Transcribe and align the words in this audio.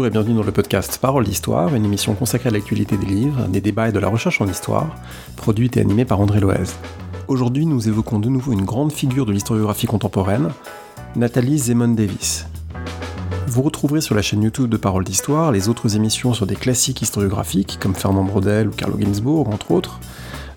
Bonjour 0.00 0.08
et 0.08 0.12
bienvenue 0.12 0.36
dans 0.36 0.46
le 0.46 0.50
podcast 0.50 0.96
Parole 0.96 1.24
d'Histoire, 1.24 1.74
une 1.74 1.84
émission 1.84 2.14
consacrée 2.14 2.48
à 2.48 2.52
l'actualité 2.52 2.96
des 2.96 3.04
livres, 3.04 3.46
des 3.48 3.60
débats 3.60 3.90
et 3.90 3.92
de 3.92 3.98
la 3.98 4.08
recherche 4.08 4.40
en 4.40 4.46
histoire, 4.46 4.96
produite 5.36 5.76
et 5.76 5.80
animée 5.82 6.06
par 6.06 6.20
André 6.20 6.40
Loez. 6.40 6.72
Aujourd'hui, 7.28 7.66
nous 7.66 7.86
évoquons 7.86 8.18
de 8.18 8.30
nouveau 8.30 8.52
une 8.52 8.64
grande 8.64 8.92
figure 8.92 9.26
de 9.26 9.32
l'historiographie 9.32 9.86
contemporaine, 9.86 10.52
Nathalie 11.16 11.58
Zemon 11.58 11.88
Davis. 11.88 12.46
Vous 13.46 13.60
retrouverez 13.60 14.00
sur 14.00 14.14
la 14.14 14.22
chaîne 14.22 14.42
YouTube 14.42 14.70
de 14.70 14.78
Parole 14.78 15.04
d'Histoire 15.04 15.52
les 15.52 15.68
autres 15.68 15.94
émissions 15.96 16.32
sur 16.32 16.46
des 16.46 16.56
classiques 16.56 17.02
historiographiques 17.02 17.78
comme 17.78 17.94
Fernand 17.94 18.24
Brodel 18.24 18.68
ou 18.68 18.72
Carlo 18.72 18.98
Ginzburg, 18.98 19.50
entre 19.50 19.70
autres, 19.70 20.00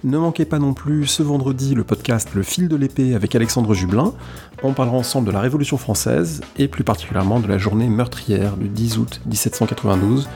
ne 0.03 0.17
manquez 0.17 0.43
pas 0.43 0.59
non 0.59 0.73
plus 0.73 1.07
ce 1.07 1.23
vendredi 1.23 1.75
le 1.75 1.83
podcast 1.83 2.29
Le 2.33 2.43
fil 2.43 2.67
de 2.67 2.75
l'épée 2.75 3.15
avec 3.15 3.35
Alexandre 3.35 3.73
Jublin. 3.73 4.13
On 4.61 4.73
parlera 4.73 4.97
ensemble 4.97 5.27
de 5.27 5.31
la 5.31 5.39
Révolution 5.39 5.77
française 5.77 6.41
et 6.57 6.67
plus 6.67 6.83
particulièrement 6.83 7.39
de 7.39 7.47
la 7.47 7.57
journée 7.57 7.87
meurtrière 7.87 8.57
du 8.57 8.67
10 8.67 8.97
août 8.97 9.21
1792, 9.25 10.27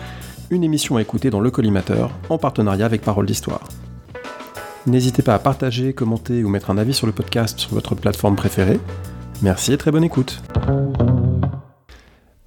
une 0.52 0.64
émission 0.64 0.96
à 0.96 1.02
écouter 1.02 1.30
dans 1.30 1.42
Le 1.42 1.52
Collimateur 1.52 2.12
en 2.30 2.38
partenariat 2.38 2.86
avec 2.86 3.02
Parole 3.02 3.26
d'Histoire. 3.26 3.68
N'hésitez 4.86 5.22
pas 5.22 5.36
à 5.36 5.40
partager, 5.40 5.92
commenter 5.92 6.46
ou 6.46 6.50
mettre 6.50 6.70
un 6.70 6.78
avis 6.78 6.94
sur 6.94 7.06
le 7.06 7.14
podcast 7.14 7.60
sur 7.60 7.72
votre 7.72 7.94
plateforme 7.94 8.38
préférée. 8.38 8.80
Merci 9.42 9.74
et 9.74 9.78
très 9.78 9.92
bonne 9.92 10.06
écoute. 10.06 10.42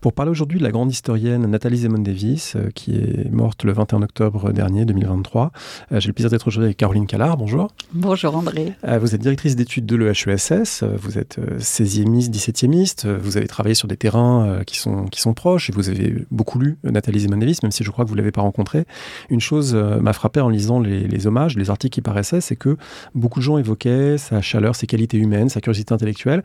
Pour 0.00 0.14
parler 0.14 0.30
aujourd'hui 0.30 0.58
de 0.58 0.64
la 0.64 0.70
grande 0.70 0.90
historienne 0.90 1.46
Nathalie 1.46 1.76
Zemon 1.76 1.98
Davis, 1.98 2.54
euh, 2.56 2.70
qui 2.74 2.96
est 2.96 3.30
morte 3.30 3.64
le 3.64 3.72
21 3.72 4.00
octobre 4.00 4.50
dernier, 4.50 4.86
2023, 4.86 5.52
euh, 5.92 6.00
j'ai 6.00 6.06
le 6.06 6.14
plaisir 6.14 6.30
d'être 6.30 6.48
aujourd'hui 6.48 6.68
avec 6.68 6.78
Caroline 6.78 7.06
Callard. 7.06 7.36
Bonjour. 7.36 7.68
Bonjour 7.92 8.34
André. 8.34 8.72
Euh, 8.88 8.98
vous 8.98 9.14
êtes 9.14 9.20
directrice 9.20 9.56
d'études 9.56 9.84
de 9.84 9.96
l'EHESS, 9.96 10.84
vous 10.84 11.18
êtes 11.18 11.38
16e 11.58 12.30
17e 12.30 13.18
vous 13.18 13.36
avez 13.36 13.46
travaillé 13.46 13.74
sur 13.74 13.88
des 13.88 13.98
terrains 13.98 14.62
qui, 14.66 14.78
sont, 14.78 15.04
qui 15.04 15.20
sont 15.20 15.34
proches 15.34 15.68
et 15.68 15.72
vous 15.74 15.90
avez 15.90 16.24
beaucoup 16.30 16.58
lu 16.58 16.78
Nathalie 16.82 17.20
Zemon 17.20 17.36
Davis, 17.36 17.62
même 17.62 17.72
si 17.72 17.84
je 17.84 17.90
crois 17.90 18.04
que 18.06 18.08
vous 18.08 18.14
ne 18.14 18.20
l'avez 18.20 18.32
pas 18.32 18.40
rencontrée. 18.40 18.86
Une 19.28 19.40
chose 19.40 19.74
m'a 19.74 20.14
frappé 20.14 20.40
en 20.40 20.48
lisant 20.48 20.80
les, 20.80 21.06
les, 21.06 21.26
hommages, 21.26 21.56
les 21.58 21.68
articles 21.68 21.92
qui 21.92 22.00
paraissaient, 22.00 22.40
c'est 22.40 22.56
que 22.56 22.78
beaucoup 23.14 23.40
de 23.40 23.44
gens 23.44 23.58
évoquaient 23.58 24.16
sa 24.16 24.40
chaleur, 24.40 24.76
ses 24.76 24.86
qualités 24.86 25.18
humaines, 25.18 25.50
sa 25.50 25.60
curiosité 25.60 25.92
intellectuelle. 25.92 26.42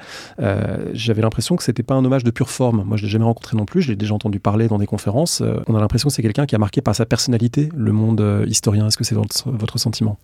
J'avais 0.93 1.21
l'impression 1.21 1.55
que 1.55 1.63
c'était 1.63 1.83
pas 1.83 1.95
un 1.95 2.03
hommage 2.03 2.25
de 2.25 2.31
pure 2.31 2.49
forme. 2.49 2.83
Moi, 2.85 2.97
je 2.97 3.03
l'ai 3.03 3.09
jamais 3.09 3.23
rencontré 3.23 3.44
non 3.53 3.65
plus, 3.65 3.81
je 3.81 3.89
l'ai 3.89 3.95
déjà 3.95 4.13
entendu 4.13 4.39
parler 4.39 4.67
dans 4.67 4.77
des 4.77 4.87
conférences. 4.87 5.41
Euh, 5.41 5.61
on 5.67 5.75
a 5.75 5.79
l'impression 5.79 6.09
que 6.09 6.15
c'est 6.15 6.21
quelqu'un 6.21 6.45
qui 6.45 6.55
a 6.55 6.57
marqué 6.57 6.81
par 6.81 6.95
sa 6.95 7.05
personnalité 7.05 7.69
le 7.75 7.91
monde 7.91 8.21
euh, 8.21 8.45
historien. 8.47 8.87
Est-ce 8.87 8.97
que 8.97 9.03
c'est 9.03 9.15
votre, 9.15 9.77
sentiment? 9.77 10.17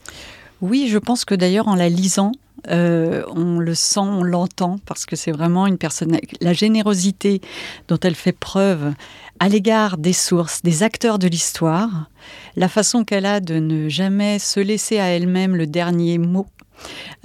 Oui, 0.62 0.88
je 0.90 0.98
pense 0.98 1.26
que 1.26 1.36
d'ailleurs 1.36 1.68
en 1.68 1.76
la 1.76 1.90
lisant, 1.90 2.32
euh, 2.70 3.24
on 3.36 3.60
le 3.60 3.76
sent, 3.76 4.00
on 4.00 4.24
l'entend, 4.24 4.78
parce 4.86 5.06
que 5.06 5.16
c'est 5.16 5.32
vraiment 5.32 5.68
une 5.68 5.78
personne. 5.78 6.18
La 6.40 6.54
générosité 6.54 7.42
dont 7.88 8.00
elle 8.02 8.16
fait 8.16 8.32
preuve 8.32 8.94
à 9.40 9.50
l'égard 9.50 9.98
des 9.98 10.14
sources, 10.14 10.62
des 10.62 10.84
acteurs 10.84 11.20
de 11.20 11.28
l'histoire, 11.28 12.10
la 12.56 12.70
façon 12.70 13.04
qu'elle 13.04 13.26
a 13.26 13.40
de 13.40 13.56
ne 13.56 13.90
jamais 13.90 14.40
se 14.40 14.60
laisser 14.60 15.00
à 15.00 15.06
elle-même 15.06 15.56
le 15.56 15.68
dernier 15.68 16.18
mot 16.18 16.46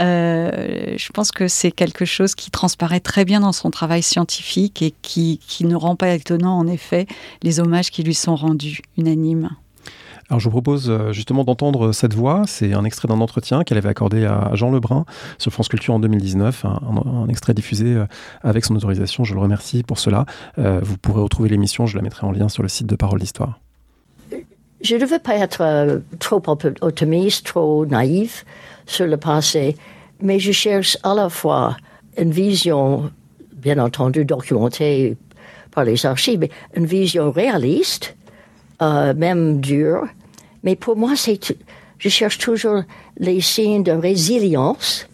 euh, 0.00 0.94
je 0.96 1.12
pense 1.12 1.32
que 1.32 1.48
c'est 1.48 1.70
quelque 1.70 2.04
chose 2.04 2.34
qui 2.34 2.50
transparaît 2.50 3.00
très 3.00 3.24
bien 3.24 3.40
dans 3.40 3.52
son 3.52 3.70
travail 3.70 4.02
scientifique 4.02 4.82
et 4.82 4.94
qui, 5.02 5.40
ne 5.60 5.74
rend 5.74 5.96
pas 5.96 6.10
étonnant, 6.10 6.58
en 6.58 6.66
effet, 6.66 7.06
les 7.42 7.60
hommages 7.60 7.90
qui 7.90 8.02
lui 8.02 8.14
sont 8.14 8.36
rendus 8.36 8.80
unanimes. 8.96 9.50
Alors 10.28 10.40
je 10.40 10.44
vous 10.46 10.50
propose 10.50 10.90
euh, 10.90 11.12
justement 11.12 11.44
d'entendre 11.44 11.92
cette 11.92 12.12
voix. 12.12 12.42
C'est 12.46 12.74
un 12.74 12.84
extrait 12.84 13.06
d'un 13.06 13.20
entretien 13.20 13.62
qu'elle 13.62 13.78
avait 13.78 13.88
accordé 13.88 14.24
à 14.24 14.50
Jean 14.54 14.72
Lebrun 14.72 15.04
sur 15.38 15.52
France 15.52 15.68
Culture 15.68 15.94
en 15.94 16.00
2019, 16.00 16.64
un, 16.64 17.28
extrait 17.28 17.54
diffusé 17.54 17.94
euh, 17.94 18.06
avec 18.42 18.64
son 18.64 18.74
autorisation. 18.74 19.22
Je 19.22 19.34
le 19.34 19.40
remercie 19.40 19.84
pour 19.84 20.00
cela. 20.00 20.26
vous 20.56 20.98
pourrez 20.98 21.22
retrouver 21.22 21.48
l'émission, 21.48 21.86
je 21.86 21.96
la 21.96 22.02
mettrai 22.02 22.26
en 22.26 22.32
lien 22.32 22.48
sur 22.48 22.64
le 22.64 22.68
site 22.68 22.88
de 22.88 22.96
Parole 22.96 23.20
d'Histoire. 23.20 23.60
Je 24.82 24.96
ne 24.96 25.06
veux 25.06 25.18
pas 25.20 25.36
être 25.36 26.02
trop 26.18 26.42
optimiste, 26.80 27.46
trop 27.46 27.86
naïf 27.86 28.44
sur 28.86 29.06
le 29.06 29.16
passé, 29.16 29.76
mais 30.20 30.38
je 30.38 30.52
cherche 30.52 30.96
à 31.02 31.14
la 31.14 31.28
fois 31.28 31.76
une 32.16 32.30
vision, 32.30 33.10
bien 33.52 33.78
entendu 33.78 34.24
documentée 34.24 35.16
par 35.70 35.84
les 35.84 36.06
archives, 36.06 36.40
mais 36.40 36.50
une 36.74 36.86
vision 36.86 37.30
réaliste, 37.30 38.16
euh, 38.80 39.12
même 39.14 39.60
dure. 39.60 40.06
Mais 40.62 40.76
pour 40.76 40.96
moi, 40.96 41.12
c'est, 41.16 41.38
je 41.98 42.08
cherche 42.08 42.38
toujours 42.38 42.82
les 43.18 43.40
signes 43.40 43.82
de 43.82 43.92
résilience 43.92 45.06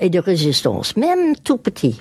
et 0.00 0.10
de 0.10 0.18
résistance, 0.18 0.96
même 0.96 1.36
tout 1.36 1.58
petit. 1.58 2.00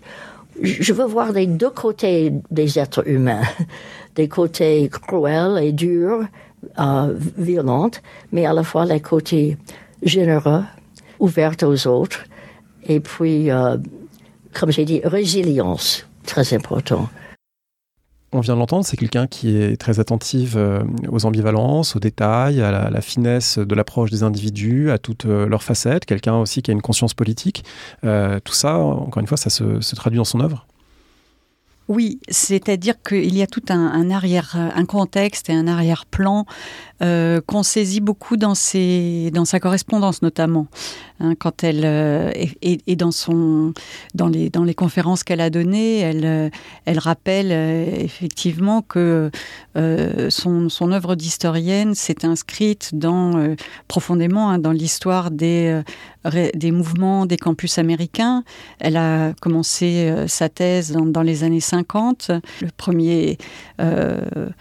Je 0.61 0.93
veux 0.93 1.05
voir 1.05 1.31
les 1.31 1.47
deux 1.47 1.69
côtés 1.69 2.33
des 2.49 2.79
êtres 2.79 3.07
humains, 3.07 3.43
des 4.15 4.27
côtés 4.27 4.89
cruels 4.89 5.63
et 5.63 5.71
durs, 5.71 6.25
euh, 6.79 7.13
violents, 7.37 7.91
mais 8.31 8.45
à 8.45 8.53
la 8.53 8.63
fois 8.63 8.85
les 8.85 8.99
côtés 8.99 9.57
généreux 10.03 10.63
ouverte 11.21 11.63
aux 11.63 11.87
autres. 11.87 12.25
Et 12.83 12.99
puis, 12.99 13.49
euh, 13.49 13.77
comme 14.53 14.71
j'ai 14.71 14.83
dit, 14.83 15.01
résilience, 15.05 16.05
très 16.25 16.53
important. 16.53 17.07
On 18.33 18.39
vient 18.39 18.53
de 18.55 18.59
l'entendre, 18.59 18.85
c'est 18.85 18.95
quelqu'un 18.95 19.27
qui 19.27 19.57
est 19.57 19.75
très 19.75 19.99
attentif 19.99 20.53
euh, 20.55 20.83
aux 21.09 21.25
ambivalences, 21.25 21.97
aux 21.97 21.99
détails, 21.99 22.61
à 22.61 22.89
la, 22.89 23.01
finesse 23.01 23.57
de 23.57 23.75
l'approche 23.75 24.09
des 24.09 24.23
individus, 24.23 24.89
à 24.89 24.97
toutes 24.97 25.25
euh, 25.25 25.47
leurs 25.47 25.63
facettes. 25.63 26.05
Quelqu'un 26.05 26.37
aussi 26.37 26.61
qui 26.61 26.71
a 26.71 26.73
une 26.73 26.81
conscience 26.81 27.13
politique. 27.13 27.63
tout 28.01 28.53
ça, 28.53 28.77
encore 28.77 29.21
une 29.21 29.27
fois, 29.27 29.37
ça 29.37 29.49
se, 29.49 29.81
se 29.81 29.95
traduit 29.95 30.17
dans 30.17 30.25
son 30.25 30.39
œuvre. 30.39 30.65
Oui, 31.91 32.21
c'est-à-dire 32.29 32.95
qu'il 33.03 33.35
y 33.35 33.41
a 33.41 33.47
tout 33.47 33.63
un, 33.67 34.11
arrière, 34.11 34.55
un 34.55 34.85
contexte 34.85 35.49
et 35.49 35.53
un 35.53 35.67
arrière-plan 35.67 36.45
euh, 37.01 37.41
qu'on 37.45 37.63
saisit 37.63 37.99
beaucoup 37.99 38.37
dans, 38.37 38.55
ses, 38.55 39.29
dans 39.33 39.43
sa 39.43 39.59
correspondance 39.59 40.21
notamment, 40.21 40.67
hein, 41.21 41.35
quand 41.37 41.63
elle 41.63 41.81
euh, 41.83 42.31
et, 42.61 42.95
dans 42.95 43.11
son 43.11 43.73
dans 44.13 44.27
les 44.27 44.49
dans 44.49 44.63
les 44.63 44.73
conférences 44.73 45.23
qu'elle 45.23 45.41
a 45.41 45.49
données, 45.49 45.99
elle 45.99 46.25
euh, 46.25 46.49
elle 46.85 46.99
rappelle 46.99 47.51
effectivement 47.51 48.81
que 48.81 49.31
son 50.29 50.69
son 50.69 50.91
œuvre 50.91 51.15
d'historienne 51.15 51.95
s'est 51.95 52.25
inscrite 52.25 52.91
dans 52.93 53.55
profondément 53.87 54.49
hein, 54.49 54.59
dans 54.59 54.71
l'histoire 54.71 55.31
des 55.31 55.81
des 56.53 56.71
mouvements 56.71 57.25
des 57.25 57.37
campus 57.37 57.77
américains. 57.77 58.43
Elle 58.79 58.97
a 58.97 59.33
commencé 59.41 60.13
sa 60.27 60.49
thèse 60.49 60.91
dans, 60.91 61.21
les 61.21 61.43
années 61.43 61.59
50. 61.61 62.31
Le 62.61 62.69
premier 62.75 63.37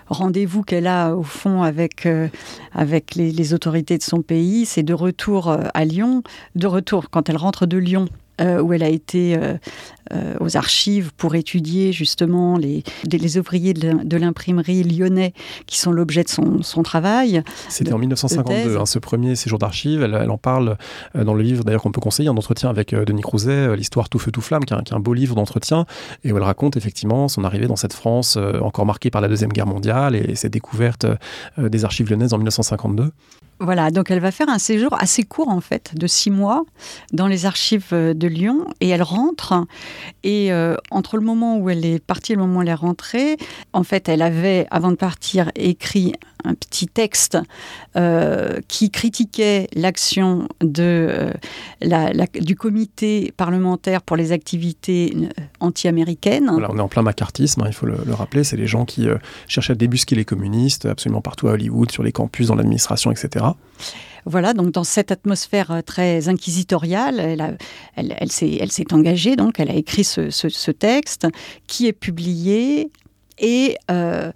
rendez-vous 0.08 0.62
qu'elle 0.62 0.86
a 0.86 1.14
au 1.14 1.22
fond 1.22 1.62
avec 1.62 2.06
avec 2.72 3.14
les, 3.14 3.54
autorités 3.54 3.98
de 3.98 4.02
son 4.02 4.22
pays. 4.22 4.66
C'est 4.66 4.82
de 4.82 4.94
retour 4.94 5.48
euh, 5.48 5.64
à 5.74 5.84
Lyon, 5.84 6.22
de 6.54 6.66
retour. 6.66 7.10
Quand 7.10 7.28
elle 7.28 7.36
rentre 7.36 7.66
de 7.66 7.78
Lyon 7.78 8.08
euh, 8.40 8.60
où 8.60 8.72
elle 8.72 8.82
a 8.82 8.88
été 8.88 9.36
euh, 9.36 9.56
aux 10.40 10.56
archives 10.56 11.12
pour 11.16 11.34
étudier 11.34 11.92
justement 11.92 12.56
les, 12.56 12.82
les 13.10 13.38
ouvriers 13.38 13.74
de 13.74 14.16
l'imprimerie 14.16 14.82
lyonnais 14.82 15.32
qui 15.66 15.78
sont 15.78 15.92
l'objet 15.92 16.24
de 16.24 16.28
son, 16.28 16.82
travail. 16.82 17.42
C'était 17.68 17.92
en 17.92 17.98
1952, 17.98 18.78
hein, 18.78 18.86
ce 18.86 18.98
premier 18.98 19.36
séjour 19.36 19.58
d'archives. 19.58 20.02
Elle, 20.02 20.30
en 20.30 20.38
parle 20.38 20.76
dans 21.14 21.34
le 21.34 21.42
livre 21.42 21.64
d'ailleurs 21.64 21.82
qu'on 21.82 21.92
peut 21.92 22.00
conseiller, 22.00 22.28
un 22.28 22.36
entretien 22.36 22.70
avec 22.70 22.94
Denis 22.94 23.22
Crouzet, 23.22 23.76
l'histoire 23.76 24.08
Tout 24.08 24.18
feu 24.18 24.30
tout 24.30 24.40
flamme, 24.40 24.64
qui 24.64 24.74
est, 24.74 24.92
un, 24.92 25.00
beau 25.00 25.14
livre 25.14 25.34
d'entretien, 25.34 25.86
et 26.24 26.32
où 26.32 26.36
elle 26.36 26.42
raconte 26.42 26.76
effectivement 26.76 27.28
son 27.28 27.44
arrivée 27.44 27.66
dans 27.66 27.76
cette 27.76 27.92
France 27.92 28.38
encore 28.60 28.86
marquée 28.86 29.10
par 29.10 29.20
la 29.20 29.28
Deuxième 29.28 29.52
Guerre 29.52 29.66
mondiale 29.66 30.16
et 30.16 30.34
ses 30.34 30.48
découvertes 30.48 31.06
des 31.58 31.84
archives 31.84 32.08
lyonnaises 32.10 32.32
en 32.32 32.38
1952. 32.38 33.12
Voilà, 33.62 33.90
donc 33.90 34.10
elle 34.10 34.20
va 34.20 34.30
faire 34.30 34.48
un 34.48 34.58
séjour 34.58 34.94
assez 34.98 35.22
court 35.22 35.50
en 35.50 35.60
fait, 35.60 35.92
de 35.94 36.06
six 36.06 36.30
mois, 36.30 36.64
dans 37.12 37.26
les 37.26 37.44
archives 37.44 37.88
euh, 37.92 38.14
de 38.14 38.26
Lyon, 38.26 38.66
et 38.80 38.88
elle 38.88 39.02
rentre. 39.02 39.66
Et 40.22 40.52
euh, 40.52 40.76
entre 40.90 41.16
le 41.16 41.24
moment 41.24 41.58
où 41.58 41.70
elle 41.70 41.84
est 41.84 41.98
partie 42.04 42.32
et 42.32 42.34
le 42.36 42.42
moment 42.42 42.58
où 42.58 42.62
elle 42.62 42.68
est 42.68 42.74
rentrée, 42.74 43.36
en 43.72 43.82
fait, 43.82 44.08
elle 44.08 44.22
avait, 44.22 44.66
avant 44.70 44.90
de 44.90 44.96
partir, 44.96 45.50
écrit 45.54 46.12
un 46.44 46.54
petit 46.54 46.86
texte 46.86 47.36
euh, 47.96 48.60
qui 48.66 48.90
critiquait 48.90 49.68
l'action 49.74 50.48
de 50.62 51.30
la, 51.82 52.12
du 52.12 52.56
comité 52.56 53.32
parlementaire 53.36 54.00
pour 54.00 54.16
les 54.16 54.32
activités 54.32 55.14
anti-américaines. 55.60 56.48
Voilà, 56.50 56.70
on 56.70 56.78
est 56.78 56.82
en 56.82 56.88
plein 56.88 57.02
macartisme, 57.02 57.62
hein, 57.62 57.66
il 57.66 57.74
faut 57.74 57.86
le, 57.86 57.98
rappeler. 58.10 58.42
C'est 58.44 58.56
les 58.56 58.66
gens 58.66 58.86
qui 58.86 59.06
cherchaient 59.48 59.72
à 59.72 59.76
débusquer 59.76 60.16
les 60.16 60.24
communistes 60.24 60.86
absolument 60.86 61.20
partout 61.20 61.48
à 61.48 61.52
Hollywood, 61.52 61.90
sur 61.90 62.02
les 62.02 62.12
campus, 62.12 62.48
dans 62.48 62.54
l'administration, 62.54 63.10
etc. 63.10 63.44
Voilà, 64.26 64.52
donc 64.52 64.70
dans 64.72 64.84
cette 64.84 65.10
atmosphère 65.10 65.70
euh, 65.70 65.80
très 65.82 66.28
inquisitoriale, 66.28 67.56
elle, 67.96 68.32
s'est 68.32 68.92
engagée, 68.92 69.36
donc 69.36 69.60
elle 69.60 69.70
a 69.70 69.74
écrit 69.74 70.04
ce, 70.04 70.70
texte 70.70 71.26
qui 71.66 71.86
est 71.86 71.92
publié 71.92 72.90
et 73.38 73.76
euh, 73.90 74.30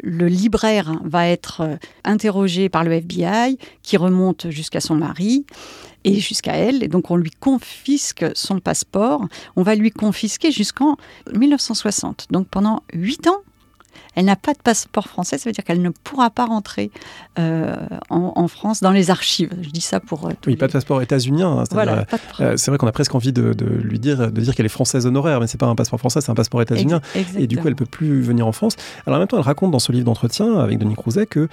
le 0.00 0.28
libraire 0.28 0.98
va 1.04 1.28
être 1.28 1.62
euh, 1.62 1.76
interrogé 2.04 2.68
par 2.68 2.84
le 2.84 2.92
FBI 2.92 3.58
qui 3.82 3.96
remonte 3.96 4.50
jusqu'à 4.50 4.80
son 4.80 4.94
mari 4.94 5.46
et 6.04 6.20
jusqu'à 6.20 6.54
elle. 6.54 6.84
Et 6.84 6.88
donc 6.88 7.10
on 7.10 7.16
lui 7.16 7.30
confisque 7.30 8.24
son 8.34 8.60
passeport. 8.60 9.26
On 9.56 9.62
va 9.62 9.74
lui 9.74 9.90
confisquer 9.90 10.50
jusqu'en 10.52 10.96
1960. 11.34 12.26
Donc 12.30 12.48
pendant 12.48 12.82
huit 12.92 13.26
ans, 13.26 13.40
Elle 14.16 14.24
n'a 14.24 14.36
pas 14.36 14.52
de 14.52 14.58
passeport 14.58 15.06
français, 15.06 15.38
ça 15.38 15.48
veut 15.48 15.52
dire 15.52 15.64
qu'elle 15.64 15.82
ne 15.82 15.90
pourra 15.90 16.30
pas 16.30 16.46
rentrer 16.46 16.90
en, 17.36 18.48
France 18.48 18.80
dans 18.80 18.92
les 18.92 19.10
archives. 19.10 19.50
Je 19.60 19.70
dis 19.70 19.80
ça 19.80 20.00
pour. 20.00 20.30
oui, 20.46 20.56
pas 20.56 20.68
de 20.68 20.72
passeport 20.72 21.02
états-unien. 21.02 21.64
Hein, 21.68 22.54
c'est 22.56 22.68
vrai 22.68 22.78
qu'on 22.78 22.86
a 22.86 22.92
presque 22.92 23.14
envie 23.14 23.32
de, 23.32 23.54
lui 23.82 23.98
dire, 23.98 24.32
de 24.32 24.40
dire 24.40 24.54
qu'elle 24.54 24.66
est 24.66 24.70
française 24.70 25.06
honoraire, 25.06 25.40
mais 25.40 25.46
c'est 25.46 25.58
pas 25.58 25.66
un 25.66 25.74
passeport 25.74 25.98
français, 25.98 26.20
c'est 26.20 26.30
un 26.30 26.34
passeport 26.34 26.62
états-unien. 26.62 27.00
Et 27.36 27.46
du 27.46 27.58
coup, 27.58 27.68
elle 27.68 27.76
peut 27.76 27.86
plus 27.86 28.20
venir 28.22 28.46
en 28.46 28.52
France. 28.52 28.76
Alors 29.06 29.16
en 29.16 29.20
même 29.20 29.28
temps, 29.28 29.36
elle 29.36 29.42
raconte 29.42 29.70
dans 29.70 29.78
ce 29.78 29.92
livre 29.92 30.04
d'entretien 30.04 30.58
avec 30.58 30.78
Denis 30.78 30.94
Crouzet 30.94 31.26
que 31.26 31.48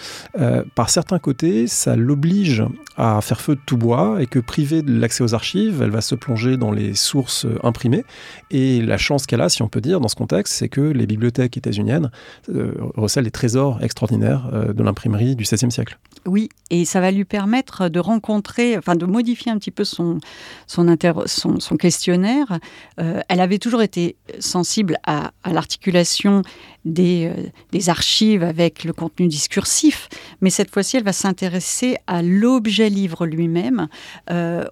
par 0.75 0.89
certains 0.89 1.19
côtés, 1.19 1.67
ça 1.67 1.95
l'oblige 1.95 2.63
à 2.97 3.21
faire 3.21 3.41
feu 3.41 3.55
de 3.55 3.61
tout 3.65 3.77
bois 3.77 4.17
et 4.19 4.27
que 4.27 4.39
privée 4.39 4.81
de 4.81 4.97
l'accès 4.99 5.23
aux 5.23 5.33
archives, 5.33 5.81
elle 5.81 5.89
va 5.89 6.01
se 6.01 6.15
plonger 6.15 6.57
dans 6.57 6.71
les 6.71 6.93
sources 6.93 7.47
imprimées. 7.63 8.05
Et 8.51 8.81
la 8.81 8.97
chance 8.97 9.25
qu'elle 9.25 9.41
a, 9.41 9.49
si 9.49 9.61
on 9.61 9.67
peut 9.67 9.81
dire, 9.81 9.99
dans 9.99 10.07
ce 10.07 10.15
contexte, 10.15 10.53
c'est 10.53 10.69
que 10.69 10.81
les 10.81 11.07
bibliothèques 11.07 11.57
états-uniennes 11.57 12.11
euh, 12.53 12.73
recèlent 12.95 13.23
des 13.23 13.31
trésors 13.31 13.83
extraordinaires 13.83 14.49
euh, 14.53 14.73
de 14.73 14.83
l'imprimerie 14.83 15.35
du 15.35 15.43
XVIe 15.43 15.71
siècle. 15.71 15.97
Oui, 16.25 16.49
et 16.69 16.85
ça 16.85 17.01
va 17.01 17.11
lui 17.11 17.25
permettre 17.25 17.89
de 17.89 17.99
rencontrer, 17.99 18.77
enfin 18.77 18.95
de 18.95 19.05
modifier 19.05 19.51
un 19.51 19.57
petit 19.57 19.71
peu 19.71 19.83
son, 19.83 20.19
son, 20.67 20.95
son, 21.25 21.77
questionnaire. 21.77 22.59
Euh, 22.99 23.21
elle 23.27 23.41
avait 23.41 23.57
toujours 23.57 23.81
été 23.81 24.15
sensible 24.39 24.97
à, 25.05 25.31
l'articulation 25.45 26.43
des, 26.85 27.31
des, 27.71 27.89
archives 27.89 28.43
avec 28.43 28.83
le 28.83 28.93
contenu 28.93 29.27
discursif, 29.27 30.09
mais 30.41 30.49
cette 30.49 30.69
fois-ci, 30.69 30.97
elle 30.97 31.03
va 31.03 31.13
s'intéresser 31.13 31.97
à 32.07 32.21
l'objet 32.21 32.89
livre 32.89 33.25
lui-même, 33.25 33.87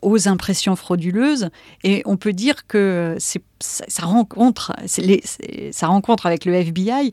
aux 0.01 0.27
impressions 0.27 0.75
frauduleuses, 0.75 1.49
et 1.83 2.01
on 2.05 2.17
peut 2.17 2.33
dire 2.33 2.67
que 2.67 3.15
c'est 3.19 3.41
sa 3.61 4.05
rencontre, 4.05 4.73
rencontre 5.81 6.25
avec 6.25 6.45
le 6.45 6.53
FBI 6.53 7.11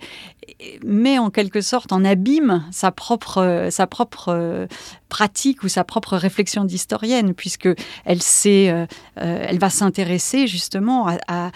met 0.84 1.18
en 1.18 1.30
quelque 1.30 1.60
sorte 1.60 1.92
en 1.92 2.04
abîme 2.04 2.64
sa 2.70 2.90
propre, 2.90 3.68
sa 3.70 3.86
propre 3.86 4.28
euh, 4.28 4.66
pratique 5.08 5.62
ou 5.62 5.68
sa 5.68 5.84
propre 5.84 6.16
réflexion 6.16 6.64
d'historienne, 6.64 7.34
puisque 7.34 7.68
elle, 8.04 8.20
euh, 8.46 8.86
euh, 9.20 9.44
elle 9.46 9.58
va 9.58 9.70
s'intéresser 9.70 10.46
justement 10.46 11.06
à 11.26 11.50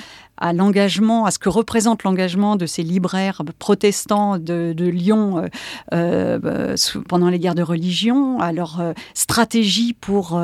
l'engagement, 0.52 1.24
à 1.24 1.30
ce 1.30 1.38
que 1.38 1.48
représente 1.48 2.02
l'engagement 2.02 2.56
de 2.56 2.66
ces 2.66 2.82
libraires 2.82 3.42
protestants 3.60 4.38
de, 4.38 4.74
Lyon 4.76 5.44
euh, 5.92 6.38
euh, 6.44 6.76
pendant 7.08 7.28
les 7.28 7.38
guerres 7.38 7.54
de 7.54 7.62
religion, 7.62 8.40
à 8.40 8.50
leur 8.52 8.80
euh, 8.80 8.92
stratégie 9.14 9.92
pour 9.92 10.40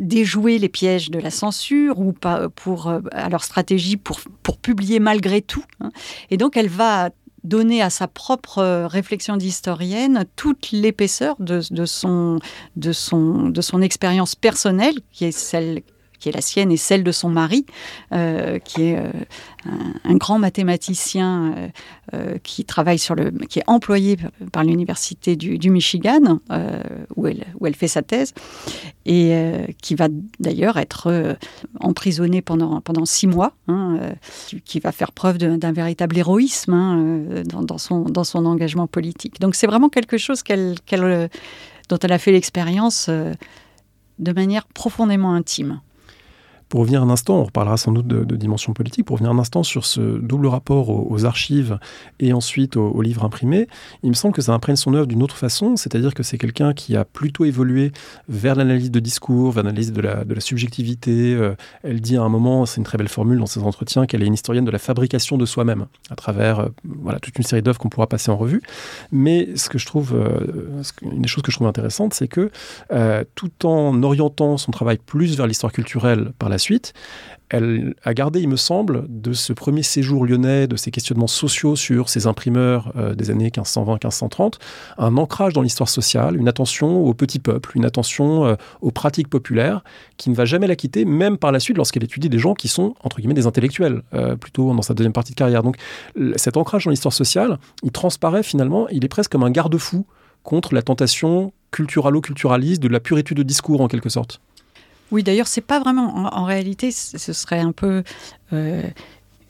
déjouer 0.00 0.58
les 0.58 0.68
pièges 0.68 1.10
de 1.10 1.18
la 1.18 1.30
censure 1.30 1.98
ou 1.98 2.12
pas, 2.12 2.48
pour, 2.48 2.92
à 3.12 3.28
leur 3.28 3.42
stratégie 3.42 3.96
pour, 3.96 4.20
pour 4.42 4.58
publier 4.58 5.00
malgré 5.00 5.42
tout. 5.42 5.64
Hein. 5.80 5.90
Et 6.30 6.36
donc 6.36 6.56
elle 6.56 6.68
va 6.68 7.10
donner 7.42 7.82
à 7.82 7.90
sa 7.90 8.08
propre 8.08 8.86
réflexion 8.86 9.36
d'historienne 9.36 10.24
toute 10.34 10.72
l'épaisseur 10.72 11.36
de, 11.38 11.60
de, 11.70 11.84
son, 11.84 12.38
de, 12.76 12.92
son, 12.92 13.50
de 13.50 13.60
son 13.60 13.82
expérience 13.82 14.34
personnelle, 14.34 14.94
qui 15.12 15.26
est 15.26 15.32
celle 15.32 15.82
qui 16.24 16.30
est 16.30 16.32
la 16.32 16.40
sienne 16.40 16.72
et 16.72 16.78
celle 16.78 17.04
de 17.04 17.12
son 17.12 17.28
mari, 17.28 17.66
euh, 18.12 18.58
qui 18.58 18.84
est 18.84 18.96
euh, 18.96 19.10
un, 20.04 20.16
grand 20.16 20.38
mathématicien 20.38 21.70
euh, 22.14 22.38
qui 22.42 22.64
travaille 22.64 22.98
sur 22.98 23.14
le, 23.14 23.30
qui 23.30 23.58
est 23.58 23.64
employé 23.66 24.16
par 24.50 24.64
l'université 24.64 25.36
du, 25.36 25.70
Michigan, 25.70 26.38
où 27.16 27.26
elle, 27.26 27.44
où 27.60 27.66
elle 27.66 27.74
fait 27.74 27.88
sa 27.88 28.00
thèse, 28.00 28.32
et 29.04 29.34
qui 29.82 29.94
va 29.94 30.08
d'ailleurs 30.40 30.78
être 30.78 31.36
emprisonné 31.80 32.40
pendant 32.40 32.80
pendant 32.80 33.04
six 33.04 33.26
mois, 33.26 33.52
hein, 33.68 33.98
qui, 34.64 34.80
va 34.80 34.92
faire 34.92 35.12
preuve 35.12 35.36
d'un 35.36 35.72
véritable 35.72 36.16
héroïsme 36.16 36.72
hein, 36.72 37.42
dans, 37.44 37.78
son 37.78 38.00
dans 38.02 38.24
son 38.24 38.46
engagement 38.46 38.86
politique. 38.86 39.40
Donc 39.40 39.56
c'est 39.56 39.66
vraiment 39.66 39.90
quelque 39.90 40.16
chose 40.16 40.42
dont 41.88 41.98
elle 41.98 42.12
a 42.12 42.18
fait 42.18 42.32
l'expérience 42.32 43.10
de 43.10 44.32
manière 44.32 44.66
profondément 44.66 45.34
intime. 45.34 45.80
Pour 46.74 46.80
revenir 46.80 47.04
un 47.04 47.10
instant, 47.10 47.38
on 47.38 47.44
reparlera 47.44 47.76
sans 47.76 47.92
doute 47.92 48.08
de, 48.08 48.34
dimension 48.34 48.72
politique, 48.72 49.06
pour 49.06 49.14
revenir 49.14 49.30
un 49.30 49.38
instant 49.38 49.62
sur 49.62 49.86
ce 49.86 50.00
double 50.00 50.48
rapport 50.48 50.88
aux, 50.88 51.24
archives 51.24 51.78
et 52.18 52.32
ensuite 52.32 52.76
aux, 52.76 53.00
livres 53.00 53.24
imprimés, 53.24 53.68
il 54.02 54.08
me 54.08 54.14
semble 54.14 54.34
que 54.34 54.42
ça 54.42 54.52
imprègne 54.52 54.74
son 54.74 54.92
œuvre 54.92 55.06
d'une 55.06 55.22
autre 55.22 55.36
façon, 55.36 55.76
c'est-à-dire 55.76 56.14
que 56.14 56.24
c'est 56.24 56.36
quelqu'un 56.36 56.72
qui 56.72 56.96
a 56.96 57.04
plutôt 57.04 57.44
évolué 57.44 57.92
vers 58.28 58.56
l'analyse 58.56 58.90
de 58.90 58.98
discours, 58.98 59.52
vers 59.52 59.62
l'analyse 59.62 59.92
de 59.92 60.00
la, 60.00 60.24
subjectivité. 60.40 61.32
Euh, 61.34 61.54
elle 61.84 62.00
dit 62.00 62.16
à 62.16 62.22
un 62.22 62.28
moment, 62.28 62.66
c'est 62.66 62.78
une 62.78 62.84
très 62.84 62.98
belle 62.98 63.08
formule 63.08 63.38
dans 63.38 63.46
ses 63.46 63.62
entretiens, 63.62 64.06
qu'elle 64.06 64.24
est 64.24 64.26
une 64.26 64.34
historienne 64.34 64.64
de 64.64 64.72
la 64.72 64.80
fabrication 64.80 65.38
de 65.38 65.46
soi-même, 65.46 65.86
à 66.10 66.16
travers 66.16 66.58
euh, 66.58 66.68
voilà, 66.82 67.20
toute 67.20 67.38
une 67.38 67.44
série 67.44 67.62
d'œuvres 67.62 67.78
qu'on 67.78 67.88
pourra 67.88 68.08
passer 68.08 68.32
en 68.32 68.36
revue. 68.36 68.62
Mais 69.12 69.50
ce 69.54 69.68
que 69.68 69.78
je 69.78 69.86
trouve, 69.86 70.12
euh, 70.16 70.82
une 71.02 71.22
des 71.22 71.28
choses 71.28 71.44
que 71.44 71.52
je 71.52 71.56
trouve 71.56 71.68
intéressante, 71.68 72.14
c'est 72.14 72.26
que 72.26 72.50
tout 73.36 73.64
en 73.64 74.02
orientant 74.02 74.56
son 74.56 74.72
travail 74.72 74.98
plus 74.98 75.36
vers 75.36 75.46
l'histoire 75.46 75.72
culturelle 75.72 76.32
par 76.36 76.48
la 76.48 76.58
suite, 76.64 76.92
elle 77.50 77.94
a 78.02 78.14
gardé, 78.14 78.40
il 78.40 78.48
me 78.48 78.56
semble, 78.56 79.04
de 79.08 79.32
ce 79.32 79.52
premier 79.52 79.82
séjour 79.82 80.26
lyonnais, 80.26 80.66
de 80.66 80.76
ces 80.76 80.90
questionnements 80.90 81.26
sociaux 81.26 81.76
sur 81.76 82.08
ces 82.08 82.26
imprimeurs 82.26 82.92
euh, 82.96 83.14
des 83.14 83.30
années 83.30 83.48
1520-1530, 83.48 84.54
un 84.98 85.16
ancrage 85.16 85.52
dans 85.52 85.62
l'histoire 85.62 85.88
sociale, 85.88 86.36
une 86.36 86.48
attention 86.48 87.04
au 87.04 87.14
petit 87.14 87.38
peuple, 87.38 87.72
une 87.76 87.84
attention 87.84 88.46
euh, 88.46 88.54
aux 88.80 88.90
pratiques 88.90 89.28
populaires, 89.28 89.84
qui 90.16 90.30
ne 90.30 90.34
va 90.34 90.46
jamais 90.46 90.66
la 90.66 90.74
quitter, 90.74 91.04
même 91.04 91.38
par 91.38 91.52
la 91.52 91.60
suite 91.60 91.76
lorsqu'elle 91.76 92.04
étudie 92.04 92.28
des 92.28 92.38
gens 92.38 92.54
qui 92.54 92.68
sont, 92.68 92.94
entre 93.04 93.18
guillemets, 93.18 93.34
des 93.34 93.46
intellectuels, 93.46 94.02
euh, 94.14 94.36
plutôt 94.36 94.74
dans 94.74 94.82
sa 94.82 94.94
deuxième 94.94 95.12
partie 95.12 95.32
de 95.32 95.36
carrière. 95.36 95.62
Donc 95.62 95.76
cet 96.36 96.56
ancrage 96.56 96.86
dans 96.86 96.90
l'histoire 96.90 97.14
sociale, 97.14 97.58
il 97.82 97.92
transparaît 97.92 98.42
finalement, 98.42 98.88
il 98.88 99.04
est 99.04 99.08
presque 99.08 99.30
comme 99.30 99.44
un 99.44 99.50
garde-fou 99.50 100.06
contre 100.42 100.74
la 100.74 100.82
tentation 100.82 101.52
culturalo-culturaliste 101.70 102.82
de 102.82 102.88
la 102.88 103.00
purité 103.00 103.34
de 103.34 103.42
discours 103.42 103.80
en 103.80 103.88
quelque 103.88 104.08
sorte. 104.08 104.40
Oui, 105.10 105.22
d'ailleurs, 105.22 105.46
c'est 105.46 105.60
pas 105.60 105.78
vraiment. 105.80 106.34
En, 106.34 106.44
réalité, 106.44 106.90
ce 106.90 107.32
serait 107.32 107.60
un 107.60 107.72
peu 107.72 108.02
euh, 108.52 108.82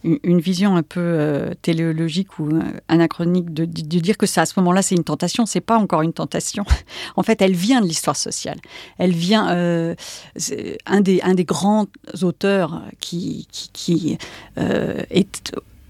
une 0.03 0.41
vision 0.41 0.77
un 0.77 0.83
peu 0.83 1.01
euh, 1.01 1.55
téléologique 1.62 2.39
ou 2.39 2.49
euh, 2.49 2.62
anachronique 2.89 3.55
de, 3.55 3.65
dire 3.65 4.19
que 4.19 4.27
ça, 4.27 4.43
à 4.43 4.47
ce 4.47 4.59
moment-là, 4.61 4.83
c'est 4.83 4.95
une 4.95 5.05
tentation. 5.05 5.47
C'est 5.47 5.61
pas 5.61 5.79
encore 5.79 6.03
une 6.03 6.12
tentation. 6.12 6.65
en 7.17 7.23
fait, 7.23 7.41
elle 7.41 7.55
vient 7.55 7.81
de 7.81 7.87
l'histoire 7.87 8.17
sociale. 8.17 8.59
Elle 8.99 9.12
vient 9.12 9.47
un 9.49 11.00
des 11.00 11.21
un 11.23 11.35
des 11.35 11.45
grands 11.45 11.87
auteurs 12.23 12.83
qui 13.00 13.49
est 13.88 14.19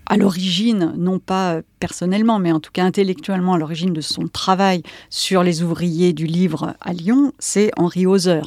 à 0.06 0.16
l'origine, 0.16 0.92
non 0.96 1.18
pas 1.18 1.60
personnellement, 1.80 2.38
mais 2.38 2.52
en 2.52 2.60
tout 2.60 2.70
cas 2.72 2.84
intellectuellement 2.84 3.54
à 3.54 3.58
l'origine 3.58 3.92
de 3.92 4.00
son 4.00 4.28
travail 4.28 4.82
sur 5.10 5.42
les 5.42 5.62
ouvriers 5.62 6.12
du 6.12 6.26
livre 6.26 6.74
à 6.80 6.92
Lyon, 6.92 7.32
c'est 7.38 7.70
Henri 7.76 8.06
Hauser. 8.06 8.42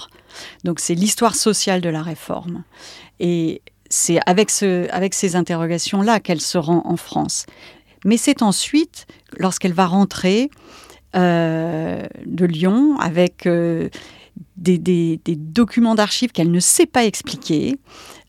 Donc 0.64 0.80
c'est 0.80 0.96
l'histoire 0.96 1.36
sociale 1.36 1.82
de 1.82 1.90
la 1.90 2.02
réforme. 2.02 2.64
Et 3.20 3.62
c'est 3.90 4.20
avec, 4.26 4.50
ce, 4.52 4.90
avec 4.92 5.14
ces 5.14 5.36
interrogations-là 5.36 6.20
qu'elle 6.20 6.42
se 6.42 6.58
rend 6.58 6.84
en 6.86 6.98
France. 6.98 7.46
Mais 8.06 8.18
c'est 8.18 8.42
ensuite, 8.42 9.08
lorsqu'elle 9.38 9.74
va 9.74 9.88
rentrer 9.88 10.50
euh, 11.16 12.06
de 12.26 12.46
Lyon 12.46 12.98
avec 13.00 13.46
euh, 13.46 13.90
des, 14.58 15.20
documents 15.26 15.96
d'archives 15.96 16.32
qu'elle 16.32 16.52
ne 16.52 16.60
sait 16.60 16.86
pas 16.86 17.06
expliquer, 17.06 17.78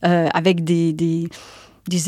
euh, 0.04 0.28
avec 0.32 0.64
des, 0.64 0.92
des 0.92 1.28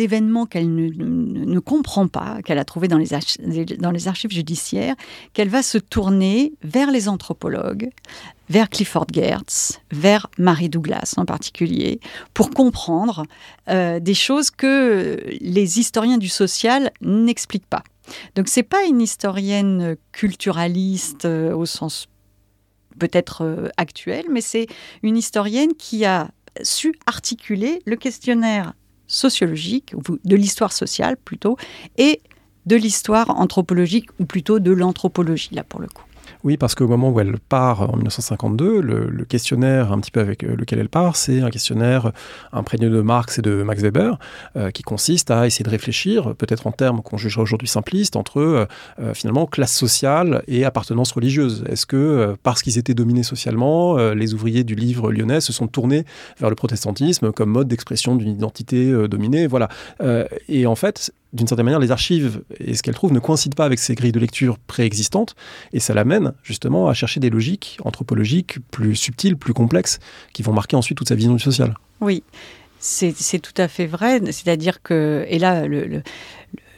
événements 0.03 0.47
qu'elle 0.47 0.73
ne, 0.75 1.59
comprend 1.61 2.09
pas, 2.09 2.43
qu'elle 2.43 2.59
a 2.59 2.65
trouvés 2.65 2.89
dans 2.89 2.99
les, 2.99 3.13
archives 3.13 4.31
judiciaires, 4.31 4.95
qu'elle 5.33 5.49
va 5.49 5.63
se 5.63 5.79
tourner 5.79 6.53
vers 6.63 6.91
les 6.91 7.09
anthropologues, 7.09 7.91
vers 8.49 8.69
Clifford 8.69 9.07
Geertz, 9.13 9.81
vers 9.91 10.29
Marie 10.39 10.69
Douglas 10.69 11.15
en 11.17 11.25
particulier, 11.25 12.01
pour 12.35 12.51
comprendre 12.51 13.25
euh, 13.69 14.01
des 14.01 14.15
choses 14.15 14.51
que 14.51 15.23
les 15.41 15.79
historiens 15.79 16.19
du 16.19 16.29
social 16.29 16.91
n'expliquent 17.01 17.69
pas. 17.69 17.85
Donc 18.35 18.49
c'est 18.49 18.65
pas 18.65 18.85
une 18.85 19.01
historienne 19.01 19.97
culturaliste 20.13 21.25
euh, 21.25 21.55
au 21.55 21.67
sens 21.67 22.09
peut-être 22.99 23.45
euh, 23.45 23.69
actuel, 23.77 24.27
mais 24.31 24.41
c'est 24.41 24.67
une 25.03 25.17
historienne 25.17 25.75
qui 25.79 26.05
a 26.05 26.31
su 26.63 26.95
articuler 27.07 27.81
le 27.87 27.97
questionnaire 27.97 28.75
sociologique, 29.11 29.93
ou 29.95 30.19
de 30.25 30.37
l'histoire 30.37 30.73
sociale 30.73 31.17
plutôt, 31.17 31.57
et 31.99 32.21
de 32.67 32.77
l'histoire 32.77 33.31
anthropologique, 33.31 34.09
ou 34.21 34.25
plutôt 34.25 34.61
de 34.61 34.71
l'anthropologie, 34.71 35.51
là 35.53 35.65
pour 35.65 35.81
le 35.81 35.89
coup. 35.89 36.05
Oui, 36.43 36.57
parce 36.57 36.75
qu'au 36.75 36.89
moment 36.89 37.11
où 37.11 37.21
elle 37.21 37.39
part 37.39 37.83
en 37.83 37.97
1952, 37.97 38.81
le, 38.81 39.25
questionnaire 39.27 39.93
un 39.93 40.01
petit 40.01 40.11
peu 40.11 40.21
avec 40.21 40.43
euh, 40.43 40.57
lequel 40.57 40.79
elle 40.79 40.89
part, 40.89 41.17
c'est 41.17 41.43
un 41.43 41.51
questionnaire 41.51 42.13
imprégné 42.53 42.89
de 42.89 43.01
Marx 43.03 43.39
et 43.39 43.43
de 43.43 43.63
Max 43.63 43.83
Weber, 43.83 44.19
euh, 44.57 44.71
qui 44.71 44.83
consiste 44.83 45.31
à 45.31 45.47
essayer 45.47 45.65
de 45.65 45.71
réfléchir, 45.71 46.35
peut-être 46.37 46.67
en 46.67 46.73
termes 46.73 47.03
qu'on 47.03 47.19
jugerait 47.19 47.43
aujourd'hui 47.43 47.69
simplistes, 47.69 48.17
entre 48.17 48.41
euh, 48.41 49.15
finalement 49.15 49.45
classe 49.45 49.75
sociale 49.75 50.43
et 50.49 50.65
appartenance 50.65 51.13
religieuse. 51.13 51.65
Est-ce 51.69 51.85
que 51.85 52.37
parce 52.43 52.63
qu'ils 52.63 52.79
étaient 52.79 52.95
dominés 52.95 53.23
socialement, 53.23 53.97
les 54.13 54.35
ouvriers 54.35 54.65
du 54.65 54.75
livre 54.75 55.13
lyonnais 55.13 55.41
se 55.41 55.53
sont 55.53 55.67
tournés 55.67 56.05
vers 56.39 56.49
le 56.49 56.57
protestantisme 56.57 57.33
comme 57.33 57.51
mode 57.51 57.69
d'expression 57.69 58.17
d'une 58.17 58.31
identité 58.31 58.93
dominée 59.09 59.47
Voilà. 59.47 59.69
et 60.49 60.67
en 60.67 60.75
fait, 60.75 61.13
d'une 61.33 61.47
certaine 61.47 61.65
manière, 61.65 61.81
les 61.81 61.91
archives 61.91 62.43
et 62.59 62.75
ce 62.75 62.83
qu'elle 62.83 62.95
trouve 62.95 63.13
ne 63.13 63.21
coïncident 63.21 63.55
pas 63.55 63.65
avec 63.65 63.79
ces 63.79 63.95
grilles 63.95 64.13
de 64.13 64.19
lecture 64.19 64.59
préexistantes, 64.59 65.35
et 65.73 65.81
ça 65.81 65.95
l'amène 65.95 66.30
justement 66.43 66.89
à 66.89 66.95
chercher 66.95 67.21
des 67.21 67.31
logiques 67.31 67.79
anthropologiques 67.85 68.59
plus 68.71 68.97
subtiles, 68.97 69.37
plus 69.37 69.55
complexes, 69.55 69.99
qui 70.33 70.43
vont 70.43 70.53
marquer 70.53 70.77
ensuite 70.77 70.99
toute 70.99 71.09
sa 71.09 71.15
vision 71.15 71.35
du 71.35 71.41
social. 71.41 71.75
Oui, 72.01 72.23
c'est 72.79 73.39
tout 73.41 73.55
à 73.57 73.69
fait 73.69 73.87
vrai. 73.87 74.21
C'est-à-dire 74.33 74.83
que, 74.83 75.25
et 75.29 75.39
là, 75.39 75.67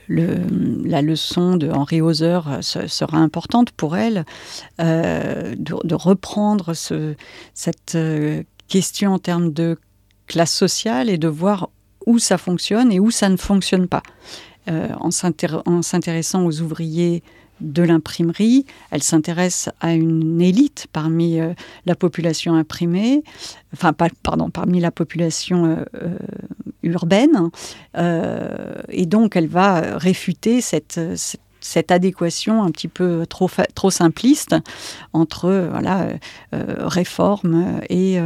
la 0.09 1.02
leçon 1.02 1.56
de 1.56 1.71
Henri 1.71 2.00
Hauser 2.00 2.40
sera 2.61 3.18
importante 3.18 3.71
pour 3.71 3.97
elle, 3.97 4.25
euh, 4.80 5.54
de, 5.56 5.94
reprendre 5.94 6.75
ce, 6.75 7.14
cette 7.54 7.94
euh, 7.94 8.42
question 8.68 9.14
en 9.14 9.18
termes 9.18 9.52
de 9.52 9.78
classe 10.26 10.54
sociale 10.54 11.09
et 11.09 11.18
de 11.18 11.28
voir 11.28 11.71
où 12.06 12.18
ça 12.18 12.37
fonctionne 12.38 12.90
et 12.90 12.99
où 12.99 13.11
ça 13.11 13.28
ne 13.28 13.37
fonctionne 13.37 13.87
pas. 13.87 14.02
Euh, 14.68 14.90
en 15.00 15.11
s'intéressant 15.82 16.44
aux 16.44 16.61
ouvriers 16.61 17.25
de 17.62 17.83
l'imprimerie, 17.83 18.66
elle 18.90 19.02
s'intéresse 19.02 19.71
à 19.81 19.95
une 19.95 20.40
élite 20.40 20.87
parmi 20.92 21.40
euh, 21.40 21.54
la 21.87 21.95
population 21.95 22.54
imprimée, 22.54 23.23
enfin 23.73 23.92
pardon, 24.23 24.50
parmi 24.50 24.81
la 24.81 24.90
population 24.90 25.85
euh, 25.95 26.19
urbaine, 26.83 27.50
et 28.88 29.07
donc 29.07 29.37
elle 29.37 29.47
va 29.47 29.97
réfuter 29.99 30.61
cette, 30.61 31.00
cette 31.61 31.92
adéquation 31.92 32.62
un 32.64 32.71
petit 32.71 32.88
peu 32.88 33.25
trop, 33.26 33.49
trop 33.75 33.90
simpliste 33.90 34.57
entre 35.12 35.69
voilà, 35.71 36.09
réforme 36.50 37.81
et, 37.88 38.19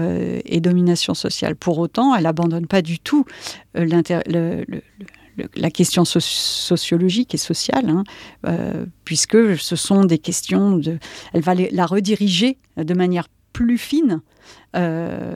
et, 0.46 0.60
domination 0.60 1.12
sociale. 1.12 1.54
Pour 1.54 1.78
autant, 1.78 2.14
elle 2.14 2.26
abandonne 2.26 2.66
pas 2.66 2.80
du 2.80 2.98
tout 2.98 3.26
le, 3.74 4.64
la 5.54 5.70
question 5.70 6.04
sociologique 6.04 7.34
et 7.34 7.38
sociale, 7.38 7.88
hein, 7.90 8.04
euh, 8.46 8.86
puisque 9.04 9.58
ce 9.58 9.76
sont 9.76 10.04
des 10.04 10.18
questions 10.18 10.76
de. 10.76 10.98
Elle 11.32 11.42
va 11.42 11.54
la 11.54 11.86
rediriger 11.86 12.58
de 12.76 12.94
manière 12.94 13.28
plus 13.52 13.78
fine 13.78 14.20
euh, 14.76 15.34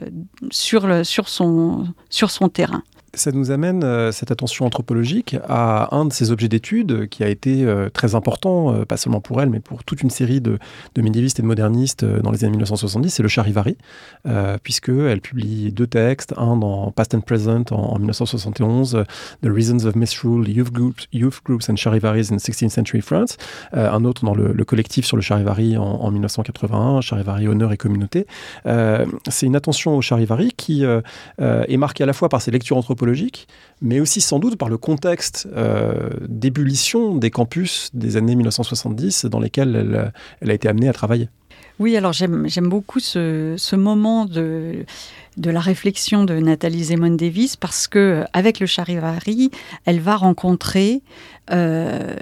sur, 0.51 1.27
son 1.27 2.49
terrain 2.53 2.83
ça 3.13 3.31
nous 3.31 3.51
amène, 3.51 3.83
euh, 3.83 4.11
cette 4.11 4.31
attention 4.31 4.65
anthropologique, 4.65 5.35
à 5.47 5.93
un 5.95 6.05
de 6.05 6.13
ces 6.13 6.31
objets 6.31 6.47
d'étude 6.47 7.09
qui 7.09 7.23
a 7.23 7.27
été 7.27 7.65
euh, 7.65 7.89
très 7.89 8.15
important, 8.15 8.73
euh, 8.73 8.85
pas 8.85 8.95
seulement 8.95 9.19
pour 9.19 9.41
elle, 9.41 9.49
mais 9.49 9.59
pour 9.59 9.83
toute 9.83 10.01
une 10.01 10.09
série 10.09 10.39
de, 10.39 10.59
de 10.95 11.01
médiévistes 11.01 11.39
et 11.39 11.41
de 11.41 11.47
modernistes 11.47 12.05
dans 12.05 12.31
les 12.31 12.43
années 12.43 12.51
1970, 12.51 13.09
c'est 13.09 13.23
le 13.23 13.29
Charivari, 13.29 13.77
puisqu'elle 14.63 15.21
publie 15.21 15.71
deux 15.71 15.87
textes, 15.87 16.33
un 16.37 16.55
dans 16.55 16.91
Past 16.91 17.13
and 17.15 17.21
Present 17.21 17.65
en, 17.71 17.97
1971, 17.97 19.03
The 19.41 19.47
Reasons 19.47 19.85
of 19.85 19.95
Misrule, 19.95 20.47
Youth 20.47 20.71
Groups, 20.71 21.07
Youth 21.11 21.41
Groups 21.43 21.69
and 21.69 21.75
Charivaris 21.75 22.31
in 22.31 22.37
16th 22.37 22.69
Century 22.69 23.01
France, 23.01 23.37
un 23.73 24.05
autre 24.05 24.25
dans 24.25 24.35
le, 24.35 24.63
collectif 24.63 25.05
sur 25.05 25.17
le 25.17 25.21
Charivari 25.21 25.77
en, 25.77 25.83
en 25.83 26.11
1981, 26.11 27.01
Charivari 27.01 27.47
Honneur 27.47 27.71
et 27.71 27.77
Communauté. 27.77 28.25
c'est 28.65 29.45
une 29.45 29.55
attention 29.55 29.95
au 29.97 30.01
Charivari 30.01 30.51
qui 30.55 30.83
est 30.83 31.77
marquée 31.77 32.03
à 32.03 32.07
la 32.07 32.13
fois 32.13 32.29
par 32.29 32.41
ses 32.41 32.51
lectures 32.51 32.77
anthropologiques 32.77 33.00
mais 33.81 33.99
aussi 33.99 34.21
sans 34.21 34.39
doute 34.39 34.57
par 34.57 34.69
le 34.69 34.77
contexte 34.77 35.47
euh, 35.55 36.09
d'ébullition 36.27 37.15
des 37.15 37.31
campus 37.31 37.89
des 37.93 38.17
années 38.17 38.35
1970 38.35 39.25
dans 39.25 39.39
lesquels 39.39 40.11
elle, 40.41 40.51
a 40.51 40.53
été 40.53 40.67
amenée 40.67 40.87
à 40.87 40.93
travailler. 40.93 41.29
Oui, 41.79 41.97
alors 41.97 42.13
j'aime 42.13 42.69
beaucoup 42.69 42.99
ce, 42.99 43.75
moment 43.75 44.25
de, 44.25 44.85
la 45.43 45.59
réflexion 45.59 46.25
de 46.25 46.35
Nathalie 46.35 46.85
Zemon 46.85 47.15
Davis 47.15 47.55
parce 47.55 47.87
que 47.87 48.23
avec 48.33 48.59
le 48.59 48.67
Charivari, 48.67 49.49
elle 49.85 49.99
va 49.99 50.15
rencontrer 50.15 51.01
euh, 51.49 52.15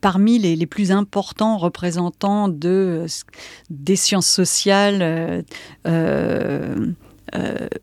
parmi 0.00 0.38
les, 0.38 0.66
plus 0.66 0.92
importants 0.92 1.56
représentants 1.56 2.48
de, 2.48 3.06
des 3.70 3.96
sciences 3.96 4.28
sociales. 4.28 5.44
Euh, 5.86 6.92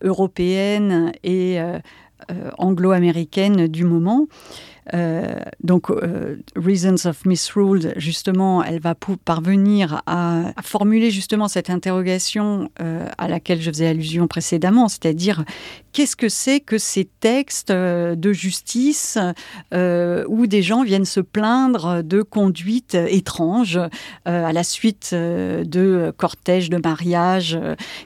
européenne 0.02 1.12
et 1.22 1.60
euh, 1.60 1.78
euh, 2.30 2.50
anglo-américaine 2.58 3.68
du 3.68 3.84
moment. 3.84 4.26
Euh, 4.94 5.40
donc, 5.62 5.90
euh, 5.90 6.36
Reasons 6.56 7.08
of 7.08 7.24
Misruled, 7.24 7.94
justement, 7.96 8.62
elle 8.62 8.80
va 8.80 8.94
parvenir 9.24 10.02
à, 10.06 10.52
formuler 10.62 11.10
justement 11.10 11.48
cette 11.48 11.70
interrogation 11.70 12.70
euh, 12.80 13.06
à 13.18 13.28
laquelle 13.28 13.60
je 13.60 13.70
faisais 13.70 13.86
allusion 13.86 14.26
précédemment, 14.26 14.88
c'est-à-dire 14.88 15.44
qu'est-ce 15.92 16.16
que 16.16 16.28
c'est 16.28 16.60
que 16.60 16.78
ces 16.78 17.04
textes 17.04 17.72
de 17.72 18.32
justice 18.32 19.18
où 19.72 20.46
des 20.46 20.62
gens 20.62 20.84
viennent 20.84 21.04
se 21.04 21.20
plaindre 21.20 22.02
de 22.02 22.22
conduites 22.22 22.94
étranges 22.94 23.80
à 24.24 24.52
la 24.52 24.62
suite 24.62 25.12
de 25.12 26.12
cortèges 26.16 26.70
de 26.70 26.78
mariage 26.78 27.58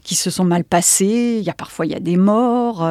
qui 0.03 0.15
se 0.15 0.31
sont 0.31 0.45
mal 0.45 0.65
passés. 0.65 1.37
Il 1.39 1.45
y 1.45 1.51
a 1.51 1.55
parfois 1.55 1.87
il 1.87 1.93
y 1.93 1.97
a 1.97 2.01
des 2.01 2.17
morts 2.17 2.89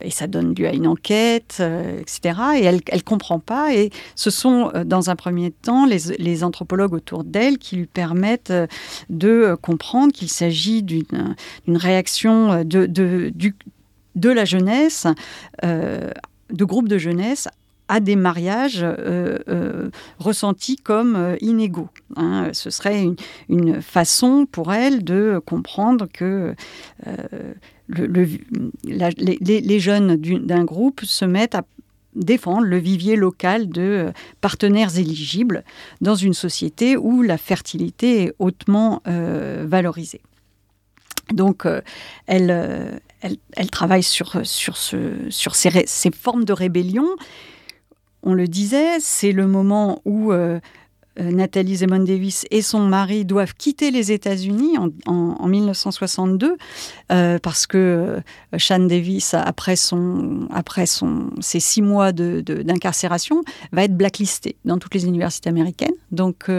et 0.00 0.10
ça 0.10 0.26
donne 0.26 0.54
lieu 0.54 0.68
à 0.68 0.72
une 0.72 0.86
enquête, 0.86 1.62
etc. 2.00 2.38
Et 2.60 2.64
elle 2.64 3.02
comprend 3.18 3.40
pas. 3.40 3.74
Et 3.74 3.90
ce 4.14 4.30
sont, 4.30 4.70
euh, 4.74 4.84
dans 4.84 5.10
un 5.10 5.16
premier 5.16 5.50
temps, 5.50 5.86
les, 5.86 6.44
anthropologues 6.44 6.94
autour 6.94 7.24
d'elle 7.24 7.58
qui 7.58 7.74
lui 7.74 7.86
permettent 7.86 8.52
euh, 8.52 8.68
de 9.10 9.28
euh, 9.28 9.56
comprendre 9.56 10.12
qu'il 10.12 10.28
s'agit 10.28 10.84
d'une 10.84 11.26
réaction 11.66 12.62
de, 12.62 12.86
de, 12.86 13.32
de, 14.14 14.30
la 14.30 14.44
jeunesse, 14.44 15.08
de 15.62 16.64
groupes 16.64 16.88
de 16.88 16.98
jeunesse 16.98 17.48
à 17.88 17.98
des 18.00 18.14
mariages 18.16 18.86
ressentis 20.18 20.76
comme 20.76 21.36
inégaux. 21.40 21.88
Hein. 22.16 22.50
Ce 22.52 22.70
serait 22.70 23.08
une, 23.48 23.82
façon 23.82 24.46
pour 24.46 24.72
elle 24.72 25.02
de 25.02 25.40
comprendre 25.44 26.06
que 26.12 26.54
le, 27.88 28.28
les, 28.84 29.60
les, 29.60 29.80
jeunes 29.80 30.16
d'un 30.16 30.64
groupe 30.64 31.00
se 31.04 31.24
mettent 31.24 31.54
à 31.54 31.62
défendre 32.18 32.66
le 32.66 32.76
vivier 32.76 33.16
local 33.16 33.68
de 33.68 33.82
euh, 33.82 34.12
partenaires 34.40 34.98
éligibles 34.98 35.64
dans 36.00 36.14
une 36.14 36.34
société 36.34 36.96
où 36.96 37.22
la 37.22 37.38
fertilité 37.38 38.24
est 38.24 38.34
hautement 38.38 39.02
euh, 39.06 39.64
valorisée. 39.66 40.20
Donc, 41.32 41.66
euh, 41.66 41.80
elle, 42.26 43.70
travaille 43.70 44.02
sur, 44.02 44.46
sur, 44.46 44.76
ce, 44.76 45.30
sur 45.30 45.54
ces, 45.54 46.10
formes 46.10 46.44
de 46.44 46.52
rébellion. 46.52 47.06
On 48.22 48.34
le 48.34 48.48
disait, 48.48 48.98
c'est 49.00 49.32
le 49.32 49.46
moment 49.46 50.00
où 50.04 50.32
Nathalie 51.18 51.76
Zemon 51.76 52.00
Davis 52.00 52.46
et 52.50 52.62
son 52.62 52.80
mari 52.80 53.24
doivent 53.24 53.54
quitter 53.54 53.90
les 53.90 54.12
États-Unis 54.12 54.76
en, 55.06 55.46
1962 55.46 56.56
euh, 57.10 57.38
parce 57.38 57.66
que 57.66 57.78
euh, 57.78 58.58
Sean 58.58 58.80
Davis, 58.80 59.34
après, 59.34 59.76
ses 59.76 61.60
six 61.60 61.82
mois 61.82 62.12
d'incarcération, 62.12 63.42
va 63.72 63.84
être 63.84 63.96
blacklisté 63.96 64.56
dans 64.64 64.78
toutes 64.78 64.94
les 64.94 65.06
universités 65.06 65.48
américaines. 65.48 65.94
Donc, 66.12 66.50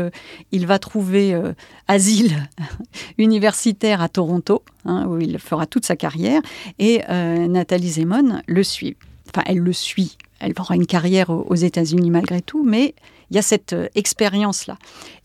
il 0.52 0.68
va 0.68 0.80
trouver 0.80 1.40
asile 1.88 2.48
universitaire 3.18 4.02
à 4.02 4.10
Toronto, 4.10 4.64
hein, 4.86 5.06
où 5.08 5.20
il 5.20 5.40
fera 5.40 5.66
toute 5.66 5.86
sa 5.86 5.96
carrière, 5.96 6.42
et 6.78 7.02
Nathalie 7.08 7.92
Zemon 7.92 8.42
le 8.46 8.64
suit. 8.64 8.96
Enfin, 9.30 9.44
elle 9.46 9.60
le 9.60 9.74
suit. 9.74 10.18
Elle 10.40 10.54
aura 10.58 10.76
une 10.76 10.86
carrière 10.86 11.30
aux 11.30 11.56
États-Unis 11.56 12.12
malgré 12.12 12.42
tout, 12.42 12.64
mais 12.64 12.96
il 13.30 13.36
y 13.36 13.40
a 13.40 13.42
cette 13.42 13.74
euh, 13.74 13.88
expérience-là. 13.96 14.78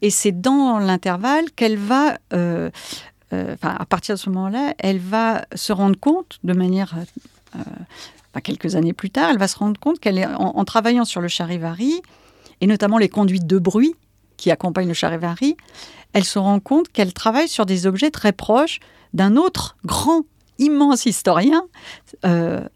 Et 0.02 0.10
c'est 0.10 0.32
dans 0.32 0.78
l'intervalle 0.78 1.50
qu'elle 1.52 1.76
va, 1.76 2.18
euh, 2.32 2.70
euh, 3.32 3.56
à 3.62 3.86
partir 3.86 4.16
de 4.16 4.20
ce 4.20 4.28
moment-là, 4.30 4.74
elle 4.78 4.98
va 4.98 5.44
se 5.54 5.72
rendre 5.72 5.98
compte 5.98 6.38
de 6.44 6.52
manière... 6.52 6.94
quelques 8.42 8.74
années 8.74 8.92
plus 8.92 9.10
tard, 9.10 9.30
elle 9.30 9.38
va 9.38 9.46
se 9.46 9.56
rendre 9.56 9.78
compte 9.78 10.00
qu'elle 10.00 10.18
est 10.18 10.26
en, 10.26 10.64
travaillant 10.64 11.04
sur 11.04 11.20
le 11.20 11.28
charivari, 11.28 12.02
et 12.60 12.66
notamment 12.66 12.98
les 12.98 13.08
conduites 13.08 13.46
de 13.46 13.60
bruit 13.60 13.94
qui 14.36 14.50
accompagnent 14.50 14.88
le 14.88 14.94
charivari, 14.94 15.56
elle 16.12 16.24
se 16.24 16.40
rend 16.40 16.58
compte 16.58 16.88
qu'elle 16.88 17.12
travaille 17.12 17.46
sur 17.46 17.64
des 17.64 17.86
objets 17.86 18.10
très 18.10 18.32
proches 18.32 18.80
d'un 19.12 19.36
autre 19.36 19.76
grand 19.84 20.22
immense 20.58 21.06
historien 21.06 21.62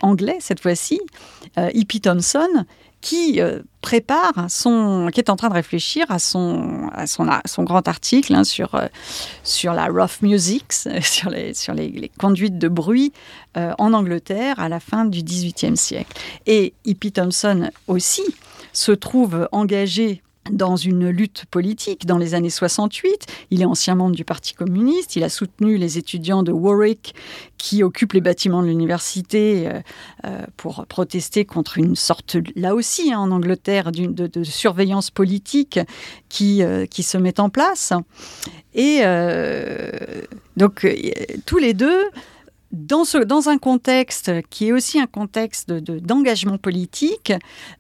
anglais 0.02 0.38
cette 0.40 0.61
fois-ci, 0.61 1.00
Hippie 1.56 2.00
Thompson, 2.00 2.64
qui 3.00 3.40
euh, 3.40 3.61
prépare 3.80 4.47
son, 4.49 5.08
qui 5.12 5.20
est 5.20 5.30
en 5.30 5.37
train 5.37 5.49
de 5.49 5.54
réfléchir 5.54 6.06
à 6.08 6.18
son, 6.18 6.90
à 6.92 7.06
son, 7.06 7.62
grand 7.62 7.87
article 7.87 8.35
hein, 8.35 8.44
sur, 8.44 8.75
euh, 8.75 8.87
sur 9.44 9.73
la 9.73 9.87
rough 9.87 10.23
music, 10.23 10.73
sur 11.02 11.30
les, 11.30 11.54
sur 11.54 11.75
les, 11.75 12.11
conduites 12.18 12.58
de 12.58 12.68
bruit 12.68 13.12
euh, 13.56 13.73
en 13.78 13.92
Angleterre 13.92 14.58
à 14.58 14.68
la 14.68 14.80
fin 14.80 15.04
du 15.04 15.23
XVIIIe 15.23 15.76
siècle. 15.76 16.20
Et 16.47 16.75
Hippie 16.85 17.12
Thompson 17.12 17.70
aussi 17.87 18.25
se 18.73 18.92
trouve 18.92 19.49
engagé 19.52 20.23
dans 20.50 20.76
une 20.76 21.08
lutte 21.08 21.44
politique 21.50 22.06
dans 22.06 22.18
les 22.18 22.34
années 22.34 22.50
68. 22.50 23.26
Il 23.50 23.62
est 23.62 23.66
ancien 23.66 23.94
membre 23.94 24.14
du 24.14 24.24
Parti 24.24 24.54
communiste. 24.54 25.16
Il 25.16 25.24
a 25.24 25.28
soutenu 25.28 25.76
les 25.76 25.98
étudiants 25.98 26.42
de 26.42 26.52
Warwick 26.52 27.14
qui 27.58 27.82
occupent 27.82 28.12
les 28.12 28.20
bâtiments 28.20 28.62
de 28.62 28.68
l'université 28.68 29.68
euh, 29.68 29.80
euh, 30.24 30.42
pour 30.56 30.86
protester 30.86 31.44
contre 31.44 31.78
une 31.78 31.96
sorte, 31.96 32.36
là 32.54 32.74
aussi 32.74 33.12
hein, 33.12 33.18
en 33.18 33.30
Angleterre, 33.30 33.92
de, 33.92 34.26
de, 34.26 34.44
surveillance 34.44 35.10
politique 35.10 35.80
qui, 36.28 36.62
euh, 36.62 36.86
qui 36.86 37.02
se 37.02 37.18
met 37.18 37.40
en 37.40 37.50
place. 37.50 37.92
Et 38.74 39.02
donc, 40.56 40.86
tous 41.46 41.58
les 41.58 41.74
deux 41.74 42.04
dans, 42.70 43.04
ce, 43.04 43.18
dans, 43.18 43.48
un 43.48 43.58
contexte 43.58 44.30
qui 44.50 44.68
est 44.68 44.72
aussi 44.72 45.00
un 45.00 45.06
contexte 45.06 45.72
d'engagement 45.72 46.52
de, 46.52 46.58
politique, 46.58 47.32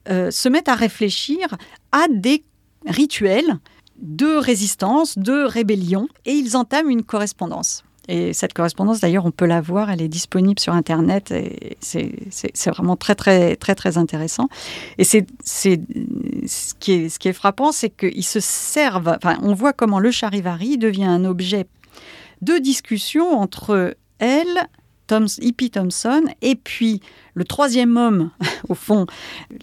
se 0.08 0.48
mettent 0.48 0.68
à 0.68 0.74
réfléchir 0.74 1.56
à 1.92 2.06
des 2.10 2.42
rituels 2.88 3.58
de 4.00 4.36
résistance, 4.36 5.18
de 5.18 5.44
rébellion, 5.44 6.08
et 6.24 6.32
ils 6.32 6.56
entament 6.56 6.90
une 6.90 7.02
correspondance. 7.02 7.84
Et 8.08 8.32
cette 8.32 8.54
correspondance, 8.54 9.00
d'ailleurs, 9.00 9.26
on 9.26 9.30
peut 9.30 9.44
la 9.44 9.60
voir, 9.60 9.90
elle 9.90 10.00
est 10.00 10.08
disponible 10.08 10.58
sur 10.58 10.72
Internet, 10.72 11.30
et 11.30 11.76
c'est 11.80 12.70
vraiment 12.70 12.96
très, 12.96 13.14
très, 13.14 13.54
très, 13.56 13.74
très 13.74 13.98
intéressant. 13.98 14.48
Et 14.96 15.04
c'est 15.04 15.26
ce, 15.44 15.76
qui 16.78 16.92
est, 16.92 17.08
ce 17.10 17.18
qui 17.18 17.28
est 17.28 17.32
frappant, 17.34 17.70
c'est 17.70 17.90
qu'ils 17.90 18.24
se 18.24 18.40
servent, 18.40 19.14
enfin, 19.22 19.38
on 19.42 19.52
voit 19.52 19.74
comment 19.74 19.98
le 19.98 20.10
charivari 20.10 20.78
devient 20.78 21.04
un 21.04 21.26
objet 21.26 21.66
de 22.40 22.56
discussion 22.56 23.38
entre 23.38 23.94
elle, 24.20 24.68
Hippie 25.40 25.70
Thompson, 25.70 26.22
et 26.42 26.54
puis 26.54 27.00
le 27.34 27.44
troisième 27.44 27.96
homme, 27.96 28.30
au 28.68 28.74
fond, 28.74 29.06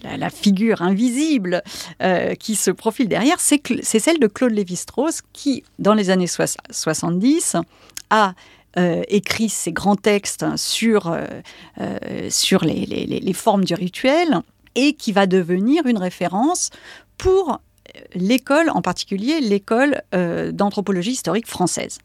la, 0.02 0.30
figure 0.30 0.82
invisible 0.82 1.62
euh, 2.02 2.34
qui 2.34 2.54
se 2.54 2.70
profile 2.70 3.08
derrière, 3.08 3.38
c'est 3.40 3.98
celle 3.98 4.18
de 4.18 4.26
Claude 4.26 4.52
Lévi-Strauss 4.52 5.22
qui, 5.32 5.62
dans 5.78 5.94
les 5.94 6.10
années 6.10 6.26
70, 6.26 7.56
a 8.10 8.34
euh, 8.78 9.02
écrit 9.08 9.48
ses 9.48 9.72
grands 9.72 9.96
textes 9.96 10.44
sur, 10.56 11.10
euh, 11.10 12.28
sur 12.30 12.64
les, 12.64 12.84
les, 12.86 13.32
formes 13.32 13.64
du 13.64 13.74
rituel 13.74 14.40
et 14.74 14.92
qui 14.92 15.12
va 15.12 15.26
devenir 15.26 15.86
une 15.86 15.98
référence 15.98 16.70
pour 17.16 17.60
l'école, 18.14 18.68
en 18.70 18.82
particulier 18.82 19.40
l'école 19.40 20.02
d'anthropologie 20.52 21.12
historique 21.12 21.46
française. 21.46 21.98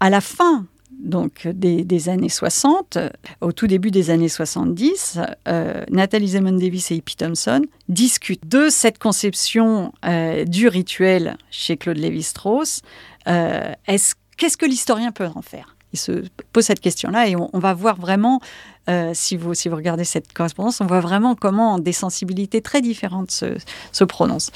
À 0.00 0.10
la 0.10 0.20
fin 0.20 0.66
donc 0.98 1.46
des, 1.46 2.08
années 2.08 2.28
60, 2.28 2.98
au 3.40 3.52
tout 3.52 3.66
début 3.66 3.90
des 3.90 4.10
années 4.10 4.28
70, 4.28 5.20
euh, 5.46 5.84
Nathalie 5.90 6.28
Zemon 6.28 6.52
Davis 6.52 6.90
et 6.90 6.96
Hippie 6.96 7.16
Thompson 7.16 7.62
discutent 7.88 8.48
de 8.48 8.68
cette 8.68 8.98
conception 8.98 9.92
euh, 10.04 10.44
du 10.44 10.68
rituel 10.68 11.36
chez 11.50 11.76
Claude 11.76 11.98
Lévi-Strauss. 11.98 12.82
Euh, 13.28 13.72
qu'est-ce 14.36 14.56
que 14.56 14.66
l'historien 14.66 15.12
peut 15.12 15.28
en 15.34 15.42
faire? 15.42 15.76
Il 15.92 15.98
se 15.98 16.24
pose 16.52 16.64
cette 16.64 16.80
question-là 16.80 17.28
et 17.28 17.36
on, 17.36 17.58
va 17.58 17.72
voir 17.72 17.96
vraiment, 17.96 18.40
si, 19.14 19.38
vous, 19.38 19.54
si 19.54 19.70
vous 19.70 19.76
regardez 19.76 20.04
cette 20.04 20.34
correspondance, 20.34 20.82
on 20.82 20.86
voit 20.86 21.00
vraiment 21.00 21.34
comment 21.34 21.78
des 21.78 21.94
sensibilités 21.94 22.60
très 22.60 22.82
différentes 22.82 23.30
se, 23.30 23.56
se 23.90 24.04
prononcent. 24.04 24.52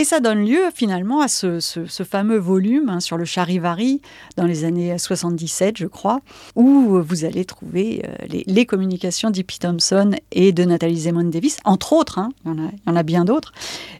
Et 0.00 0.04
ça 0.04 0.20
donne 0.20 0.46
lieu 0.46 0.70
finalement 0.74 1.20
à 1.20 1.28
ce, 1.28 1.60
fameux 2.08 2.38
volume 2.38 2.88
hein, 2.88 3.00
sur 3.00 3.18
le 3.18 3.26
charivari 3.26 4.00
dans 4.38 4.46
les 4.46 4.64
années 4.64 4.96
77, 4.96 5.76
je 5.76 5.86
crois, 5.86 6.22
où 6.56 7.02
vous 7.02 7.24
allez 7.26 7.44
trouver 7.44 8.02
euh, 8.06 8.38
les, 8.46 8.64
communications 8.64 9.28
d'E.P. 9.28 9.56
Thompson 9.60 10.12
et 10.32 10.52
de 10.52 10.64
Nathalie 10.64 11.00
Zemon 11.00 11.24
Davis, 11.24 11.58
entre 11.66 11.92
autres, 11.92 12.18
hein, 12.18 12.30
il, 12.46 12.52
y 12.52 12.90
en 12.90 12.96
a, 12.96 13.02
bien 13.02 13.26
d'autres, 13.26 13.52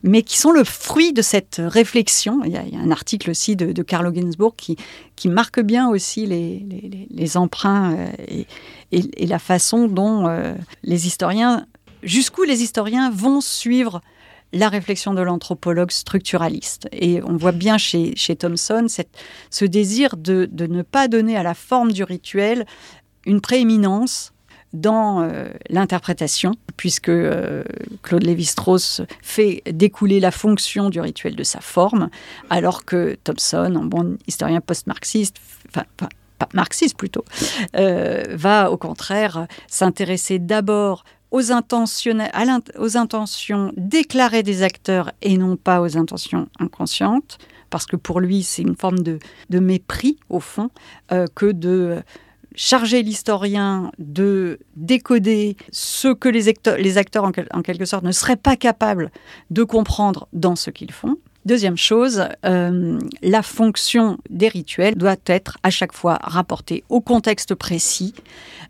mais 0.02 0.22
qui 0.22 0.38
sont 0.38 0.52
le 0.52 0.64
fruit 0.64 1.12
de 1.12 1.20
cette 1.20 1.60
réflexion. 1.62 2.44
Il 2.46 2.52
y 2.52 2.56
a, 2.56 2.62
un 2.82 2.90
article 2.90 3.28
aussi 3.28 3.54
de, 3.54 3.72
de 3.72 3.82
Carlo 3.82 4.10
Ginzburg 4.10 4.54
qui, 4.56 4.78
qui 5.16 5.28
marque 5.28 5.60
bien 5.60 5.90
aussi 5.90 6.24
les, 6.24 7.36
emprunts 7.36 7.92
euh, 7.92 8.42
et, 8.90 9.26
la 9.26 9.38
façon 9.38 9.86
dont 9.86 10.28
euh, 10.28 10.54
les 10.82 11.06
historiens, 11.06 11.66
jusqu'où 12.02 12.44
les 12.44 12.62
historiens 12.62 13.10
vont 13.10 13.42
suivre 13.42 14.00
la 14.52 14.68
réflexion 14.68 15.14
de 15.14 15.22
l'anthropologue 15.22 15.90
structuraliste. 15.90 16.88
Et 16.92 17.22
on 17.22 17.36
voit 17.36 17.52
bien 17.52 17.78
chez, 17.78 18.14
chez 18.16 18.36
Thomson 18.36 18.86
ce 19.50 19.64
désir 19.64 20.16
de, 20.16 20.48
de, 20.50 20.66
ne 20.66 20.82
pas 20.82 21.08
donner 21.08 21.36
à 21.36 21.42
la 21.42 21.54
forme 21.54 21.92
du 21.92 22.02
rituel 22.04 22.66
une 23.26 23.40
prééminence 23.40 24.32
dans 24.72 25.22
euh, 25.22 25.48
l'interprétation, 25.68 26.54
puisque 26.76 27.08
euh, 27.08 27.64
Claude 28.02 28.22
Lévi-Strauss 28.22 29.02
fait 29.20 29.62
découler 29.70 30.20
la 30.20 30.30
fonction 30.30 30.90
du 30.90 31.00
rituel 31.00 31.34
de 31.34 31.42
sa 31.42 31.60
forme, 31.60 32.08
alors 32.50 32.84
que 32.84 33.16
Thomson, 33.24 33.74
un 33.76 33.84
bon 33.84 34.16
historien 34.28 34.60
post-marxiste, 34.60 35.36
enfin, 35.74 35.84
marxiste 36.54 36.96
plutôt, 36.96 37.24
euh, 37.76 38.22
va 38.30 38.70
au 38.70 38.76
contraire 38.76 39.46
s'intéresser 39.66 40.38
d'abord 40.38 41.04
aux, 41.30 41.52
intentions 41.52 42.22
déclarées 43.76 44.42
des 44.42 44.62
acteurs 44.62 45.12
et 45.22 45.38
non 45.38 45.56
pas 45.56 45.80
aux 45.80 45.96
intentions 45.96 46.48
inconscientes, 46.58 47.38
parce 47.70 47.86
que 47.86 47.96
pour 47.96 48.20
lui, 48.20 48.42
c'est 48.42 48.62
une 48.62 48.76
forme 48.76 49.00
de, 49.00 49.18
mépris, 49.50 50.18
au 50.28 50.40
fond, 50.40 50.70
euh, 51.12 51.26
que 51.34 51.46
de 51.46 52.02
charger 52.54 53.02
l'historien 53.02 53.92
de 53.98 54.58
décoder 54.76 55.56
ce 55.70 56.12
que 56.12 56.28
les 56.28 56.48
acteurs, 56.48 56.76
les 56.76 56.98
acteurs 56.98 57.24
en, 57.24 57.62
quelque 57.62 57.84
sorte, 57.84 58.04
ne 58.04 58.12
seraient 58.12 58.36
pas 58.36 58.56
capables 58.56 59.10
de 59.50 59.62
comprendre 59.62 60.28
dans 60.32 60.56
ce 60.56 60.70
qu'ils 60.70 60.92
font. 60.92 61.16
Deuxième 61.46 61.78
chose, 61.78 62.24
euh, 62.44 62.98
la 63.22 63.42
fonction 63.42 64.18
des 64.28 64.48
rituels 64.48 64.94
doit 64.94 65.16
être 65.24 65.56
à 65.62 65.70
chaque 65.70 65.94
fois 65.94 66.18
rapportée 66.22 66.84
au 66.90 67.00
contexte 67.00 67.54
précis 67.54 68.14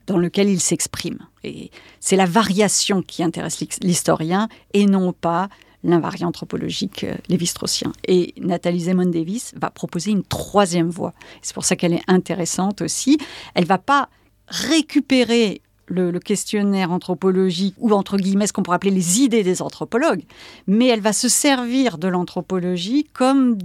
dans 0.06 0.16
lequel 0.16 0.48
ils 0.48 0.60
s'expriment. 0.60 1.26
Et 1.42 1.70
c'est 1.98 2.14
la 2.14 2.26
variation 2.26 3.02
qui 3.02 3.24
intéresse 3.24 3.60
l'historien 3.82 4.48
et 4.72 4.86
non 4.86 5.12
pas 5.12 5.48
l'invariant 5.82 6.28
anthropologique 6.28 7.04
euh, 7.04 7.14
lévi-straussien. 7.28 7.92
Et 8.06 8.34
Nathalie 8.36 8.80
Zemon 8.80 9.06
Davis 9.06 9.52
va 9.56 9.70
proposer 9.70 10.12
une 10.12 10.22
troisième 10.22 10.90
voie. 10.90 11.14
C'est 11.42 11.54
pour 11.54 11.64
ça 11.64 11.74
qu'elle 11.74 11.94
est 11.94 12.04
intéressante 12.06 12.82
aussi. 12.82 13.18
Elle 13.54 13.64
va 13.64 13.78
pas 13.78 14.10
récupérer 14.46 15.62
le, 15.90 16.18
questionnaire 16.18 16.92
anthropologique, 16.92 17.74
ou 17.78 17.92
entre 17.92 18.16
guillemets 18.16 18.46
ce 18.46 18.52
qu'on 18.52 18.62
pourrait 18.62 18.76
appeler 18.76 18.92
les 18.92 19.20
idées 19.20 19.42
des 19.42 19.62
anthropologues, 19.62 20.22
mais 20.66 20.86
elle 20.86 21.00
va 21.00 21.12
se 21.12 21.28
servir 21.28 21.98
de 21.98 22.08
l'anthropologie 22.08 23.04
comme 23.12 23.56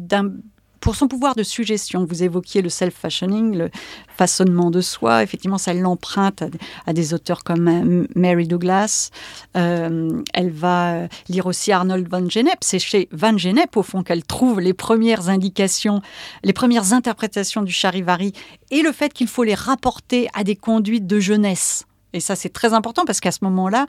pour 0.85 0.95
son 0.95 1.07
pouvoir 1.07 1.33
de 1.33 1.41
suggestion, 1.41 2.05
vous 2.05 2.21
évoquiez 2.21 2.61
le 2.61 2.69
self-fashioning, 2.69 3.57
le 3.57 3.71
façonnement 4.07 4.69
de 4.69 4.81
soi. 4.81 5.23
Effectivement, 5.23 5.57
ça 5.57 5.73
l'emprunte 5.73 6.43
à, 6.85 6.93
des 6.93 7.15
auteurs 7.15 7.43
comme 7.43 7.67
euh, 7.67 8.07
Mary 8.15 8.47
Douglas. 8.47 9.09
Euh, 9.57 10.21
elle 10.35 10.51
va 10.51 11.07
lire 11.27 11.47
aussi 11.47 11.71
Arnold 11.71 12.07
van 12.07 12.29
Gennep. 12.29 12.59
C'est 12.61 12.77
chez 12.77 13.09
van 13.11 13.35
Gennep, 13.35 13.75
au 13.75 13.81
fond, 13.81 14.03
qu'elle 14.03 14.23
trouve 14.23 14.59
les 14.59 14.75
premières 14.75 15.27
indications, 15.27 16.03
les 16.43 16.53
premières 16.53 16.93
interprétations 16.93 17.63
du 17.63 17.73
charivari 17.73 18.33
et 18.69 18.83
le 18.83 18.91
fait 18.91 19.11
qu'il 19.11 19.27
faut 19.27 19.43
les 19.43 19.55
rapporter 19.55 20.27
à 20.35 20.43
des 20.43 20.55
conduites 20.55 21.07
de 21.07 21.19
jeunesse. 21.19 21.85
Et 22.15 22.21
ça, 22.21 22.37
c'est 22.37 22.49
très 22.49 22.73
important 22.73 23.03
parce 23.05 23.19
qu'à 23.19 23.33
ce 23.33 23.43
moment-là, 23.43 23.87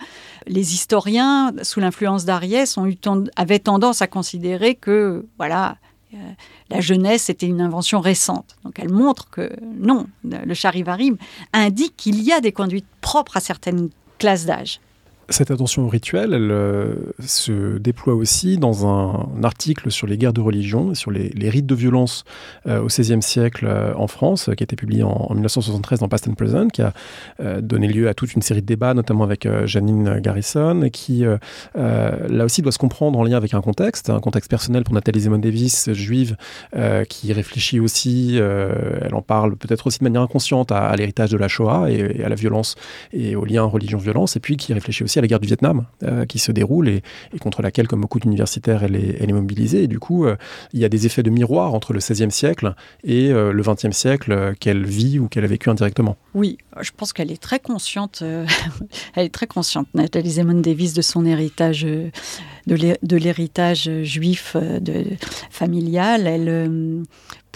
les 0.49 0.75
historiens, 0.75 1.53
sous 1.63 1.79
l'influence 1.79 2.25
d'Ariès, 2.25 2.77
avaient 3.37 3.61
tendance 3.61 4.03
à 4.03 4.09
considérer 4.09 4.75
que, 4.75 5.25
voilà, 5.39 5.77
euh, 6.13 6.17
la 6.69 6.81
jeunesse 6.81 7.31
était 7.31 7.47
une 7.47 7.61
invention 7.61 8.01
récente. 8.01 8.57
Donc 8.65 8.81
elle 8.81 8.91
montre 8.91 9.31
que 9.31 9.53
non, 9.63 10.07
le 10.25 10.55
charivari 10.55 11.13
indique 11.53 11.97
qu'il 11.97 12.21
y 12.21 12.33
a 12.33 12.41
des 12.41 12.51
conduites 12.51 12.87
propres 13.01 13.37
à 13.37 13.41
certaines 13.41 13.91
classes 14.19 14.45
d'âge. 14.45 14.81
Cette 15.29 15.51
attention 15.51 15.85
au 15.85 15.89
rituel, 15.89 16.33
elle 16.35 16.51
euh, 16.53 16.95
se 17.19 17.79
déploie 17.79 18.15
aussi 18.15 18.59
dans 18.59 18.87
un, 18.87 19.27
article 19.43 19.91
sur 19.91 20.07
les 20.07 20.17
guerres 20.17 20.33
de 20.33 20.41
religion, 20.41 20.95
sur 20.95 21.11
les, 21.11 21.51
rites 21.51 21.67
de 21.67 21.75
violence 21.75 22.25
euh, 22.69 22.81
au 22.81 22.87
XVIe 22.87 23.23
siècle 23.23 23.67
euh, 23.69 23.93
en 23.97 24.07
France, 24.07 24.51
qui 24.57 24.63
a 24.63 24.65
été 24.65 24.77
publié 24.77 25.03
en, 25.03 25.29
1973 25.35 25.99
dans 25.99 26.09
Past 26.09 26.29
and 26.29 26.35
Present, 26.35 26.69
qui 26.69 26.83
a 26.83 26.93
donné 27.61 27.89
lieu 27.89 28.09
à 28.09 28.15
toute 28.15 28.35
une 28.35 28.43
série 28.43 28.61
de 28.61 28.67
débats, 28.67 28.95
notamment 28.95 29.25
avec 29.25 29.49
Janine 29.65 30.21
Garrison, 30.21 30.89
qui 30.93 31.25
là 31.75 32.45
aussi 32.45 32.63
doit 32.63 32.73
se 32.73 32.79
comprendre 32.79 33.19
en 33.19 33.25
lien 33.25 33.37
avec 33.37 33.55
un 33.55 33.61
contexte, 33.61 34.11
un 34.11 34.21
contexte 34.21 34.51
personnel 34.51 34.85
pour 34.85 34.95
Nathalie 34.95 35.21
Zemon 35.21 35.39
Davis, 35.39 35.93
juive, 35.93 36.37
qui 37.09 37.33
réfléchit 37.33 37.81
aussi, 37.81 38.37
elle 38.37 39.15
en 39.15 39.23
parle 39.23 39.57
peut-être 39.57 39.87
aussi 39.87 39.99
de 39.99 40.05
manière 40.05 40.23
inconsciente 40.23 40.73
à, 40.73 40.95
l'héritage 40.97 41.31
de 41.31 41.39
la 41.39 41.49
Shoah 41.49 41.91
et, 41.91 42.19
et, 42.19 42.25
à 42.25 42.29
la 42.29 42.37
violence 42.37 42.75
et 43.13 43.37
au 43.37 43.45
lien 43.45 43.65
religion-violence, 43.65 44.37
et 44.37 44.41
puis 44.41 44.57
qui 44.57 44.73
réfléchit 44.73 45.05
aussi 45.05 45.16
à 45.19 45.23
la 45.23 45.29
guerre 45.29 45.41
du 45.41 45.47
Vietnam 45.47 45.87
qui 46.29 46.39
se 46.39 46.53
déroule 46.53 46.89
et, 46.89 47.03
contre 47.41 47.63
laquelle, 47.63 47.89
comme 47.89 48.01
beaucoup 48.01 48.21
d'universitaires, 48.21 48.85
elle 48.85 48.97
est, 48.97 49.33
mobilisée. 49.33 49.85
Et 49.85 49.87
du 49.89 49.99
coup, 49.99 50.27
il 50.73 50.81
y 50.81 50.85
a 50.85 50.89
des 50.89 51.07
effets 51.07 51.23
de 51.23 51.31
miroir 51.31 51.75
entre 51.75 51.93
le 51.93 51.99
XVIe 51.99 52.31
siècle 52.31 52.75
et 53.05 53.31
le 53.31 53.63
XXe 53.63 53.97
siècle 53.97 54.55
qu'elle 54.61 54.85
vit 54.85 55.19
ou 55.19 55.29
qu'elle 55.29 55.45
a 55.45 55.49
vécu 55.49 55.71
indirectement. 55.71 56.17
Oui, 56.35 56.59
je 56.81 56.91
pense 56.97 57.13
qu'elle 57.13 57.31
est 57.31 57.43
très 57.43 57.59
consciente. 57.59 58.23
elle 59.15 59.27
est 59.27 59.35
très 59.35 59.47
consciente, 59.47 59.89
Nathalie 59.95 60.33
Zemon 60.33 60.61
Davis, 60.61 60.95
de 60.95 61.03
son 61.03 61.25
héritage, 61.27 61.87
de 62.67 63.17
l'héritage 63.17 63.91
juif 64.03 64.57
familial. 65.51 66.27
Elle 66.27 67.05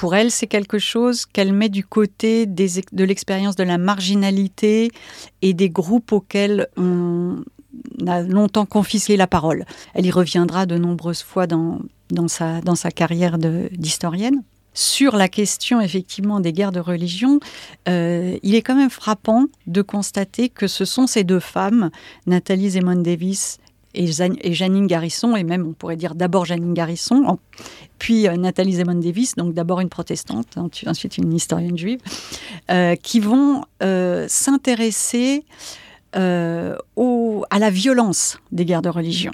pour 0.01 0.15
elle, 0.15 0.31
c'est 0.31 0.47
quelque 0.47 0.79
chose 0.79 1.27
qu'elle 1.27 1.53
met 1.53 1.69
du 1.69 1.85
côté 1.85 2.47
de 2.47 3.05
l'expérience 3.05 3.55
de 3.55 3.65
la 3.65 3.77
marginalité 3.77 4.91
et 5.43 5.53
des 5.53 5.69
groupes 5.69 6.13
auxquels 6.13 6.69
on 6.79 7.45
a 8.07 8.23
longtemps 8.23 8.65
confisqué 8.65 9.19
la 9.19 9.27
parole. 9.27 9.67
Elle 9.93 10.07
y 10.07 10.11
reviendra 10.11 10.65
de 10.65 10.79
nombreuses 10.79 11.23
fois 11.23 11.47
dans, 11.47 11.81
dans, 12.09 12.29
sa, 12.29 12.63
dans 12.63 12.77
sa 12.77 12.91
carrière 12.91 13.37
d'historienne. 13.37 14.43
Sur 14.73 15.17
la 15.17 15.29
question 15.29 15.83
effectivement 15.83 16.41
des 16.41 16.55
guerres 16.55 16.73
de 16.73 16.81
religion, 16.81 17.39
euh, 17.87 18.39
il 18.43 18.55
est 18.55 18.63
quand 18.63 18.77
même 18.77 18.89
frappant 18.89 19.49
de 19.67 19.83
constater 19.83 20.49
que 20.49 20.67
ce 20.67 20.87
sont 20.87 21.07
ces 21.07 21.25
deux 21.25 21.41
femmes, 21.41 21.91
Nathalie 22.27 22.71
Zemon 22.71 23.03
Davis 23.03 23.59
et, 23.95 24.07
Janine 24.07 24.87
Garrison, 24.87 25.37
et 25.37 25.45
même 25.45 25.67
on 25.67 25.73
pourrait 25.73 25.97
dire 25.97 26.15
d'abord 26.15 26.45
Janine 26.45 26.75
Garrison, 26.75 27.39
puis 27.99 28.29
euh, 28.29 28.37
Nathalie 28.37 28.75
Zemon 28.75 28.95
Davis, 28.95 29.35
donc 29.35 29.55
d'abord 29.55 29.81
une 29.81 29.89
protestante, 29.89 30.59
ensuite 30.59 31.19
une 31.19 31.33
historienne 31.33 31.77
juive, 31.77 32.01
euh, 32.71 32.95
qui 32.97 33.21
vont 33.21 33.65
euh, 33.83 34.27
s'intéresser 34.29 35.45
à 36.13 37.59
la 37.59 37.71
violence 37.71 38.39
des 38.51 38.65
guerres 38.65 38.83
de 38.83 38.89
religion. 38.89 39.33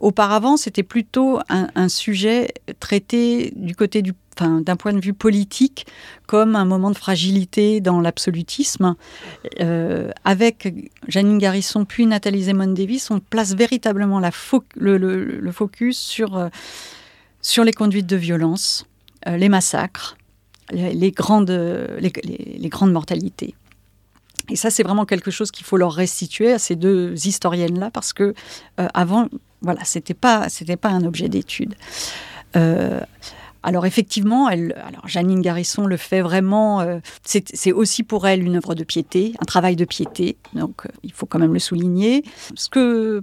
Auparavant, 0.00 0.56
c'était 0.56 0.82
plutôt 0.82 1.40
un, 1.48 1.88
sujet 1.88 2.54
traité 2.78 3.52
du 3.56 3.74
côté 3.74 4.02
du 4.02 4.14
d'un 4.40 4.76
point 4.76 4.92
de 4.92 5.00
vue 5.00 5.12
politique, 5.12 5.86
comme 6.26 6.56
un 6.56 6.64
moment 6.64 6.90
de 6.90 6.96
fragilité 6.96 7.80
dans 7.80 8.00
l'absolutisme. 8.00 8.94
Euh, 9.60 10.10
avec 10.24 10.90
Janine 11.08 11.38
Garrison 11.38 11.84
puis 11.84 12.06
Nathalie 12.06 12.44
Zemon 12.44 12.68
Davis, 12.68 13.10
on 13.10 13.20
place 13.20 13.54
véritablement 13.54 14.20
la 14.20 14.30
le, 14.76 15.52
focus 15.52 15.98
sur, 15.98 16.36
euh, 16.36 16.48
sur 17.42 17.64
les 17.64 17.72
conduites 17.72 18.06
de 18.06 18.16
violence, 18.16 18.86
euh, 19.26 19.36
les 19.36 19.48
massacres, 19.48 20.16
les, 20.72 21.10
grandes, 21.10 21.50
les, 21.50 22.68
grandes 22.68 22.92
mortalités. 22.92 23.54
Et 24.50 24.56
ça, 24.56 24.70
c'est 24.70 24.82
vraiment 24.82 25.04
quelque 25.04 25.30
chose 25.30 25.50
qu'il 25.50 25.64
faut 25.64 25.76
leur 25.76 25.92
restituer 25.92 26.52
à 26.52 26.58
ces 26.58 26.76
deux 26.76 27.14
historiennes-là, 27.26 27.90
parce 27.90 28.12
que 28.12 28.34
avant, 28.76 29.28
voilà, 29.62 29.84
c'était 29.84 30.14
pas, 30.14 30.48
c'était 30.48 30.76
pas 30.76 30.88
un 30.88 31.04
objet 31.04 31.28
d'étude. 31.28 31.74
Alors 33.62 33.84
effectivement, 33.84 34.48
elle, 34.48 34.74
alors 34.86 35.06
Janine 35.06 35.42
Garrison 35.42 35.86
le 35.86 35.96
fait 35.96 36.22
vraiment. 36.22 36.80
Euh, 36.80 36.98
c'est 37.24 37.72
aussi 37.72 38.02
pour 38.02 38.26
elle 38.26 38.42
une 38.42 38.56
œuvre 38.56 38.74
de 38.74 38.84
piété, 38.84 39.34
un 39.38 39.44
travail 39.44 39.76
de 39.76 39.84
piété. 39.84 40.36
Donc 40.54 40.86
euh, 40.86 40.88
il 41.02 41.12
faut 41.12 41.26
quand 41.26 41.38
même 41.38 41.52
le 41.52 41.58
souligner. 41.58 42.24
Ce 42.54 42.68
que 42.68 43.22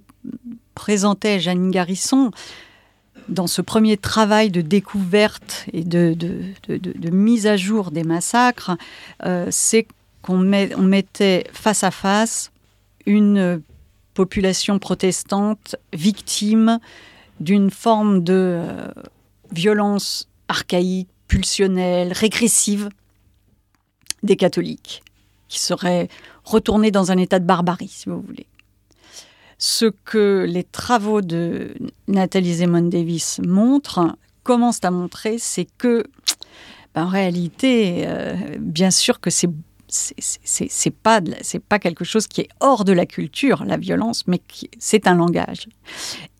présentait 0.76 1.40
Janine 1.40 1.72
Garrison 1.72 2.32
dans 3.30 3.48
ce 3.48 3.62
premier 3.62 3.98
travail 3.98 4.52
de 4.52 4.62
découverte 4.62 5.66
et 5.74 5.84
de, 5.84 6.16
mise 7.12 7.48
à 7.48 7.58
jour 7.58 7.92
des 7.92 8.04
massacres, 8.04 8.78
euh, 9.26 9.48
c'est 9.50 9.88
qu'on 10.28 10.38
mettait 10.84 11.46
face 11.54 11.86
à 11.86 11.92
face 11.92 12.52
une 13.06 13.62
population 14.13 14.78
protestante 14.78 15.78
victime 15.94 16.80
d'une 17.40 17.72
forme 17.72 18.26
de 18.26 18.62
violence 19.54 20.28
archaïque, 20.50 21.08
pulsionnelle, 21.30 22.12
régressive 22.12 22.90
des 24.24 24.36
catholiques, 24.36 25.02
qui 25.48 25.60
seraient 25.60 26.10
retournés 26.44 26.92
dans 26.92 27.12
un 27.12 27.18
état 27.18 27.40
de 27.40 27.46
barbarie, 27.46 27.88
si 27.88 28.10
vous 28.10 28.20
voulez. 28.20 28.48
Ce 29.58 29.86
que 29.86 30.46
les 30.48 30.63
travaux 30.66 31.22
de 31.22 31.74
Nathalie 32.10 32.56
Zemon 32.56 32.90
Davis 32.90 33.40
montrent, 33.46 34.18
commencent 34.44 34.84
à 34.84 34.92
montrer, 34.92 35.38
c'est 35.38 35.68
que, 35.78 36.04
ben, 36.94 37.06
en 37.06 37.10
réalité, 37.10 38.04
euh, 38.08 38.58
bien 38.60 38.92
sûr 38.92 39.22
que 39.22 39.30
c'est 39.30 39.50
c'est 40.18 40.90
pas 40.92 41.22
c'est 41.42 41.64
pas 41.64 41.80
quelque 41.80 42.06
chose 42.06 42.28
qui 42.28 42.42
est 42.42 42.50
hors 42.60 42.86
de 42.86 42.94
la 42.94 43.06
culture 43.06 43.64
la 43.66 43.78
violence 43.78 44.26
mais 44.28 44.42
c'est 44.80 45.08
un 45.08 45.16
langage 45.16 45.68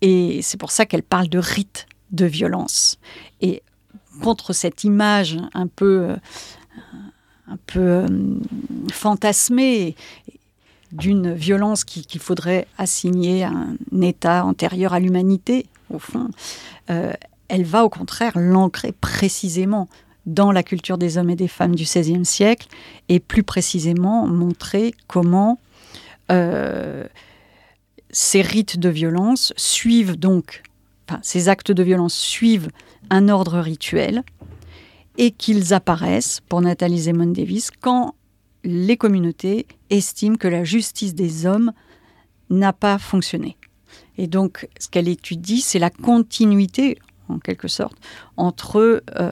et 0.02 0.42
c'est 0.42 0.58
pour 0.58 0.72
ça 0.72 0.86
qu'elle 0.86 1.04
parle 1.04 1.30
de 1.30 1.40
rite 1.40 1.88
de 2.12 2.26
violence. 2.26 2.98
Et 3.42 3.62
contre 4.22 4.54
cette 4.54 4.84
image 4.84 5.38
un 5.54 5.68
peu, 5.68 6.10
euh, 6.10 6.16
un 7.48 7.58
peu 7.68 7.80
euh, 7.80 8.08
fantasmée 8.92 9.96
d'une 10.92 11.34
violence 11.34 11.84
qu'il 11.84 12.22
faudrait 12.22 12.68
assigner 12.78 13.44
à 13.44 13.50
un 13.50 14.02
état 14.02 14.46
antérieur 14.46 14.94
à 14.94 15.00
l'humanité, 15.00 15.66
au 15.94 16.00
fond, 16.00 16.30
euh, 16.90 17.12
elle 17.50 17.66
va 17.66 17.84
au 17.84 17.90
contraire 17.90 18.34
l'ancrer 18.36 18.94
précisément 18.94 19.90
dans 20.28 20.52
la 20.52 20.62
culture 20.62 21.00
des 21.00 21.18
hommes 21.18 21.32
et 21.32 21.36
des 21.36 21.48
femmes 21.48 21.74
du 21.74 21.84
XVIe 21.84 22.26
siècle, 22.26 22.68
et 23.10 23.20
plus 23.20 23.44
précisément 23.44 24.28
montrer 24.28 24.94
comment 25.08 25.60
ces 28.12 28.42
rites 28.42 28.78
de 28.78 28.90
violence 28.90 29.54
suivent 29.56 30.18
donc 30.18 30.62
ces 31.22 31.50
actes 31.50 31.72
de 31.72 31.84
violence 31.84 32.14
suivent 32.14 32.70
un 33.10 33.30
ordre 33.30 33.60
rituel 33.60 34.24
et 35.18 35.32
qu'ils 35.32 35.74
apparaissent, 35.74 36.42
pour 36.42 36.62
Nathalie 36.62 37.00
Zemon 37.00 37.28
Davis, 37.28 37.72
quand 37.72 38.16
les 38.64 38.98
communautés 38.98 39.66
estiment 39.90 40.36
que 40.36 40.48
la 40.48 40.64
justice 40.64 41.16
des 41.16 41.46
hommes 41.46 41.72
n'a 42.50 42.74
pas 42.74 42.98
fonctionné. 42.98 43.58
Et 44.18 44.28
donc, 44.28 44.68
ce 44.80 44.90
qu'elle 44.90 45.08
étudie, 45.08 45.62
c'est 45.62 45.80
la 45.80 45.90
continuité, 45.90 46.98
en 47.30 47.40
quelque 47.40 47.68
sorte, 47.68 47.98
entre, 48.36 49.04
euh, 49.18 49.32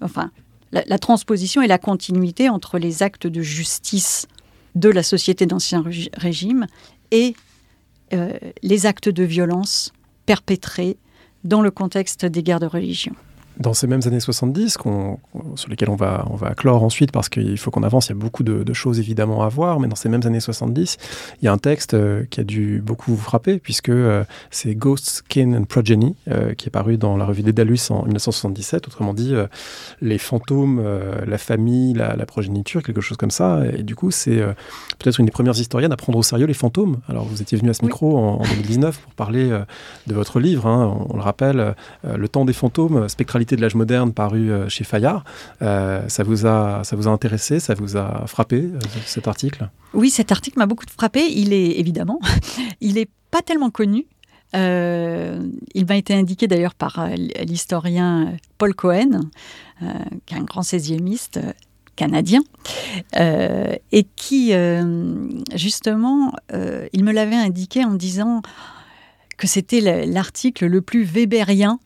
enfin, 0.00 0.30
la, 0.72 0.98
transposition 0.98 1.62
et 1.62 1.66
la 1.66 1.78
continuité 1.78 2.48
entre 2.48 2.78
les 2.78 3.02
actes 3.02 3.26
de 3.26 3.42
justice 3.42 4.26
de 4.74 4.88
la 4.90 5.02
société 5.02 5.46
d'Ancien 5.46 5.82
Régime 6.16 6.66
et 7.10 7.34
euh, 8.12 8.32
les 8.62 8.86
actes 8.86 9.08
de 9.08 9.24
violence 9.24 9.92
perpétrés 10.26 10.98
dans 11.44 11.62
le 11.62 11.70
contexte 11.70 12.26
des 12.26 12.42
guerres 12.42 12.60
de 12.60 12.66
religion 12.66 13.14
dans 13.58 13.74
ces 13.74 13.86
mêmes 13.86 14.00
années 14.06 14.20
70, 14.20 14.78
sur 15.56 15.68
lesquelles 15.68 15.90
on 15.90 15.96
va, 15.96 16.24
on 16.30 16.36
va 16.36 16.54
clore 16.54 16.84
ensuite 16.84 17.10
parce 17.10 17.28
qu'il 17.28 17.58
faut 17.58 17.70
qu'on 17.70 17.82
avance, 17.82 18.06
il 18.06 18.10
y 18.10 18.12
a 18.12 18.14
beaucoup 18.14 18.44
de, 18.44 18.72
choses 18.72 19.00
évidemment 19.00 19.42
à 19.42 19.48
voir, 19.48 19.80
mais 19.80 19.88
dans 19.88 19.96
ces 19.96 20.08
mêmes 20.08 20.24
années 20.24 20.40
70, 20.40 20.98
il 21.40 21.44
y 21.44 21.48
a 21.48 21.52
un 21.52 21.58
texte 21.58 21.94
euh, 21.94 22.24
qui 22.30 22.40
a 22.40 22.44
dû 22.44 22.80
beaucoup 22.84 23.12
vous 23.12 23.22
frapper, 23.22 23.58
puisque 23.58 23.88
euh, 23.88 24.22
c'est 24.50 24.74
Ghost, 24.74 25.24
Kin 25.28 25.54
and 25.54 25.64
Progeny, 25.64 26.14
euh, 26.30 26.54
qui 26.54 26.68
est 26.68 26.70
paru 26.70 26.96
dans 26.96 27.16
la 27.16 27.24
revue 27.24 27.42
Dédalus 27.42 27.90
en 27.90 28.04
1977, 28.04 28.86
autrement 28.86 29.14
dit, 29.14 29.34
les 30.00 30.18
fantômes, 30.18 30.82
la 31.26 31.38
famille, 31.38 31.94
la, 31.94 32.26
progéniture, 32.26 32.82
quelque 32.82 33.00
chose 33.00 33.16
comme 33.16 33.30
ça. 33.30 33.62
Et 33.76 33.82
du 33.82 33.96
coup, 33.96 34.10
c'est 34.10 34.40
peut-être 34.98 35.18
une 35.18 35.26
des 35.26 35.32
premières 35.32 35.58
historiennes 35.58 35.92
à 35.92 35.96
prendre 35.96 36.18
au 36.18 36.22
sérieux 36.22 36.46
les 36.46 36.54
fantômes. 36.54 36.98
Alors, 37.08 37.24
vous 37.24 37.42
étiez 37.42 37.58
venu 37.58 37.70
à 37.70 37.74
ce 37.74 37.84
micro 37.84 38.18
en, 38.18 38.42
2019 38.42 38.98
pour 38.98 39.14
parler 39.14 39.48
de 40.06 40.14
votre 40.14 40.40
livre, 40.40 40.66
hein, 40.66 40.94
on, 41.08 41.14
on, 41.14 41.16
le 41.16 41.22
rappelle, 41.22 41.74
Le 42.04 42.28
temps 42.28 42.44
des 42.44 42.52
fantômes, 42.52 43.08
spectralité 43.08 43.47
de 43.56 43.60
l'âge 43.60 43.74
moderne 43.74 44.12
paru 44.12 44.50
euh, 44.50 44.68
chez 44.68 44.84
Fayard. 44.84 45.24
Euh, 45.62 46.06
ça, 46.08 46.22
vous 46.22 46.46
a, 46.46 46.82
ça 46.84 46.96
vous 46.96 47.08
a 47.08 47.10
intéressé, 47.10 47.60
ça 47.60 47.74
vous 47.74 47.96
a 47.96 48.26
frappé, 48.26 48.56
euh, 48.56 48.78
cet 49.06 49.28
article? 49.28 49.68
Oui, 49.94 50.10
cet 50.10 50.32
article 50.32 50.58
m'a 50.58 50.66
beaucoup 50.66 50.86
frappé. 50.96 51.26
Il 51.30 51.52
est 51.52 51.78
évidemment, 51.78 52.20
il 52.80 52.94
n'est 52.94 53.08
pas 53.30 53.42
tellement 53.42 53.70
connu. 53.70 54.06
il 54.54 55.86
m'a 55.88 55.96
été 55.96 56.14
indiqué 56.14 56.46
d'ailleurs 56.46 56.74
par 56.74 57.08
l'historien 57.46 58.34
Paul 58.56 58.74
Cohen, 58.74 59.20
qui 60.24 60.34
est 60.34 60.38
un 60.38 60.44
grand 60.44 60.62
16e 60.62 61.52
canadien, 61.96 62.40
et 63.14 64.06
qui, 64.16 64.52
justement, 65.54 66.32
il 66.50 67.04
me 67.04 67.12
l'avait 67.12 67.36
indiqué 67.36 67.84
en 67.84 67.94
disant 67.94 68.40
que 69.36 69.46
c'était 69.46 70.06
l'article 70.06 70.66
le 70.66 70.80
plus 70.80 71.04
weberien 71.04 71.78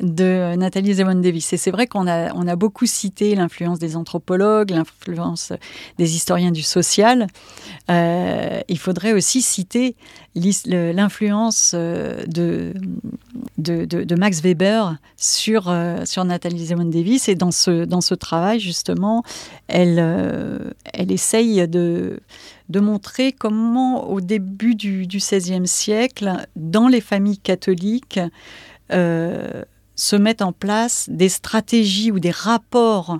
de 0.00 0.56
Nathalie 0.56 0.94
Zemon 0.94 1.16
Davis. 1.16 1.52
Et 1.52 1.56
c'est 1.56 1.70
vrai 1.70 1.86
qu'on 1.86 2.06
a, 2.06 2.32
on 2.34 2.46
a 2.46 2.56
beaucoup 2.56 2.86
cité 2.86 3.34
l'influence 3.34 3.78
des 3.78 3.96
anthropologues, 3.96 4.70
l'influence 4.70 5.52
des 5.98 6.14
historiens 6.14 6.52
du 6.52 6.62
social. 6.62 7.26
Euh, 7.90 8.60
il 8.68 8.78
faudrait 8.78 9.12
aussi 9.12 9.42
citer 9.42 9.96
l'influence 10.34 11.72
euh, 11.74 12.24
de, 12.26 12.72
de, 13.58 14.14
Max 14.14 14.40
Weber 14.40 14.96
sur, 15.16 15.68
euh, 15.68 16.04
sur 16.04 16.24
Nathalie 16.24 16.66
Zemon 16.66 16.84
Davis. 16.86 17.28
Et 17.28 17.34
dans 17.34 17.50
ce, 17.50 17.84
dans 17.84 18.00
ce 18.00 18.14
travail, 18.14 18.60
justement, 18.60 19.22
elle, 19.68 20.72
elle 20.94 21.12
essaye 21.12 21.66
de, 21.68 22.20
de 22.68 22.80
montrer 22.80 23.32
comment, 23.32 24.08
au 24.08 24.20
début 24.20 24.74
du 24.74 25.06
XVIe 25.06 25.66
siècle, 25.66 26.32
dans 26.56 26.88
les 26.88 27.00
familles 27.00 27.38
catholiques, 27.38 28.20
se 30.00 30.16
mettent 30.16 30.40
en 30.40 30.52
place 30.52 31.10
des 31.10 31.28
stratégies 31.28 32.10
ou 32.10 32.20
des 32.20 32.30
rapports, 32.30 33.18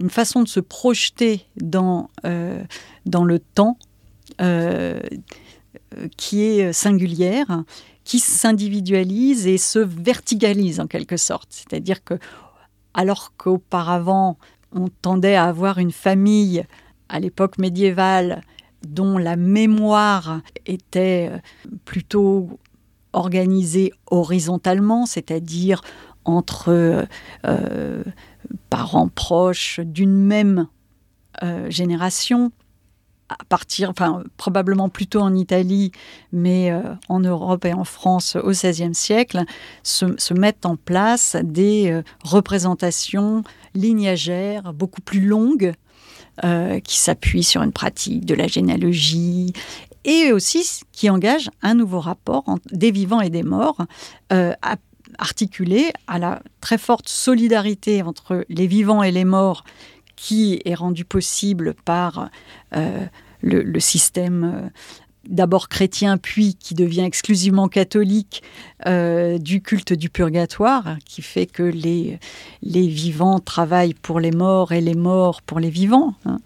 une 0.00 0.08
façon 0.08 0.42
de 0.42 0.48
se 0.48 0.60
projeter 0.60 1.46
dans, 1.56 2.10
euh, 2.24 2.62
dans 3.06 3.24
le 3.24 3.40
temps 3.40 3.76
euh, 4.40 5.00
qui 6.16 6.42
est 6.42 6.72
singulière, 6.72 7.64
qui 8.04 8.20
s'individualise 8.20 9.48
et 9.48 9.58
se 9.58 9.80
vertigalise 9.80 10.78
en 10.78 10.86
quelque 10.86 11.16
sorte. 11.16 11.48
C'est-à-dire 11.50 12.04
que 12.04 12.14
alors 12.94 13.32
qu'auparavant 13.36 14.38
on 14.70 14.86
tendait 14.88 15.34
à 15.34 15.46
avoir 15.46 15.78
une 15.78 15.90
famille 15.90 16.64
à 17.08 17.18
l'époque 17.18 17.58
médiévale 17.58 18.42
dont 18.86 19.18
la 19.18 19.34
mémoire 19.34 20.40
était 20.66 21.32
plutôt 21.84 22.60
organisée 23.12 23.92
horizontalement, 24.06 25.04
c'est-à-dire 25.04 25.82
entre 26.24 27.06
euh, 27.44 28.04
parents 28.70 29.08
proches 29.08 29.80
d'une 29.80 30.16
même 30.16 30.66
euh, 31.42 31.70
génération, 31.70 32.52
à 33.28 33.44
partir, 33.48 33.88
enfin 33.88 34.22
probablement 34.36 34.88
plutôt 34.88 35.20
en 35.20 35.34
Italie, 35.34 35.90
mais 36.32 36.70
euh, 36.70 36.82
en 37.08 37.20
Europe 37.20 37.64
et 37.64 37.72
en 37.72 37.84
France 37.84 38.36
au 38.36 38.50
XVIe 38.50 38.94
siècle, 38.94 39.44
se, 39.82 40.34
mettent 40.34 40.66
en 40.66 40.76
place 40.76 41.36
des 41.42 42.02
représentations 42.24 43.42
lignagères 43.74 44.74
beaucoup 44.74 45.00
plus 45.00 45.24
longues 45.24 45.72
qui 46.84 46.96
s'appuient 46.96 47.42
sur 47.42 47.62
une 47.62 47.72
pratique 47.72 48.24
de 48.24 48.34
la 48.34 48.46
généalogie 48.46 49.52
et 50.04 50.32
aussi 50.32 50.80
qui 50.90 51.10
engagent 51.10 51.50
un 51.60 51.74
nouveau 51.74 52.00
rapport 52.00 52.56
des 52.72 52.90
vivants 52.90 53.20
et 53.20 53.28
des 53.28 53.42
morts 53.42 53.84
articulé 55.18 55.92
à 56.06 56.18
la 56.18 56.42
très 56.60 56.78
forte 56.78 57.08
solidarité 57.08 58.02
entre 58.02 58.44
les 58.48 58.66
vivants 58.66 59.02
et 59.02 59.10
les 59.10 59.24
morts 59.24 59.64
qui 60.22 60.60
est 60.64 60.74
rendue 60.74 61.04
possible 61.04 61.74
par 61.84 62.30
euh, 62.76 63.06
le, 63.40 63.80
système 63.80 64.44
euh, 64.44 64.68
d'abord 65.28 65.68
chrétien, 65.68 66.16
puis 66.16 66.54
qui 66.54 66.74
devient 66.74 67.00
exclusivement 67.00 67.66
catholique 67.66 68.44
euh, 68.86 69.38
du 69.38 69.60
culte 69.62 69.92
du 69.92 70.10
purgatoire, 70.10 70.96
qui 71.04 71.22
fait 71.22 71.46
que 71.46 71.64
les, 71.64 72.20
les 72.62 72.86
vivants 72.86 73.40
travaillent 73.40 73.94
pour 73.94 74.20
les 74.20 74.30
morts 74.30 74.70
et 74.70 74.80
les 74.80 74.94
morts 74.94 75.42
pour 75.42 75.58
les 75.58 75.70
vivants, 75.70 76.14
hein, 76.24 76.38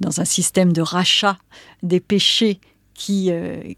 dans 0.00 0.20
un 0.20 0.24
système 0.24 0.72
de 0.72 0.82
rachat 0.82 1.38
des 1.84 2.00
péchés 2.00 2.58
qui, 2.94 3.30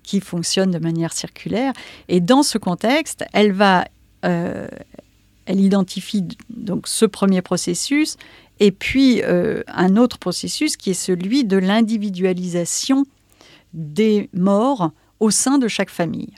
qui 0.02 0.18
fonctionne 0.18 0.72
de 0.72 0.80
manière 0.80 1.12
circulaire. 1.12 1.72
Et 2.08 2.20
dans 2.20 2.42
ce 2.42 2.58
contexte, 2.58 3.24
elle 3.32 3.52
va 3.52 3.84
euh, 4.24 4.68
elle 5.46 5.60
identifie 5.60 6.24
donc 6.50 6.86
ce 6.86 7.04
premier 7.04 7.42
processus 7.42 8.16
et 8.60 8.70
puis 8.70 9.22
euh, 9.22 9.62
un 9.66 9.96
autre 9.96 10.18
processus 10.18 10.76
qui 10.76 10.90
est 10.90 10.94
celui 10.94 11.44
de 11.44 11.56
l'individualisation 11.56 13.04
des 13.74 14.30
morts 14.32 14.92
au 15.20 15.30
sein 15.30 15.58
de 15.58 15.68
chaque 15.68 15.90
famille. 15.90 16.34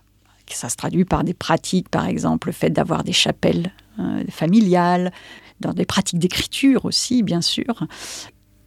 Ça 0.47 0.69
se 0.69 0.77
traduit 0.77 1.05
par 1.05 1.25
des 1.25 1.35
pratiques, 1.35 1.89
par 1.89 2.07
exemple, 2.07 2.49
le 2.49 2.53
fait 2.53 2.71
d'avoir 2.71 3.03
des 3.03 3.13
chapelles 3.13 3.73
euh, 3.99 4.23
familiales, 4.31 5.13
dans 5.61 5.73
des 5.73 5.87
pratiques 5.87 6.19
d'écriture 6.19 6.85
aussi, 6.85 7.23
bien 7.23 7.41
sûr, 7.41 7.87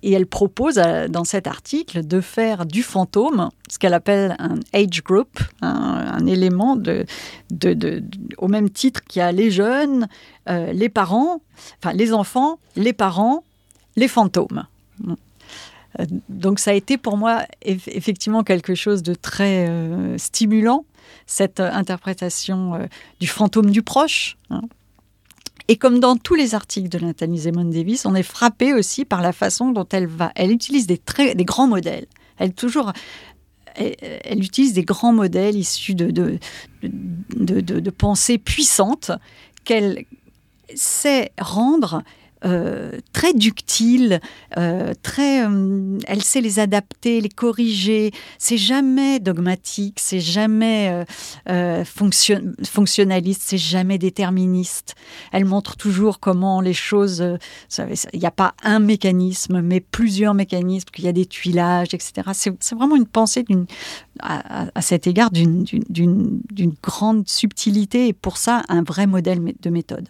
et 0.04 0.12
elle 0.12 0.28
propose 0.28 0.76
dans 1.10 1.24
cet 1.24 1.48
article 1.48 2.06
de 2.06 2.22
faire 2.22 2.66
du 2.66 2.84
fantôme 2.84 3.50
ce 3.70 3.80
qu'elle 3.80 3.94
appelle 3.94 4.36
un 4.40 4.60
age 4.74 5.04
group, 5.04 5.40
un, 5.62 6.26
élément 6.26 6.78
au 8.38 8.48
même 8.48 8.70
titre 8.70 9.04
qu'il 9.04 9.20
y 9.20 9.24
a 9.24 9.32
les 9.32 9.52
jeunes, 9.52 10.08
euh, 10.50 10.72
les 10.72 10.90
parents, 10.90 11.42
enfin 11.80 11.94
les 11.94 12.14
enfants, 12.14 12.60
les 12.76 12.94
parents, 12.94 13.44
les 13.96 14.08
fantômes. 14.08 14.66
Euh, 16.00 16.06
donc 16.30 16.60
ça 16.60 16.72
a 16.72 16.74
été 16.74 16.98
pour 16.98 17.18
moi 17.18 17.44
effectivement 17.64 18.44
quelque 18.44 18.76
chose 18.76 19.04
de 19.04 19.14
très 19.14 19.68
euh, 19.68 20.18
stimulant, 20.18 20.86
cette 21.26 21.60
interprétation 21.60 22.88
du 23.20 23.28
fantôme 23.28 23.72
du 23.72 23.82
proche. 23.82 24.38
Hein. 24.50 24.62
Et 25.67 25.75
comme 25.75 25.99
dans 25.99 26.15
tous 26.15 26.36
les 26.36 26.56
articles 26.56 26.89
de 26.89 26.99
Nathalie 26.99 27.39
Zemon 27.39 27.65
Davis, 27.65 28.06
on 28.06 28.15
est 28.15 28.23
frappé 28.23 28.73
aussi 28.73 29.03
par 29.03 29.21
la 29.21 29.34
façon 29.34 29.71
dont 29.71 29.88
elle 29.91 30.08
va. 30.08 30.32
Elle 30.36 30.51
utilise 30.51 30.88
des, 30.88 30.97
très, 30.97 31.36
des 31.36 31.45
grands 31.45 31.67
modèles. 31.67 32.08
Elle 32.38 32.53
toujours. 32.53 32.93
Elle, 33.75 34.43
utilise 34.43 34.73
des 34.73 34.84
grands 34.84 35.13
modèles 35.13 35.56
issus 35.56 35.93
de, 35.93 36.10
de, 36.10 36.39
de, 36.82 37.62
de 37.62 37.89
pensées 37.91 38.39
puissantes 38.39 39.12
qu'elle 39.65 40.06
sait 40.73 41.32
rendre 41.39 42.01
euh, 42.45 43.00
très 43.13 43.34
ductile, 43.34 44.19
euh, 44.58 44.93
très, 45.02 45.43
euh, 45.47 45.97
elle 46.08 46.23
sait 46.23 46.41
les 46.41 46.60
adapter, 46.60 47.19
les 47.19 47.30
corriger. 47.30 48.12
C'est 48.38 48.58
jamais 48.58 49.19
dogmatique, 49.19 50.00
c'est 50.00 50.19
jamais 50.19 51.06
fonction, 51.86 52.54
fonctionnaliste, 52.63 53.41
c'est 53.43 53.58
jamais 53.58 53.97
déterministe. 53.97 54.95
Elle 55.32 55.45
montre 55.45 55.76
toujours 55.76 56.19
comment 56.19 56.62
les 56.62 56.73
choses. 56.73 57.23
il 57.78 58.19
n'y 58.19 58.26
a 58.26 58.32
pas 58.32 58.54
un 58.63 58.80
mécanisme, 58.80 59.62
mais 59.62 59.80
plusieurs 59.80 60.34
mécanismes, 60.34 60.89
qu'il 60.91 61.06
y 61.06 61.08
a 61.08 61.13
des 61.13 61.26
tuilages, 61.26 61.93
etc. 61.93 62.30
C'est 62.34 62.76
vraiment 62.76 62.95
une 62.95 63.08
pensée 63.08 63.45
à, 64.19 64.82
cet 64.82 65.08
égard 65.08 65.32
d'une 65.32 65.65
grande 66.84 67.28
subtilité 67.28 68.08
et 68.08 68.13
pour 68.13 68.38
ça 68.38 68.63
un 68.69 68.84
vrai 68.84 69.08
modèle 69.08 69.41
de 69.60 69.69
méthode 69.69 70.08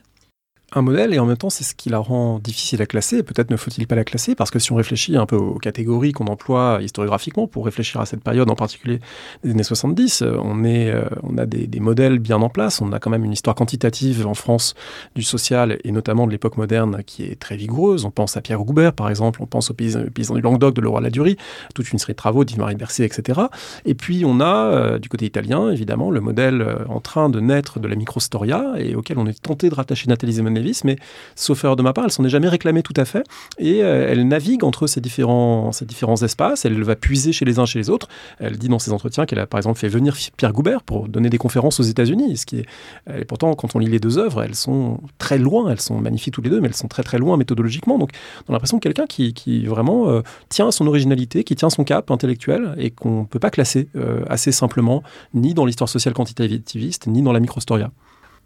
un 0.73 0.81
modèle 0.81 1.13
et 1.13 1.19
en 1.19 1.25
même 1.25 1.37
temps 1.37 1.49
c'est 1.49 1.63
ce 1.63 1.73
qui 1.73 1.89
la 1.89 1.97
rend 1.97 2.39
difficile 2.39 2.81
à 2.81 2.85
classer. 2.85 3.23
Peut-être 3.23 3.51
ne 3.51 3.55
faut-il 3.55 3.87
pas 3.87 3.95
la 3.95 4.03
classer 4.03 4.35
parce 4.35 4.51
que 4.51 4.59
si 4.59 4.73
on 4.73 4.75
réfléchit 4.75 5.15
un 5.15 5.25
peu 5.25 5.37
aux 5.37 5.59
catégories 5.59 6.11
qu'on 6.11 6.27
emploie 6.27 6.79
historiographiquement 6.81 7.47
pour 7.47 7.63
réfléchir 7.63 8.01
à 8.01 8.05
cette 8.05 8.21
période 8.21 8.51
en 8.51 8.55
particulier 8.55 8.99
des 9.45 9.51
années 9.51 9.63
70, 9.63 10.21
euh, 10.21 10.37
on, 10.43 10.65
est, 10.65 10.89
euh, 10.89 11.05
on 11.23 11.37
a 11.37 11.45
des, 11.45 11.79
modèles 11.79 12.19
bien 12.19 12.41
en 12.41 12.49
place. 12.49 12.81
On 12.81 12.91
a 12.91 12.99
quand 12.99 13.09
même 13.09 13.23
une 13.23 13.31
histoire 13.31 13.55
quantitative 13.55 14.27
en 14.27 14.33
France 14.33 14.73
du 15.15 15.21
social 15.21 15.77
et 15.83 15.91
notamment 15.91 16.25
de 16.27 16.31
l'époque 16.31 16.57
moderne 16.57 17.01
qui 17.05 17.23
est 17.23 17.39
très 17.39 17.55
vigoureuse. 17.55 18.03
On 18.03 18.11
pense 18.11 18.35
à 18.35 18.41
Pierre 18.41 18.59
Goubert 18.59 18.91
par 18.91 19.09
exemple, 19.09 19.41
on 19.41 19.45
pense 19.45 19.71
aux 19.71 19.73
paysans, 19.73 20.01
du 20.01 20.41
Languedoc 20.41 20.75
de 20.75 20.81
Leroy 20.81 20.99
Ladurie, 20.99 21.37
toute 21.75 21.91
une 21.93 21.99
série 21.99 22.13
de 22.13 22.17
travaux 22.17 22.43
d'Yves-Marie 22.43 22.75
Bercier, 22.75 23.05
etc. 23.05 23.39
Et 23.85 23.93
puis 23.93 24.25
on 24.25 24.41
a 24.41 24.65
euh, 24.65 24.99
du 24.99 25.07
côté 25.07 25.25
italien 25.25 25.69
évidemment 25.69 26.11
le 26.11 26.19
modèle 26.19 26.65
en 26.89 26.99
train 26.99 27.29
de 27.29 27.39
naître 27.39 27.79
de 27.79 27.87
la 27.87 27.95
microstoria 27.95 28.73
et 28.77 28.95
auquel 28.95 29.17
on 29.17 29.27
est 29.27 29.41
tenté 29.41 29.69
de 29.69 29.75
rattacher 29.75 30.07
Nathalie 30.09 30.33
Zemmour 30.33 30.56
mais 30.83 30.97
sauf 31.35 31.63
erreur 31.63 31.75
de 31.75 31.83
ma 31.83 31.93
part, 31.93 32.05
elle 32.05 32.11
s'en 32.11 32.23
est 32.23 32.29
jamais 32.29 32.47
réclamée 32.47 32.83
tout 32.83 32.93
à 32.95 33.05
fait. 33.05 33.23
Et 33.57 33.83
euh, 33.83 34.07
elle 34.09 34.27
navigue 34.27 34.63
entre 34.63 34.87
ces 34.87 35.01
différents, 35.01 35.71
ces 35.71 35.85
différents 35.85 36.21
espaces. 36.21 36.65
Elle 36.65 36.81
va 36.83 36.95
puiser 36.95 37.31
chez 37.31 37.45
les 37.45 37.59
uns, 37.59 37.65
chez 37.65 37.79
les 37.79 37.89
autres. 37.89 38.07
Elle 38.39 38.57
dit 38.57 38.69
dans 38.69 38.79
ses 38.79 38.91
entretiens 38.91 39.25
qu'elle 39.25 39.39
a 39.39 39.47
par 39.47 39.57
exemple 39.59 39.79
fait 39.79 39.87
venir 39.87 40.15
Pierre 40.37 40.53
Goubert 40.53 40.83
pour 40.83 41.07
donner 41.07 41.29
des 41.29 41.37
conférences 41.37 41.79
aux 41.79 41.83
États-Unis. 41.83 42.31
Est, 42.31 42.53
et 42.53 43.25
pourtant, 43.25 43.53
quand 43.55 43.75
on 43.75 43.79
lit 43.79 43.89
les 43.89 43.99
deux 43.99 44.17
œuvres, 44.17 44.43
elles 44.43 44.55
sont 44.55 44.99
très 45.17 45.37
loin. 45.37 45.69
Elles 45.69 45.81
sont 45.81 45.99
magnifiques 45.99 46.33
toutes 46.33 46.45
les 46.45 46.51
deux, 46.51 46.59
mais 46.59 46.67
elles 46.67 46.75
sont 46.75 46.87
très 46.87 47.03
très 47.03 47.17
loin 47.17 47.37
méthodologiquement. 47.37 47.97
Donc, 47.97 48.11
on 48.47 48.51
a 48.51 48.53
l'impression 48.53 48.77
de 48.77 48.83
quelqu'un 48.83 49.05
qui, 49.07 49.65
vraiment 49.65 50.09
euh, 50.09 50.21
tient 50.49 50.67
à 50.67 50.71
son 50.71 50.87
originalité, 50.87 51.43
qui 51.43 51.55
tient 51.55 51.69
son 51.69 51.83
cap 51.83 52.11
intellectuel 52.11 52.75
et 52.77 52.91
qu'on 52.91 53.21
ne 53.21 53.25
peut 53.25 53.39
pas 53.39 53.49
classer 53.49 53.89
euh, 53.95 54.23
assez 54.29 54.51
simplement, 54.51 55.03
ni 55.33 55.53
dans 55.53 55.65
l'histoire 55.65 55.89
sociale 55.89 56.13
quantitativiste, 56.13 57.07
ni 57.07 57.21
dans 57.21 57.31
la 57.31 57.39
microstoria. 57.39 57.91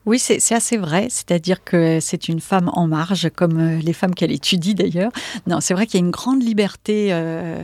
Oui, 0.06 0.18
c'est 0.18 0.56
assez 0.56 0.78
vrai. 0.78 1.08
C'est-à-dire 1.10 1.64
que 1.64 2.00
c'est 2.00 2.28
une 2.28 2.40
femme 2.40 2.72
en 2.74 2.88
marge, 2.88 3.30
comme 3.36 3.60
euh, 3.60 3.80
les 3.80 3.94
femmes 3.94 4.16
qu'elle 4.16 4.32
étudie 4.32 4.74
d'ailleurs. 4.74 5.12
Non, 5.46 5.62
c'est 5.62 5.74
vrai 5.74 5.86
qu'il 5.86 6.00
y 6.00 6.04
a 6.04 6.06
une 6.06 6.12
grande 6.12 6.42
liberté 6.42 7.10
euh, 7.12 7.64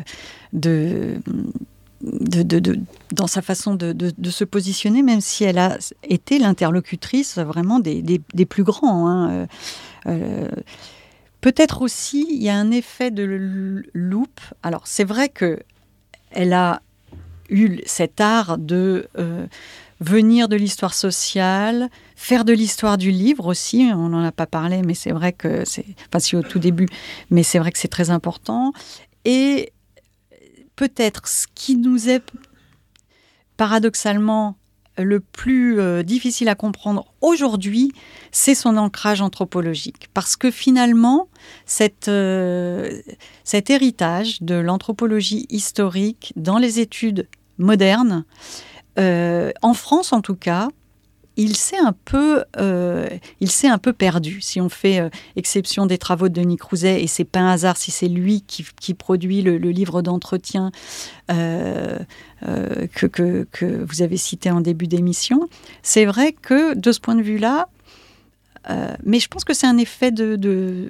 dans 3.11 3.27
sa 3.27 3.41
façon 3.41 3.73
de, 3.73 4.11
se 4.29 4.43
positionner, 4.43 5.01
même 5.01 5.21
si 5.21 5.45
elle 5.45 5.57
a 5.57 5.79
été 6.03 6.37
l'interlocutrice 6.37 7.39
vraiment 7.39 7.79
des, 7.79 8.19
plus 8.47 8.63
grands. 8.63 9.09
Hein. 9.09 9.47
Euh, 10.05 10.47
peut-être 11.41 11.81
aussi, 11.81 12.27
il 12.29 12.43
y 12.43 12.49
a 12.49 12.55
un 12.55 12.69
effet 12.69 13.09
de 13.09 13.83
loupe. 13.93 14.41
Alors, 14.61 14.85
c'est 14.85 15.05
vrai 15.05 15.29
que 15.29 15.59
elle 16.29 16.53
a 16.53 16.81
eu 17.49 17.79
cet 17.85 18.21
art 18.21 18.59
de 18.59 19.07
venir 19.99 20.49
de 20.49 20.55
l'histoire 20.55 20.93
sociale, 20.93 21.89
faire 22.17 22.43
de 22.43 22.51
l'histoire 22.51 22.97
du 22.97 23.11
livre 23.11 23.45
aussi. 23.45 23.89
On 23.93 24.09
n'en 24.09 24.23
a 24.23 24.33
pas 24.33 24.47
parlé, 24.47 24.81
mais 24.81 24.95
c'est 24.95 25.11
vrai 25.11 25.31
que 25.31 25.63
c'est, 25.65 25.85
enfin 26.09 26.19
si 26.19 26.35
au 26.35 26.41
tout 26.41 26.59
début, 26.59 26.87
mais 27.29 27.43
c'est 27.43 27.59
vrai 27.59 27.71
que 27.71 27.77
c'est 27.77 27.87
très 27.87 28.09
important. 28.09 28.73
Et 29.23 29.71
peut-être 30.75 31.27
ce 31.27 31.45
qui 31.53 31.77
nous 31.77 32.09
est 32.09 32.23
paradoxalement 33.55 34.57
le 34.97 35.19
plus 35.19 35.79
euh, 35.79 36.01
difficile 36.01 36.49
à 36.49 36.55
comprendre 36.55 37.05
aujourd'hui, 37.21 37.91
c'est 38.31 38.55
son 38.55 38.77
ancrage 38.77 39.21
anthropologique. 39.21 40.07
Parce 40.15 40.35
que 40.35 40.49
finalement, 40.49 41.29
euh, 42.07 43.01
cet 43.43 43.69
héritage 43.69 44.41
de 44.41 44.55
l'anthropologie 44.55 45.45
historique 45.49 46.33
dans 46.35 46.57
les 46.57 46.79
études 46.79 47.27
modernes, 47.59 48.25
euh, 48.97 49.51
en 49.61 49.75
France 49.75 50.13
en 50.13 50.21
tout 50.21 50.35
cas, 50.35 50.69
il 51.37 51.55
s'est 51.55 51.77
un 51.77 51.93
peu, 51.93 52.43
euh, 52.57 53.07
il 53.39 53.51
s'est 53.51 53.67
un 53.67 53.77
peu 53.77 53.93
perdu. 53.93 54.41
Si 54.41 54.59
on 54.59 54.69
fait 54.69 54.99
euh, 54.99 55.09
exception 55.35 55.85
des 55.85 55.99
travaux 55.99 56.29
de 56.29 56.33
Denis 56.33 56.57
Crouzet, 56.57 57.03
et 57.03 57.07
c'est 57.07 57.23
pas 57.23 57.39
un 57.39 57.51
hasard 57.51 57.77
si 57.77 57.91
c'est 57.91 58.07
lui 58.07 58.41
qui, 58.41 58.93
produit 58.95 59.43
le, 59.43 59.57
livre 59.57 60.01
d'entretien 60.01 60.71
euh, 61.31 61.99
que, 62.41 63.05
que, 63.05 63.85
vous 63.87 64.01
avez 64.01 64.17
cité 64.17 64.49
en 64.49 64.61
début 64.61 64.87
d'émission, 64.87 65.47
c'est 65.83 66.05
vrai 66.05 66.33
que 66.33 66.73
de 66.73 66.91
ce 66.91 66.99
point 66.99 67.15
de 67.15 67.21
vue-là, 67.21 67.69
mais 69.03 69.19
je 69.19 69.27
pense 69.29 69.45
que 69.45 69.53
c'est 69.53 69.67
un 69.67 69.77
effet 69.77 70.11
de, 70.11 70.35
de, 70.35 70.89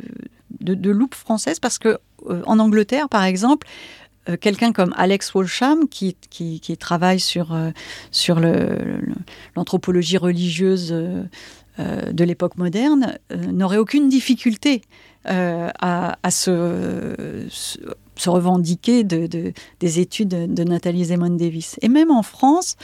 de, 0.62 0.91
loupe 0.91 1.13
française 1.13 1.60
parce 1.60 1.77
que 1.77 1.99
en 2.45 2.57
Angleterre, 2.57 3.10
par 3.10 3.23
exemple, 3.23 3.67
euh, 4.29 4.37
quelqu'un 4.39 4.71
comme 4.71 4.93
Alex 4.97 5.33
Walsham, 5.33 5.87
qui, 5.87 6.15
qui, 6.29 6.77
travaille 6.77 7.19
sur, 7.19 7.53
euh, 7.53 7.71
sur 8.11 8.39
l'anthropologie 9.55 10.17
religieuse 10.17 10.91
euh, 10.93 12.11
de 12.11 12.23
l'époque 12.23 12.57
moderne, 12.57 13.17
n'aurait 13.31 13.77
aucune 13.77 14.09
difficulté 14.09 14.81
à, 15.25 16.17
à 16.23 16.31
se 16.31 17.47
revendiquer 18.25 19.03
de, 19.03 19.53
des 19.80 19.99
études 19.99 20.53
de 20.53 20.63
Nathalie 20.63 21.06
Zemon 21.06 21.30
Davis. 21.30 21.77
Et 21.82 21.89
même 21.89 22.12
en 22.12 22.23
France, 22.23 22.75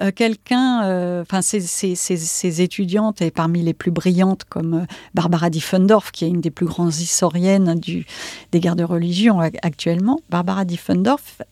euh, 0.00 0.10
quelqu'un, 0.14 0.84
euh, 0.84 1.22
enfin 1.22 1.42
ces, 1.42 2.62
étudiantes, 2.62 3.22
et 3.22 3.30
parmi 3.30 3.62
les 3.62 3.74
plus 3.74 3.90
brillantes 3.90 4.44
comme 4.44 4.74
euh, 4.74 4.86
Barbara 5.14 5.50
Diffendorf, 5.50 6.12
qui 6.12 6.24
est 6.24 6.28
une 6.28 6.40
des 6.40 6.50
plus 6.50 6.66
grandes 6.66 6.94
historiennes 6.94 7.74
du, 7.74 8.06
des 8.52 8.60
guerres 8.60 8.76
de 8.76 8.84
religion 8.84 9.40
actuellement, 9.40 10.20
Barbara 10.30 10.64
Diffendorf 10.64 11.42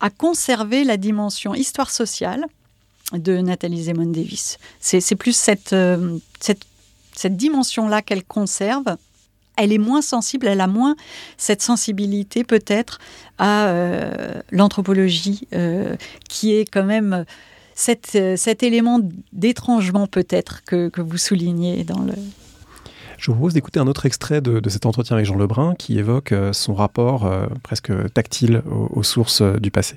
a 0.00 0.10
conservé 0.10 0.84
la 0.84 0.96
dimension 0.96 1.54
histoire 1.54 1.90
sociale 1.90 2.46
de 3.12 3.38
Nathalie 3.38 3.84
Zemon 3.84 4.06
Davis. 4.06 4.58
C'est 4.80 5.16
plus 5.16 5.34
cette, 5.34 5.74
cette, 6.40 6.62
cette 7.14 7.36
dimension-là 7.36 8.02
qu'elle 8.02 8.24
conserve 8.24 8.96
elle 9.58 9.72
est 9.72 9.78
moins 9.78 10.00
sensible, 10.00 10.46
elle 10.46 10.60
a 10.60 10.66
moins 10.66 10.96
cette 11.36 11.60
sensibilité 11.60 12.44
peut-être 12.44 12.98
à 13.38 13.66
euh, 13.66 14.40
l'anthropologie, 14.50 15.46
euh, 15.52 15.96
qui 16.28 16.54
est 16.54 16.64
quand 16.64 16.84
même 16.84 17.24
cet, 17.74 18.12
euh, 18.14 18.36
cet 18.36 18.62
élément 18.62 19.00
d'étrangement 19.32 20.06
peut-être 20.06 20.62
que, 20.64 20.88
que, 20.88 21.00
vous 21.00 21.18
soulignez 21.18 21.84
dans 21.84 22.02
le... 22.02 22.14
Je 23.18 23.30
vous 23.30 23.36
propose 23.36 23.54
d'écouter 23.54 23.80
un 23.80 23.88
autre 23.88 24.06
extrait 24.06 24.40
de, 24.40 24.66
cet 24.68 24.86
entretien 24.86 25.16
avec 25.16 25.26
Jean 25.26 25.34
Lebrun 25.34 25.74
qui 25.74 25.98
évoque 25.98 26.32
son 26.52 26.72
rapport 26.72 27.28
presque 27.64 27.90
tactile 28.14 28.62
aux 28.68 29.02
sources 29.02 29.42
du 29.42 29.72
passé. 29.72 29.96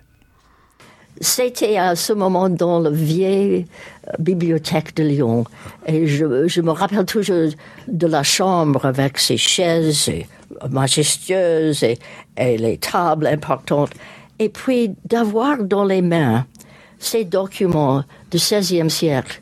C'était 1.22 1.78
à 1.78 1.96
ce 1.96 2.14
moment 2.14 2.50
dans 2.50 2.80
la 2.80 2.90
vieille 2.90 3.68
euh, 4.08 4.12
bibliothèque 4.18 4.96
de 4.96 5.04
Lyon. 5.04 5.46
Et 5.86 6.08
je, 6.08 6.62
me 6.62 6.72
rappelle 6.72 7.06
toujours 7.06 7.52
de 7.88 8.08
la 8.08 8.24
chambre 8.24 8.86
avec 8.86 9.20
ses 9.20 9.38
chaises 9.38 10.10
majestueuses 10.70 11.84
et, 11.84 12.00
et 12.38 12.58
les 12.58 12.78
tables 12.78 13.28
importantes. 13.28 13.92
Et 14.40 14.50
puis 14.50 14.96
d'avoir 15.06 15.64
dans 15.64 15.86
les 15.86 16.02
mains 16.02 16.48
ces 16.98 17.24
documents 17.24 18.04
du 18.32 18.38
XVIe 18.38 18.90
siècle, 18.90 19.42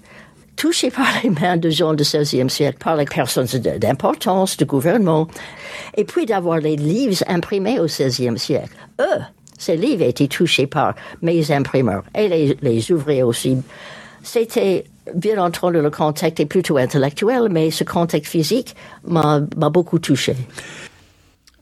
touchés 0.58 0.92
par 0.92 1.08
les 1.24 1.30
mains 1.30 1.56
de 1.56 1.70
gens 1.70 1.94
du 1.94 2.04
XVIe 2.04 2.50
siècle, 2.50 2.78
par 2.84 2.98
les 2.98 3.06
personnes 3.06 3.48
d'importance 3.80 4.58
du 4.58 4.65
gouvernement, 4.65 5.30
et 5.96 6.04
puis 6.04 6.26
d'avoir 6.26 6.58
les 6.58 6.76
livres 6.76 7.24
imprimés 7.28 7.80
au 7.80 7.86
XVIe 7.86 8.38
siècle. 8.38 8.76
Eux, 9.00 9.22
ces 9.60 9.78
livres 9.78 10.04
étaient 10.04 10.28
touchés 10.28 10.65
par 10.65 10.95
mes 11.22 11.52
imprimeurs 11.52 12.04
et 12.17 12.28
les, 12.28 12.58
les 12.63 12.91
ouvriers 12.91 13.22
aussi. 13.22 13.58
C'était 14.24 14.86
bien 15.13 15.43
entendu 15.43 15.80
le 15.82 15.89
contexte 15.89 16.39
est 16.39 16.45
plutôt 16.45 16.78
intellectuel, 16.78 17.50
mais 17.50 17.69
ce 17.69 17.84
contexte 17.84 18.32
physique 18.32 18.76
m'a 19.08 19.39
beaucoup 19.39 20.00
touché 20.00 20.36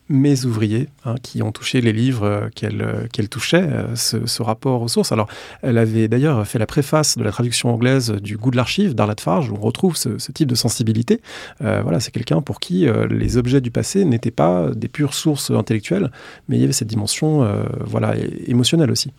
mes 0.10 0.46
ouvriers 0.46 0.88
hein, 1.06 1.16
qui 1.22 1.42
ont 1.42 1.52
touché 1.52 1.82
les 1.82 1.92
livres 1.92 2.24
euh, 2.24 2.50
qu'elle 2.54 2.82
euh, 2.82 3.08
qu'elle 3.12 3.30
touchait, 3.30 3.64
euh, 3.64 3.96
ce, 3.96 4.42
rapport 4.42 4.82
aux 4.82 4.88
sources. 4.88 5.12
Alors, 5.12 5.28
elle 5.62 5.78
avait 5.78 6.08
d'ailleurs 6.08 6.46
fait 6.48 6.60
la 6.60 6.66
préface 6.66 7.18
de 7.18 7.24
la 7.24 7.32
traduction 7.32 7.70
anglaise 7.70 8.12
du 8.12 8.38
Goût 8.38 8.52
de 8.52 8.56
l'archive 8.56 8.96
d'Arlette 8.96 9.22
Farge, 9.22 9.50
où 9.50 9.56
on 9.56 9.60
retrouve 9.60 9.98
ce, 9.98 10.10
type 10.32 10.48
de 10.48 10.56
sensibilité. 10.56 11.22
voilà, 11.60 12.00
c'est 12.00 12.12
quelqu'un 12.12 12.42
pour 12.42 12.60
qui 12.60 12.88
les 13.10 13.38
objets 13.38 13.62
du 13.62 13.72
passé 13.72 14.06
n'étaient 14.06 14.32
pas 14.32 14.70
des 14.76 14.88
pures 14.88 15.14
sources 15.14 15.52
intellectuelles, 15.52 16.12
mais 16.48 16.58
il 16.58 16.62
y 16.62 16.64
avait 16.64 16.74
cette 16.74 16.88
dimension 16.88 17.48
voilà, 17.80 18.16
émotionnelle 18.46 18.92
aussi. 18.92 19.12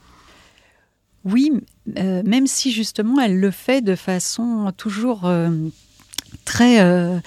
Oui, 1.24 1.52
même 1.96 2.46
si 2.46 2.70
justement 2.70 3.20
elle 3.20 3.40
le 3.40 3.50
fait 3.50 3.82
de 3.82 3.96
façon 3.96 4.72
toujours 4.76 5.28
très 6.44 6.80
euh, 6.80 7.18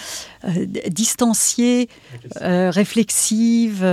euh, 0.46 0.66
distanciée, 0.88 1.90
euh, 2.42 2.70
réflexive, 2.72 3.86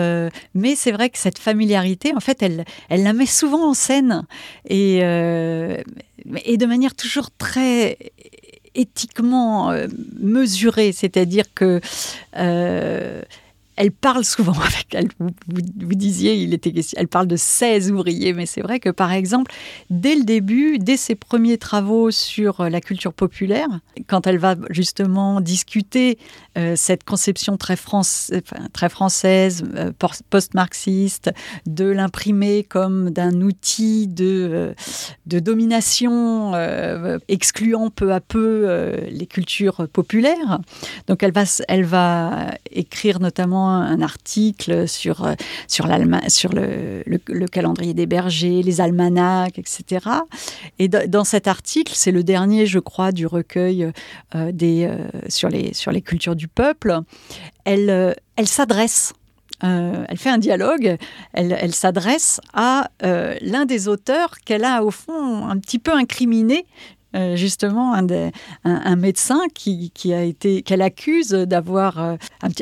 mais 0.55 0.75
c'est 0.75 0.93
vrai 0.93 1.11
que 1.11 1.19
cette 1.19 1.39
familiarité, 1.39 2.15
en 2.15 2.21
fait, 2.21 2.43
elle, 2.43 2.65
elle 2.89 3.03
la 3.03 3.13
met 3.13 3.27
souvent 3.27 3.71
en 3.71 3.75
scène 3.75 4.25
et, 4.69 4.99
et 4.99 6.57
de 6.57 6.67
manière 6.67 6.95
toujours 6.95 7.31
très 7.37 7.99
éthiquement 8.75 9.73
mesurée, 10.19 10.93
c'est-à-dire 10.93 11.45
que 11.55 11.81
elle 13.79 13.93
parle 13.93 14.25
souvent 14.25 14.53
avec 14.61 14.93
elle. 14.93 15.09
Vous, 15.19 15.95
disiez, 15.95 16.35
il 16.35 16.53
était 16.53 16.73
elle 16.97 17.09
parle 17.09 17.27
de 17.27 17.37
16 17.37 17.93
ouvriers, 17.93 18.35
mais 18.35 18.45
c'est 18.45 18.61
vrai 18.61 18.81
que 18.81 18.91
par 18.91 19.13
exemple, 19.13 19.53
dès 19.89 20.17
le 20.17 20.25
début, 20.25 20.79
dès 20.79 20.97
ses 20.97 21.15
premiers 21.15 21.59
travaux 21.59 22.11
sur 22.11 22.61
euh, 22.61 22.69
la 22.69 22.81
culture 22.81 23.13
populaire, 23.13 23.69
quand 24.09 24.27
elle 24.27 24.39
va 24.39 24.57
justement 24.71 25.41
discuter 25.41 26.19
euh, 26.59 26.75
cette 26.77 27.05
conception 27.05 27.57
très, 27.57 27.77
française, 27.77 29.65
euh, 29.77 29.93
post-marxiste, 30.31 31.31
de 31.67 31.85
l'imprimer 31.85 32.65
comme 32.65 33.11
d'un 33.11 33.41
outil 33.41 34.09
de, 34.09 34.75
de 35.27 35.39
domination, 35.39 36.53
excluant 37.29 37.91
peu 37.91 38.13
à 38.13 38.21
peu 38.21 38.97
les 39.09 39.27
cultures 39.27 39.87
populaires. 39.93 40.59
Donc 41.07 41.23
elle 41.23 41.33
va, 41.33 41.45
elle 41.69 41.85
va 41.85 42.51
écrire 42.71 43.21
notamment 43.21 43.68
un 43.69 44.03
article 44.03 44.89
sur, 44.89 45.25
euh, 45.25 45.35
sur, 45.67 45.89
sur 46.29 46.53
le, 46.53 47.03
le, 47.07 47.47
calendrier 47.47 47.95
des 47.95 48.07
bergers, 48.07 48.63
les 48.63 48.81
almanachs, 48.81 49.59
etc. 49.59 50.07
Et 50.79 50.89
dans 50.89 51.25
cet 51.25 51.49
article, 51.49 51.93
c'est 51.95 52.13
le 52.13 52.23
dernier, 52.23 52.67
je 52.67 52.79
crois, 52.79 53.13
du 53.13 53.27
recueil 53.27 53.91
euh, 54.35 54.53
des, 54.53 54.87
euh, 54.87 55.09
sur, 55.29 55.49
les, 55.49 55.75
sur 55.75 55.93
les 55.93 56.03
cultures 56.03 56.37
du 56.37 56.49
peuple, 56.49 57.01
elle, 57.65 58.17
elle 58.37 58.49
s'adresse 58.49 59.13
elle 59.61 60.19
fait 60.19 60.31
un 60.31 60.39
dialogue, 60.39 60.99
elle, 61.33 61.59
elle 61.61 61.75
s'adresse 61.75 62.41
à 62.55 62.91
l'un 63.01 63.65
des 63.67 63.89
auteurs 63.89 64.39
qu'elle 64.45 64.65
a 64.65 64.85
au 64.85 64.93
fond 64.93 65.49
un 65.49 65.59
petit 65.59 65.81
peu 65.81 65.93
incriminé 65.93 66.65
euh, 67.17 67.37
justement 67.37 67.95
un, 67.95 68.97
médecin 68.97 69.41
qui, 69.55 69.91
a 70.13 70.25
été 70.25 70.61
qu'elle 70.61 70.83
accuse 70.83 71.31
d'avoir 71.31 71.99
euh, 71.99 72.17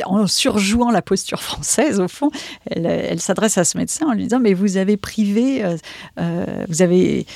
en 0.05 0.29
surjouant 0.29 0.93
la 0.93 1.03
posture 1.03 1.43
française 1.43 1.99
au 1.99 2.07
fond 2.07 2.31
elle, 2.71 3.21
s'adresse 3.21 3.59
à 3.59 3.65
ce 3.65 3.77
médecin 3.77 4.07
en 4.07 4.13
lui 4.13 4.23
disant 4.23 4.39
mais 4.39 4.55
vous 4.55 4.77
avez 4.77 4.97
privé 4.97 5.65
euh, 5.65 6.65
vous 6.69 6.81
avez 6.81 7.27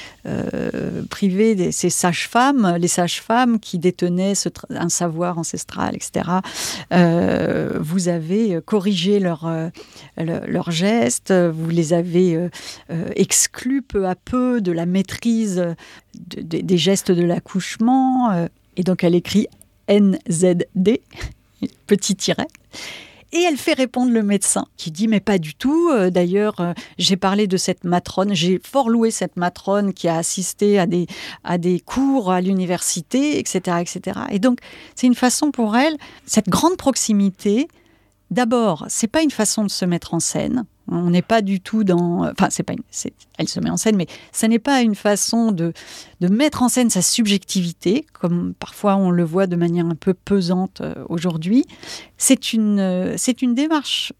privé 1.10 1.72
ces 1.72 1.90
sages-femmes 1.90 2.76
les 2.78 2.86
sages-femmes 2.86 3.58
qui 3.58 3.80
détenaient 3.80 4.36
ce, 4.36 4.48
un 4.70 4.88
savoir 4.88 5.36
ancestral 5.36 5.96
etc 5.96 6.30
vous 6.92 8.08
avez 8.08 8.60
corrigé 8.64 9.18
leurs 9.18 9.50
leur 10.16 10.70
gestes 10.70 11.32
vous 11.32 11.70
les 11.70 11.92
avez 11.92 12.48
exclus 13.16 13.82
peu 13.82 14.06
à 14.06 14.14
peu 14.14 14.60
de 14.60 14.70
la 14.70 14.86
maîtrise 14.86 15.74
des 16.14 16.78
gestes 16.78 17.10
de 17.10 17.22
l'accouchement. 17.22 18.30
Euh, 18.30 18.48
et 18.76 18.82
donc 18.82 19.04
elle 19.04 19.14
écrit 19.14 19.46
NZD, 19.88 21.00
petit 21.86 22.16
tiret. 22.16 22.48
Et 23.32 23.42
elle 23.42 23.56
fait 23.56 23.74
répondre 23.74 24.10
le 24.12 24.24
médecin, 24.24 24.66
qui 24.76 24.90
dit 24.90 25.06
mais 25.06 25.20
pas 25.20 25.38
du 25.38 25.54
tout. 25.54 25.90
Euh, 25.92 26.10
d'ailleurs, 26.10 26.60
euh, 26.60 26.72
j'ai 26.98 27.16
parlé 27.16 27.46
de 27.46 27.56
cette 27.56 27.84
matrone, 27.84 28.34
j'ai 28.34 28.60
fort 28.64 28.90
loué 28.90 29.12
cette 29.12 29.36
matrone 29.36 29.94
qui 29.94 30.08
a 30.08 30.16
assisté 30.16 30.80
à 30.80 30.86
des, 30.86 31.06
à 31.44 31.56
des 31.56 31.78
cours 31.78 32.32
à 32.32 32.40
l'université, 32.40 33.38
etc., 33.38 33.78
etc. 33.80 34.20
Et 34.30 34.40
donc, 34.40 34.58
c'est 34.96 35.06
une 35.06 35.14
façon 35.14 35.52
pour 35.52 35.76
elle, 35.76 35.96
cette 36.26 36.48
grande 36.48 36.76
proximité. 36.76 37.68
D'abord, 38.32 38.86
c'est 38.88 39.08
pas 39.08 39.22
une 39.22 39.30
façon 39.30 39.62
de 39.62 39.70
se 39.70 39.84
mettre 39.84 40.14
en 40.14 40.20
scène. 40.20 40.64
On 40.90 41.10
n'est 41.10 41.22
pas 41.22 41.40
du 41.40 41.60
tout 41.60 41.84
dans. 41.84 42.28
Enfin, 42.30 42.48
c'est 42.50 42.64
pas. 42.64 42.74
Elle 43.38 43.48
se 43.48 43.60
met 43.60 43.70
en 43.70 43.76
scène, 43.76 43.96
mais 43.96 44.08
ce 44.32 44.46
n'est 44.46 44.58
pas 44.58 44.82
une 44.82 44.96
façon 44.96 45.52
de, 45.52 45.72
de 46.20 46.28
mettre 46.28 46.62
en 46.62 46.68
scène 46.68 46.90
sa 46.90 47.02
subjectivité, 47.02 48.06
comme 48.12 48.54
parfois 48.58 48.96
on 48.96 49.10
le 49.10 49.24
voit 49.24 49.46
de 49.46 49.56
manière 49.56 49.86
un 49.86 49.94
peu 49.94 50.14
pesante 50.14 50.80
euh, 50.80 50.94
aujourd'hui. 51.08 51.64
C'est 52.18 52.52
une, 52.52 52.80
euh, 52.80 53.14
c'est 53.16 53.40
une 53.40 53.54
démarche 53.54 54.12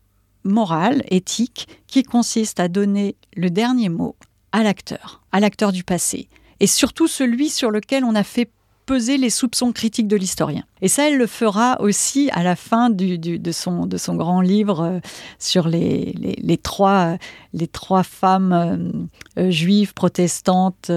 morale, 0.45 1.03
éthique, 1.09 1.68
qui 1.87 2.03
consiste 2.03 2.61
à 2.61 2.68
donner 2.68 3.16
le 3.37 3.51
dernier 3.51 3.89
mot 3.89 4.16
à 4.53 4.62
l'acteur, 4.62 5.23
à 5.33 5.41
l'acteur 5.41 5.73
du 5.73 5.85
passé, 5.85 6.29
et 6.61 6.66
surtout 6.66 7.09
celui 7.09 7.51
sur 7.51 7.71
lequel 7.71 8.05
on 8.05 8.14
a 8.14 8.25
fait 8.25 8.49
peser 8.91 9.18
les 9.18 9.30
soupçons 9.30 9.70
critiques 9.70 10.09
de 10.09 10.16
l'historien. 10.16 10.64
Et 10.82 10.88
ça, 10.88 11.09
elle 11.09 11.16
le 11.16 11.28
fera 11.28 11.80
aussi 11.80 12.28
à 12.32 12.43
la 12.43 12.57
fin 12.57 12.91
du, 12.91 13.18
de, 13.18 13.53
son, 13.53 13.86
de 13.86 13.97
son 13.97 14.16
grand 14.16 14.41
livre 14.41 14.80
euh, 14.80 14.99
sur 15.38 15.68
les, 15.68 16.12
les, 16.16 16.57
trois, 16.57 17.16
les 17.55 17.68
trois 17.68 18.03
femmes 18.03 18.53
euh, 18.53 19.45
euh, 19.45 19.51
juives, 19.53 19.95
protestantes, 19.95 20.91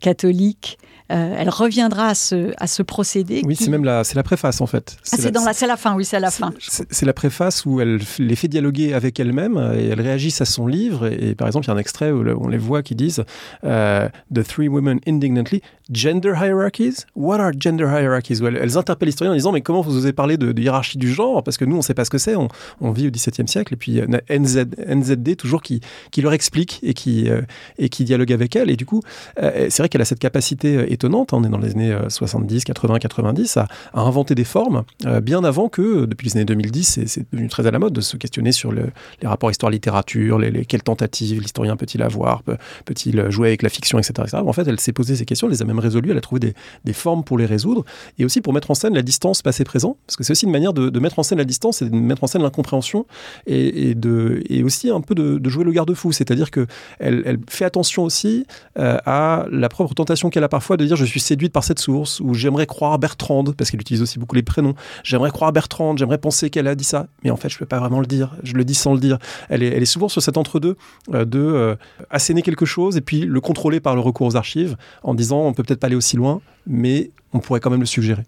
catholiques 0.00 0.78
euh, 1.12 1.36
elle 1.38 1.50
reviendra 1.50 2.08
à 2.08 2.14
ce, 2.14 2.54
à 2.56 2.66
ce 2.66 2.82
procédé. 2.82 3.42
Oui, 3.44 3.56
c'est 3.56 3.68
même 3.68 3.84
la, 3.84 4.04
c'est 4.04 4.14
la 4.14 4.22
préface 4.22 4.62
en 4.62 4.66
fait. 4.66 4.96
Ah, 5.12 5.16
c'est, 5.18 5.30
la, 5.30 5.66
la, 5.66 5.76
fin, 5.76 5.94
oui, 5.94 6.04
c'est 6.06 6.16
à 6.16 6.20
la 6.20 6.30
fin. 6.30 6.54
C'est, 6.58 7.04
la 7.04 7.12
préface 7.12 7.66
où 7.66 7.78
elle 7.78 8.00
les 8.18 8.36
fait 8.36 8.48
dialoguer 8.48 8.94
avec 8.94 9.20
elle-même 9.20 9.58
et 9.78 9.88
elles 9.88 10.00
réagissent 10.00 10.40
à 10.40 10.46
son 10.46 10.66
livre. 10.66 11.06
Et, 11.06 11.34
par 11.34 11.46
exemple, 11.46 11.66
il 11.66 11.68
y 11.68 11.70
a 11.72 11.74
un 11.74 11.78
extrait 11.78 12.10
où 12.10 12.24
on 12.42 12.48
les 12.48 12.56
voit 12.56 12.82
qui 12.82 12.94
disent 12.94 13.22
euh, 13.64 14.08
The 14.34 14.44
Three 14.44 14.68
Women 14.68 15.00
Indignantly, 15.06 15.60
Gender 15.90 16.34
Hierarchies? 16.34 17.04
What 17.14 17.40
are 17.40 17.52
gender 17.52 17.86
hierarchies? 17.86 18.40
Elles, 18.42 18.78
interpellent 18.78 19.08
l'historien 19.08 19.32
en 19.32 19.36
disant 19.36 19.52
Mais 19.52 19.60
comment 19.60 19.82
vous 19.82 19.96
osez 19.96 20.12
parler 20.12 20.36
de, 20.36 20.58
hiérarchie 20.58 20.98
du 20.98 21.12
genre? 21.12 21.42
Parce 21.42 21.58
que 21.58 21.64
nous, 21.64 21.74
on 21.74 21.78
ne 21.78 21.82
sait 21.82 21.94
pas 21.94 22.04
ce 22.04 22.10
que 22.10 22.18
c'est. 22.18 22.34
On, 22.36 22.90
vit 22.92 23.08
au 23.08 23.10
XVIIe 23.10 23.48
siècle. 23.48 23.74
Et 23.74 23.76
puis 23.76 24.00
NZ, 24.30 24.66
NZD, 24.86 25.36
toujours, 25.36 25.62
qui, 25.62 25.80
leur 26.18 26.32
explique 26.32 26.80
et 26.82 26.94
qui, 26.94 27.28
euh, 27.28 27.42
et 27.78 27.88
qui 27.88 28.04
dialogue 28.04 28.32
avec 28.32 28.56
elle. 28.56 28.70
Et 28.70 28.76
du 28.76 28.86
coup, 28.86 29.02
c'est 29.36 29.78
vrai 29.78 29.88
qu'elle 29.88 30.00
a 30.00 30.06
cette 30.06 30.18
capacité 30.18 30.92
étonnante, 30.92 31.32
on 31.32 31.44
est 31.44 31.48
dans 31.48 31.58
les 31.58 31.72
années 31.72 31.96
70, 32.08 32.64
80, 32.64 32.98
90, 32.98 33.56
à, 33.58 33.68
inventer 33.92 34.34
des 34.34 34.44
formes, 34.44 34.84
euh, 35.06 35.20
bien 35.20 35.44
avant 35.44 35.68
que, 35.68 36.04
depuis 36.06 36.28
les 36.28 36.36
années 36.36 36.44
2010, 36.44 37.00
c'est 37.06 37.26
devenu 37.32 37.48
très 37.48 37.66
à 37.66 37.70
la 37.70 37.78
mode 37.78 37.92
de 37.92 38.00
se 38.00 38.16
questionner 38.16 38.52
sur 38.52 38.72
les 38.72 38.84
rapports 39.22 39.50
histoire-littérature, 39.50 40.38
les, 40.38 40.64
quelles 40.64 40.82
tentatives 40.82 41.40
l'historien 41.40 41.76
peut-il 41.76 42.02
avoir, 42.02 42.42
peut-il 42.42 43.30
jouer 43.30 43.48
avec 43.48 43.62
la 43.62 43.68
fiction, 43.68 43.98
etc. 43.98 44.36
En 44.36 44.52
fait, 44.52 44.66
elle 44.66 44.80
s'est 44.80 44.92
posé 44.92 45.16
ces 45.16 45.24
questions, 45.24 45.48
les 45.48 45.62
a 45.62 45.64
même 45.64 45.73
résolues, 45.78 46.10
elle 46.10 46.18
a 46.18 46.22
trouvé 46.22 46.54
des, 46.84 46.92
formes 46.92 47.24
pour 47.24 47.38
les 47.38 47.46
résoudre, 47.46 47.84
et 48.18 48.24
aussi 48.24 48.40
pour 48.40 48.52
mettre 48.52 48.70
en 48.70 48.74
scène 48.74 48.94
la 48.94 49.02
distance 49.02 49.42
passé-présent, 49.42 49.96
parce 50.06 50.16
que 50.16 50.24
c'est 50.24 50.32
aussi 50.32 50.46
une 50.46 50.52
manière 50.52 50.72
de, 50.72 50.98
mettre 51.00 51.18
en 51.18 51.22
scène 51.22 51.38
la 51.38 51.44
distance 51.44 51.82
et 51.82 51.90
de 51.90 51.94
mettre 51.94 52.24
en 52.24 52.26
scène 52.26 52.42
l'incompréhension, 52.42 53.06
et, 53.46 53.94
de, 53.94 54.42
et 54.48 54.62
aussi 54.62 54.90
un 54.90 55.00
peu 55.00 55.14
de, 55.14 55.48
jouer 55.48 55.64
le 55.64 55.72
garde-fou, 55.72 56.12
c'est-à-dire 56.12 56.50
qu'elle 56.50 56.66
elle 56.98 57.38
fait 57.48 57.64
attention 57.64 58.04
aussi 58.04 58.46
euh, 58.78 58.98
à 59.04 59.46
la 59.50 59.68
propre 59.68 59.94
tentation 59.94 60.30
qu'elle 60.30 60.44
a 60.44 60.48
parfois 60.48 60.76
de 60.76 60.84
dire 60.84 60.96
je 60.96 61.04
suis 61.04 61.20
séduite 61.20 61.52
par 61.52 61.64
cette 61.64 61.78
source, 61.78 62.20
ou 62.20 62.34
j'aimerais 62.34 62.66
croire 62.66 62.98
Bertrande, 62.98 63.54
parce 63.56 63.70
qu'elle 63.70 63.80
utilise 63.80 64.02
aussi 64.02 64.18
beaucoup 64.18 64.34
les 64.34 64.42
prénoms, 64.42 64.74
j'aimerais 65.02 65.30
croire 65.30 65.52
Bertrande, 65.52 65.98
j'aimerais 65.98 66.18
penser 66.18 66.50
qu'elle 66.50 66.68
a 66.68 66.74
dit 66.74 66.84
ça, 66.84 67.06
mais 67.22 67.30
en 67.30 67.36
fait 67.36 67.48
je 67.48 67.58
peux 67.58 67.66
pas 67.66 67.78
vraiment 67.78 68.00
le 68.00 68.06
dire, 68.06 68.36
je 68.42 68.54
le 68.54 68.64
dis 68.64 68.74
sans 68.74 68.94
le 68.94 69.00
dire. 69.00 69.18
Elle 69.48 69.62
est, 69.62 69.68
elle 69.68 69.82
est 69.82 69.86
souvent 69.86 70.08
sur 70.08 70.22
cet 70.22 70.36
entre-deux 70.36 70.76
euh, 71.12 71.24
de 71.24 71.38
euh, 71.38 71.76
asséner 72.10 72.42
quelque 72.42 72.64
chose 72.64 72.96
et 72.96 73.00
puis 73.00 73.20
le 73.20 73.40
contrôler 73.40 73.80
par 73.80 73.94
le 73.94 74.00
recours 74.00 74.26
aux 74.26 74.36
archives 74.36 74.76
en 75.02 75.14
disant 75.14 75.40
on 75.40 75.52
peut 75.52 75.63
peut-être 75.64 75.80
pas 75.80 75.86
aller 75.88 75.96
aussi 75.96 76.16
loin, 76.16 76.40
mais 76.66 77.10
on 77.32 77.40
pourrait 77.40 77.60
quand 77.60 77.70
même 77.70 77.80
le 77.80 77.86
suggérer. 77.86 78.24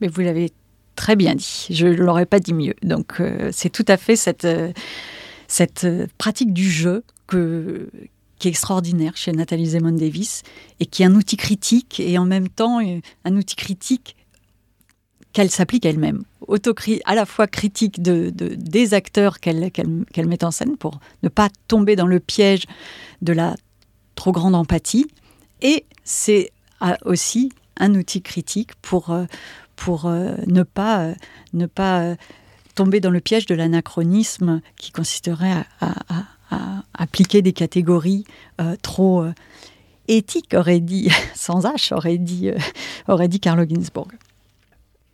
Mais 0.00 0.08
vous 0.08 0.20
l'avez 0.20 0.52
très 0.96 1.16
bien 1.16 1.34
dit, 1.34 1.66
je 1.70 1.86
ne 1.86 1.94
l'aurais 1.94 2.26
pas 2.26 2.40
dit 2.40 2.54
mieux. 2.54 2.74
Donc 2.82 3.20
euh, 3.20 3.50
c'est 3.52 3.70
tout 3.70 3.84
à 3.88 3.96
fait 3.96 4.16
cette, 4.16 4.46
cette 5.46 5.86
pratique 6.18 6.52
du 6.52 6.70
jeu 6.70 7.04
qui 7.30 8.48
est 8.48 8.50
extraordinaire 8.50 9.16
chez 9.16 9.32
Nathalie 9.32 9.66
Zemon 9.66 9.92
Davis 9.92 10.42
et 10.80 10.86
qui 10.86 11.02
est 11.02 11.06
un 11.06 11.14
outil 11.14 11.36
critique 11.36 12.00
et 12.00 12.18
en 12.18 12.24
même 12.24 12.48
temps 12.48 12.80
euh, 12.80 13.00
un 13.24 13.36
outil 13.36 13.56
critique 13.56 14.16
qu'elle 15.32 15.50
s'applique 15.50 15.84
elle-même, 15.84 16.24
à 17.04 17.14
la 17.14 17.26
fois 17.26 17.46
critique 17.46 18.02
de, 18.02 18.30
des 18.30 18.94
acteurs 18.94 19.40
qu'elle 19.40 19.70
met 20.26 20.44
en 20.44 20.50
scène 20.50 20.76
pour 20.76 21.00
ne 21.22 21.28
pas 21.28 21.48
tomber 21.68 21.96
dans 21.96 22.06
le 22.06 22.18
piège 22.18 22.64
de 23.20 23.32
la 23.32 23.54
trop 24.14 24.32
grande 24.32 24.54
empathie, 24.54 25.06
et 25.62 25.84
c'est 26.04 26.52
aussi 27.04 27.52
un 27.78 27.94
outil 27.94 28.22
critique 28.22 28.74
pour, 28.82 29.10
euh, 29.10 29.24
pour 29.76 30.06
euh, 30.06 30.34
ne 30.46 30.62
pas, 30.62 31.12
ne 31.52 31.66
pas 31.66 32.16
tomber 32.74 33.00
dans 33.00 33.10
le 33.10 33.20
piège 33.20 33.46
de 33.46 33.54
l'anachronisme 33.54 34.60
qui 34.76 34.90
consisterait 34.90 35.64
à 35.80 35.94
appliquer 36.98 37.42
des 37.42 37.52
catégories 37.52 38.24
euh, 38.60 38.76
trop 38.82 39.22
euh, 39.22 39.32
éthiques, 40.08 40.54
aurait 40.54 40.80
dit, 40.80 41.10
sans 41.34 41.64
H, 41.64 41.94
aurait 41.94 42.18
dit, 42.18 42.50
euh, 42.50 42.58
aurait 43.06 43.28
dit 43.28 43.40
Carlo 43.40 43.64
Ginzburg. 43.66 44.08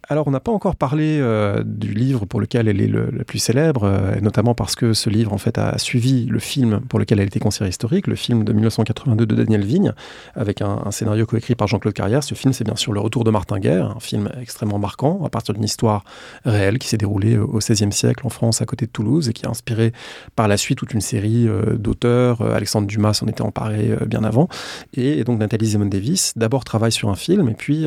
Alors, 0.09 0.27
on 0.27 0.31
n'a 0.31 0.41
pas 0.41 0.53
encore 0.53 0.77
parlé 0.77 1.19
euh, 1.21 1.63
du 1.65 1.95
livre 1.95 2.27
pour 2.27 2.41
lequel 2.41 2.69
elle 2.69 2.81
est 2.81 2.87
le, 2.87 3.25
plus 3.25 3.39
célèbre, 3.39 3.85
euh, 3.85 4.21
notamment 4.21 4.55
parce 4.55 4.75
que 4.75 4.93
ce 4.93 5.09
livre, 5.09 5.33
en 5.33 5.39
fait, 5.39 5.57
a 5.57 5.79
suivi 5.79 6.27
le 6.27 6.39
film 6.39 6.81
pour 6.89 6.99
lequel 6.99 7.21
elle 7.21 7.29
été 7.29 7.41
considérée 7.41 7.71
historique, 7.71 8.07
le 8.07 8.15
film 8.15 8.45
de 8.45 8.53
1982 8.53 9.27
de 9.27 9.35
Daniel 9.35 9.65
Vigne, 9.65 9.93
avec 10.35 10.61
un, 10.61 10.91
scénario 10.91 11.25
coécrit 11.27 11.55
par 11.55 11.69
Jean-Claude 11.69 11.95
Carrière. 11.95 12.23
Ce 12.23 12.35
film, 12.35 12.53
c'est 12.53 12.65
bien 12.65 12.77
sûr 12.77 12.93
Le 12.93 13.01
Retour 13.01 13.25
de 13.25 13.31
Martin 13.31 13.59
Guerre, 13.59 13.95
un 13.97 14.01
film 14.01 14.31
extrêmement 14.41 14.79
marquant, 14.79 15.23
à 15.25 15.31
partir 15.31 15.55
d'une 15.55 15.65
histoire 15.65 16.05
réelle 16.45 16.79
qui 16.79 16.89
s'est 16.89 16.99
déroulée 16.99 17.39
au 17.39 17.59
XVIe 17.59 17.93
siècle 17.93 18.27
en 18.27 18.31
France, 18.31 18.61
à 18.61 18.67
côté 18.67 18.87
de 18.87 18.91
Toulouse, 18.91 19.29
et 19.29 19.33
qui 19.33 19.47
a 19.47 19.51
inspiré 19.51 19.93
par 20.37 20.49
la 20.49 20.57
suite 20.57 20.79
toute 20.79 20.93
une 20.93 21.01
série 21.01 21.49
euh, 21.49 21.77
d'auteurs. 21.77 22.43
Alexandre 22.43 22.87
Dumas 22.87 23.15
s'en 23.15 23.27
était 23.27 23.43
emparé 23.43 23.97
bien 24.07 24.23
avant. 24.23 24.49
Et, 24.95 25.25
donc, 25.25 25.39
Nathalie 25.39 25.67
Zemon 25.67 25.87
Davis, 25.87 26.35
d'abord 26.37 26.65
travaille 26.65 26.93
sur 26.93 27.09
un 27.09 27.15
film, 27.15 27.49
et 27.49 27.55
puis 27.55 27.87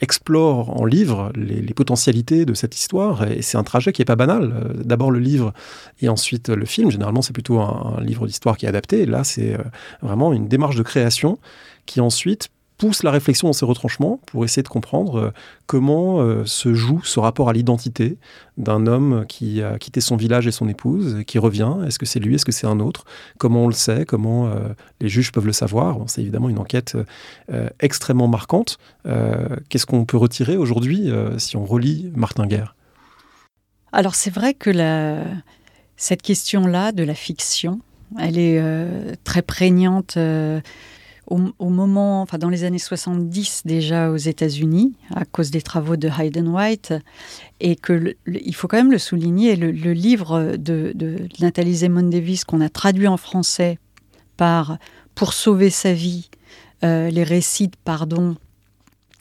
explore 0.00 0.80
en 0.80 0.84
livre 0.84 1.25
les, 1.34 1.74
potentialités 1.74 2.44
de 2.44 2.54
cette 2.54 2.76
histoire. 2.76 3.30
Et 3.30 3.42
c'est 3.42 3.58
un 3.58 3.64
trajet 3.64 3.92
qui 3.92 4.02
est 4.02 4.06
pas 4.06 4.16
banal. 4.16 4.52
Euh, 4.54 4.82
d'abord 4.82 5.10
le 5.10 5.18
livre 5.18 5.52
et 6.00 6.08
ensuite 6.08 6.48
le 6.48 6.64
film. 6.64 6.90
Généralement, 6.90 7.22
c'est 7.22 7.32
plutôt 7.32 7.60
un, 7.60 8.00
livre 8.00 8.26
d'histoire 8.26 8.56
qui 8.56 8.66
est 8.66 8.68
adapté. 8.68 9.06
là, 9.06 9.24
c'est 9.24 9.54
euh, 9.54 9.62
vraiment 10.02 10.32
une 10.32 10.48
démarche 10.48 10.76
de 10.76 10.82
création 10.82 11.38
qui 11.84 12.00
ensuite 12.00 12.48
pousse 12.78 13.02
la 13.02 13.10
réflexion 13.10 13.48
dans 13.48 13.52
ses 13.52 13.64
retranchements 13.64 14.20
pour 14.26 14.44
essayer 14.44 14.62
de 14.62 14.68
comprendre 14.68 15.16
euh, 15.16 15.30
comment 15.66 16.20
euh, 16.20 16.44
se 16.44 16.74
joue 16.74 17.00
ce 17.04 17.18
rapport 17.18 17.48
à 17.48 17.52
l'identité 17.52 18.18
d'un 18.56 18.86
homme 18.86 19.24
qui 19.28 19.62
a 19.62 19.78
quitté 19.78 20.00
son 20.00 20.16
village 20.16 20.46
et 20.46 20.50
son 20.50 20.68
épouse, 20.68 21.22
qui 21.26 21.38
revient. 21.38 21.74
Est-ce 21.86 21.98
que 21.98 22.06
c'est 22.06 22.20
lui? 22.20 22.34
Est-ce 22.34 22.44
que 22.44 22.52
c'est 22.52 22.66
un 22.66 22.80
autre? 22.80 23.04
Comment 23.38 23.64
on 23.64 23.68
le 23.68 23.74
sait? 23.74 24.04
Comment 24.04 24.46
euh, 24.46 24.68
les 25.00 25.08
juges 25.08 25.32
peuvent 25.32 25.46
le 25.46 25.52
savoir? 25.52 25.98
C'est 26.06 26.20
évidemment 26.20 26.48
une 26.48 26.58
enquête 26.58 26.96
extrêmement 27.80 28.28
marquante. 28.28 28.78
Qu'est-ce 29.68 29.86
qu'on 29.86 30.04
peut 30.04 30.16
retirer 30.16 30.56
aujourd'hui 30.56 31.10
si 31.38 31.56
on 31.56 31.64
relit 31.64 32.10
Martin 32.14 32.46
Guerre? 32.46 32.74
Alors 33.92 34.14
c'est 34.14 34.30
vrai 34.30 34.54
que 34.54 34.70
cette 35.96 36.22
question-là 36.22 36.92
de 36.92 37.02
la 37.02 37.14
fiction, 37.14 37.80
elle 38.18 38.38
est 38.38 38.60
très 39.24 39.42
prégnante 39.42 40.18
au, 41.26 41.68
moment, 41.70 42.22
enfin 42.22 42.38
dans 42.38 42.48
les 42.48 42.64
années 42.64 42.78
70 42.78 43.62
déjà 43.64 44.10
aux 44.10 44.16
États-Unis, 44.16 44.94
à 45.14 45.24
cause 45.24 45.50
des 45.50 45.62
travaux 45.62 45.96
de 45.96 46.08
Hayden 46.08 46.48
White, 46.48 46.94
et 47.60 47.76
que 47.76 48.16
il 48.26 48.54
faut 48.54 48.68
quand 48.68 48.76
même 48.76 48.92
le 48.92 48.98
souligner, 48.98 49.56
le, 49.56 49.70
livre 49.92 50.56
de, 50.56 50.94
Nathalie 51.40 51.76
Zemon 51.76 52.08
Davis 52.08 52.44
qu'on 52.44 52.60
a 52.60 52.68
traduit 52.68 53.08
en 53.08 53.16
français 53.16 53.78
par 54.36 54.78
Pour 55.14 55.32
sauver 55.32 55.70
sa 55.70 55.94
vie, 55.94 56.28
euh, 56.84 57.10
les 57.10 57.24
récits 57.24 57.68
de 57.68 57.76
pardon 57.84 58.36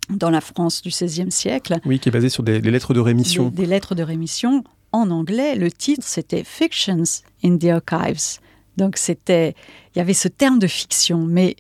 dans 0.10 0.30
la 0.30 0.42
France 0.42 0.82
du 0.82 0.90
XVIe 0.90 1.32
siècle. 1.32 1.80
Oui, 1.86 2.00
qui 2.00 2.10
est 2.10 2.12
basé 2.12 2.30
sur 2.30 2.44
des, 2.44 2.60
lettres 2.60 2.94
de 2.94 3.00
rémission. 3.00 3.50
Des, 3.50 3.64
des, 3.64 3.66
lettres 3.66 3.96
de 3.96 4.04
rémission. 4.04 4.64
En 4.92 5.10
anglais, 5.10 5.56
le 5.56 5.72
titre 5.72 6.04
c'était 6.06 6.44
Fictions 6.44 7.24
in 7.44 7.58
the 7.58 7.66
Archives. 7.66 8.40
Donc 8.78 8.98
c'était, 8.98 9.56
il 9.96 10.00
y 10.00 10.02
avait 10.02 10.14
ce 10.14 10.28
terme 10.28 10.60
de 10.60 10.68
fiction, 10.68 11.26
mais 11.26 11.56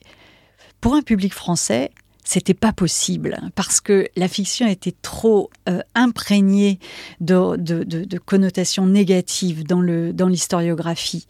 pour 0.85 0.93
un 0.93 1.01
public 1.01 1.33
français, 1.33 1.89
c'était 2.23 2.53
pas 2.53 2.71
possible 2.71 3.39
parce 3.55 3.81
que 3.81 4.07
la 4.15 4.27
fiction 4.27 4.67
était 4.67 4.93
trop 5.01 5.49
euh, 5.67 5.79
imprégnée 5.95 6.77
de, 7.19 8.17
connotations 8.19 8.85
négatives 8.85 9.63
dans 9.63 9.81
le 9.81 10.13
dans 10.13 10.27
l'historiographie. 10.27 11.25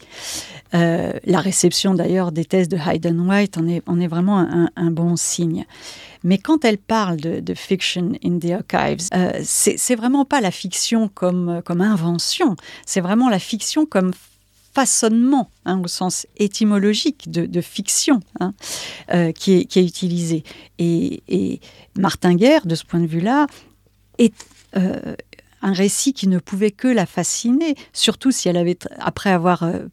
Euh, 0.73 1.13
la 1.23 1.39
réception 1.39 1.93
d'ailleurs 1.93 2.33
des 2.33 2.43
thèses 2.43 2.67
de 2.67 2.75
Hayden 2.75 3.17
White 3.21 3.57
en 3.57 3.65
est, 3.69 3.81
en 3.87 4.01
est 4.01 4.07
vraiment 4.07 4.39
un, 4.75 4.91
bon 4.91 5.15
signe. 5.15 5.63
Mais 6.25 6.37
quand 6.37 6.65
elle 6.65 6.77
parle 6.77 7.15
de, 7.15 7.53
fiction 7.53 8.11
in 8.25 8.39
the 8.39 8.51
archives, 8.51 9.07
euh, 9.13 9.39
c'est 9.41 9.95
vraiment 9.95 10.25
pas 10.25 10.41
la 10.41 10.51
fiction 10.51 11.07
comme 11.07 11.61
invention, 11.69 12.57
c'est 12.85 12.99
vraiment 12.99 13.29
la 13.29 13.39
fiction 13.39 13.85
comme 13.85 14.11
façonnement, 14.75 15.49
hein, 15.63 15.81
au 15.81 15.87
sens 15.87 16.27
étymologique 16.35 17.31
de, 17.31 17.61
fiction, 17.61 18.19
hein, 18.41 18.53
euh, 19.13 19.31
qui, 19.31 19.53
est, 19.53 19.75
utilisé. 19.77 20.43
Et, 20.77 21.61
Martin 21.97 22.35
Guerre, 22.35 22.65
de 22.67 22.75
ce 22.75 22.83
point 22.83 22.99
de 22.99 23.07
vue-là, 23.07 23.47
est 24.17 24.35
euh, 24.75 25.15
un 25.61 25.71
récit 25.71 26.11
qui 26.11 26.27
ne 26.27 26.39
pouvait 26.39 26.71
que 26.71 26.89
la 26.89 27.05
fasciner, 27.05 27.75
surtout 27.93 28.31
si 28.31 28.49
elle 28.49 28.57
avait, 28.57 28.77
après 28.99 29.29
avoir 29.29 29.63
euh, 29.63 29.85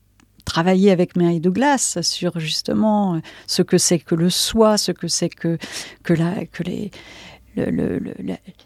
travaillé 0.45 0.91
avec 0.91 1.15
Mary 1.15 1.39
Douglas 1.39 1.99
sur 2.03 2.41
justement 2.41 3.21
ce 3.47 3.63
que 3.63 3.79
c'est 3.79 4.01
que 4.01 4.17
le 4.17 4.31
soi, 4.31 4.79
ce 4.79 4.91
que 4.91 5.07
c'est 5.07 5.29
que, 5.29 5.59
que, 6.03 6.13
la, 6.13 6.45
que 6.47 6.65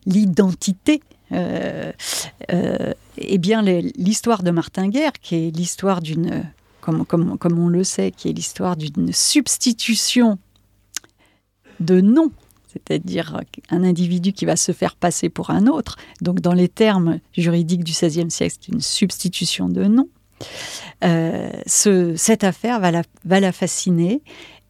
l'identité 0.07 1.03
eh 1.33 3.39
bien, 3.39 3.63
l'histoire 3.63 4.43
de 4.43 4.51
Martin 4.51 4.89
Guerre, 4.89 5.13
qui 5.21 5.37
est 5.37 5.51
l'histoire 5.51 6.01
d'une, 6.01 6.45
comme, 6.81 7.05
comme, 7.05 7.59
on 7.59 7.69
le 7.69 7.85
sait, 7.85 8.13
qui 8.13 8.29
est 8.29 8.33
l'histoire 8.33 8.77
d'une 8.77 9.13
substitution 9.13 10.39
de 11.81 12.01
nom, 12.01 12.31
c'est-à-dire 12.73 13.41
un 13.71 13.85
individu 13.85 14.33
qui 14.33 14.45
va 14.45 14.57
se 14.57 14.73
faire 14.73 14.97
passer 14.97 15.29
pour 15.29 15.51
un 15.51 15.67
autre. 15.67 15.97
Donc, 16.21 16.41
dans 16.41 16.55
les 16.55 16.69
termes 16.69 17.21
juridiques 17.37 17.85
du 17.85 17.93
XVIe 17.93 18.31
siècle, 18.31 18.57
c'est 18.61 18.73
une 18.73 18.81
substitution 18.81 19.69
de 19.69 19.85
nom. 19.85 20.09
Euh, 21.05 21.51
ce, 21.67 22.15
cette 22.17 22.45
affaire 22.45 22.81
va 22.81 23.41
la 23.41 23.53
fasciner 23.53 24.23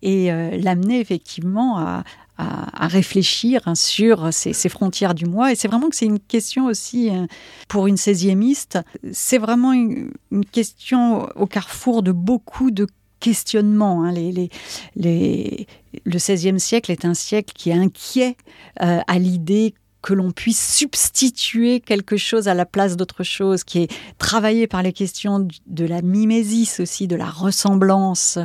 et 0.03 0.31
l'amener 0.31 1.01
effectivement 1.01 1.79
à, 1.79 2.05
à, 2.39 2.87
réfléchir 2.89 3.63
hein, 3.67 3.75
sur 3.75 4.33
ces, 4.33 4.69
frontières 4.69 5.15
du 5.15 5.27
moi. 5.27 5.53
Et 5.53 5.55
c'est 5.55 5.69
vraiment 5.69 5.89
que 5.89 5.97
c'est 5.97 6.07
une 6.07 6.21
question 6.21 6.67
aussi 6.67 7.11
euh, 7.11 7.27
pour 7.69 7.87
une 7.87 7.97
16e 7.97 8.37
c'est 9.13 9.39
vraiment 9.39 9.73
une, 9.73 10.11
question 10.53 11.29
au 11.37 11.47
carrefour 11.47 12.03
de 12.03 12.13
beaucoup 12.13 12.71
de 12.71 12.87
questionnements. 13.21 14.05
Hein. 14.05 14.13
Les, 14.13 15.67
le 16.05 16.19
XVIe 16.19 16.61
siècle 16.61 16.93
est 16.93 17.05
un 17.05 17.15
siècle 17.15 17.55
qui 17.57 17.71
est 17.71 17.75
inquiet 17.75 18.37
euh, 18.83 19.01
à 19.07 19.19
l'idée 19.19 19.75
que 20.07 20.15
l'on 20.15 20.31
puisse 20.31 20.75
substituer 20.77 21.81
quelque 21.81 22.17
chose 22.17 22.47
à 22.47 22.55
la 22.55 22.65
place 22.65 22.97
d'autre 22.97 23.25
chose, 23.25 23.65
qui 23.65 23.81
est 23.81 23.91
travaillé 24.19 24.69
par 24.69 24.85
les 24.85 24.93
questions 24.93 25.49
de 25.67 25.85
la 25.85 26.01
mimésis 26.01 26.79
aussi, 26.79 27.09
de 27.09 27.17
la 27.17 27.27
ressemblance. 27.27 28.39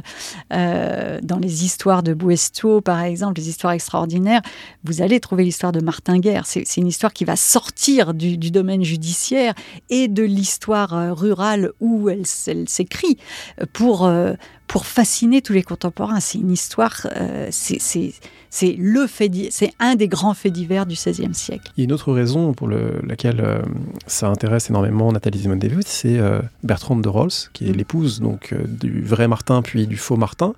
Euh, 0.51 1.19
dans 1.21 1.37
les 1.37 1.63
histoires 1.63 2.01
de 2.01 2.15
Buesto, 2.15 2.81
par 2.81 3.03
exemple, 3.03 3.39
les 3.39 3.47
histoires 3.47 3.73
extraordinaires, 3.73 4.41
vous 4.83 5.03
allez 5.03 5.19
trouver 5.19 5.43
l'histoire 5.43 5.71
de 5.71 5.81
Martin 5.81 6.17
Guerre. 6.17 6.47
C'est 6.47 6.77
une 6.77 6.87
histoire 6.87 7.13
qui 7.13 7.25
va 7.25 7.35
sortir 7.35 8.15
du, 8.15 8.37
domaine 8.37 8.83
judiciaire 8.83 9.53
et 9.91 10.07
de 10.07 10.23
l'histoire 10.23 10.95
euh, 10.95 11.13
rurale 11.13 11.73
où 11.79 12.09
elle, 12.09 12.25
s'écrit 12.25 13.19
pour, 13.71 14.07
euh, 14.07 14.33
pour 14.71 14.85
fasciner 14.85 15.41
tous 15.41 15.51
les 15.51 15.63
contemporains. 15.63 16.21
C'est 16.21 16.37
une 16.37 16.49
histoire, 16.51 17.05
euh, 17.17 17.49
c'est 17.51 18.75
le 18.77 19.05
fait, 19.05 19.29
c'est 19.49 19.73
un 19.79 19.95
des 19.95 20.07
grands 20.07 20.33
faits 20.33 20.53
divers 20.53 20.85
du 20.85 20.95
XVIe 20.95 21.33
siècle. 21.33 21.71
A 21.77 21.81
une 21.81 21.91
autre 21.91 22.13
raison 22.13 22.53
pour 22.53 22.69
laquelle 22.69 23.41
euh, 23.41 23.61
ça 24.07 24.29
intéresse 24.29 24.69
énormément 24.69 25.11
Nathalie 25.11 25.39
Simone 25.39 25.59
David, 25.59 25.85
c'est 25.85 26.17
euh, 26.17 26.41
Bertrande 26.63 27.01
de 27.01 27.09
Rolls, 27.09 27.31
qui 27.51 27.67
est 27.67 27.71
mm. 27.71 27.75
l'épouse 27.75 28.19
donc 28.21 28.53
du 28.53 29.01
vrai 29.01 29.27
Martin 29.27 29.61
puis 29.61 29.87
du 29.87 29.97
faux 29.97 30.15
Martin, 30.15 30.53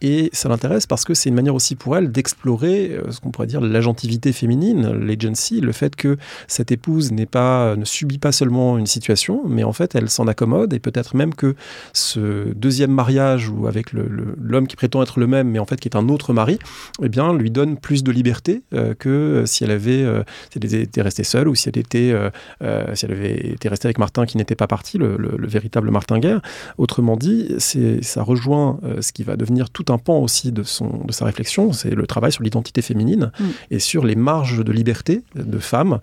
et 0.00 0.30
ça 0.32 0.48
l'intéresse 0.48 0.86
parce 0.86 1.04
que 1.04 1.12
c'est 1.12 1.28
une 1.28 1.34
manière 1.34 1.54
aussi 1.54 1.76
pour 1.76 1.94
elle 1.94 2.10
d'explorer 2.10 2.98
ce 3.10 3.20
qu'on 3.20 3.30
pourrait 3.30 3.46
dire 3.46 3.60
l'agentivité 3.60 4.32
féminine, 4.32 4.92
l'agency, 4.92 5.60
le 5.60 5.72
fait 5.72 5.94
que 5.94 6.16
cette 6.46 6.72
épouse 6.72 7.12
n'est 7.12 7.26
pas, 7.26 7.76
ne 7.76 7.84
subit 7.84 8.18
pas 8.18 8.32
seulement 8.32 8.78
une 8.78 8.86
situation, 8.86 9.42
mais 9.46 9.64
en 9.64 9.74
fait 9.74 9.94
elle 9.94 10.08
s'en 10.08 10.26
accommode 10.26 10.72
et 10.72 10.78
peut-être 10.78 11.14
même 11.14 11.34
que 11.34 11.54
ce 11.92 12.52
deuxième 12.54 12.92
mariage 12.92 13.50
avec 13.66 13.92
l'homme 13.92 14.66
qui 14.66 14.76
prétend 14.76 15.02
être 15.02 15.18
le 15.18 15.26
même, 15.26 15.50
mais 15.50 15.58
en 15.58 15.66
fait 15.66 15.78
qui 15.80 15.88
est 15.88 15.96
un 15.96 16.08
autre 16.08 16.32
mari, 16.32 16.58
eh 17.02 17.08
bien, 17.08 17.34
lui 17.34 17.50
donne 17.50 17.76
plus 17.76 18.02
de 18.02 18.12
liberté 18.12 18.62
euh, 18.74 18.94
que 18.94 19.44
si 19.46 19.64
elle 19.64 19.70
avait, 19.70 20.02
euh, 20.02 20.22
si 20.50 20.58
elle 20.58 20.74
était 20.74 21.02
restée 21.02 21.24
seule 21.24 21.48
ou 21.48 21.54
si 21.54 21.68
elle 21.68 21.78
était, 21.78 22.12
euh, 22.12 22.94
si 22.94 23.04
elle 23.04 23.12
avait 23.12 23.50
été 23.50 23.68
restée 23.68 23.86
avec 23.86 23.98
Martin 23.98 24.26
qui 24.26 24.36
n'était 24.36 24.54
pas 24.54 24.66
parti, 24.66 24.98
le, 24.98 25.16
véritable 25.48 25.90
Martin 25.90 26.18
Guerre. 26.18 26.42
Autrement 26.76 27.16
dit, 27.16 27.54
ça 27.58 28.22
rejoint 28.22 28.78
ce 29.00 29.12
qui 29.12 29.22
va 29.22 29.36
devenir 29.36 29.70
tout 29.70 29.86
un 29.88 29.98
pan 29.98 30.18
aussi 30.18 30.52
de, 30.52 30.62
son, 30.62 31.04
de 31.06 31.12
sa 31.12 31.24
réflexion, 31.24 31.72
c'est 31.72 31.94
le 31.94 32.06
travail 32.06 32.32
sur 32.32 32.42
l'identité 32.42 32.82
féminine 32.82 33.32
mm. 33.38 33.44
et 33.70 33.78
sur 33.78 34.04
les 34.04 34.14
marges 34.14 34.62
de 34.62 34.72
liberté 34.72 35.22
de 35.34 35.58
femmes 35.58 36.00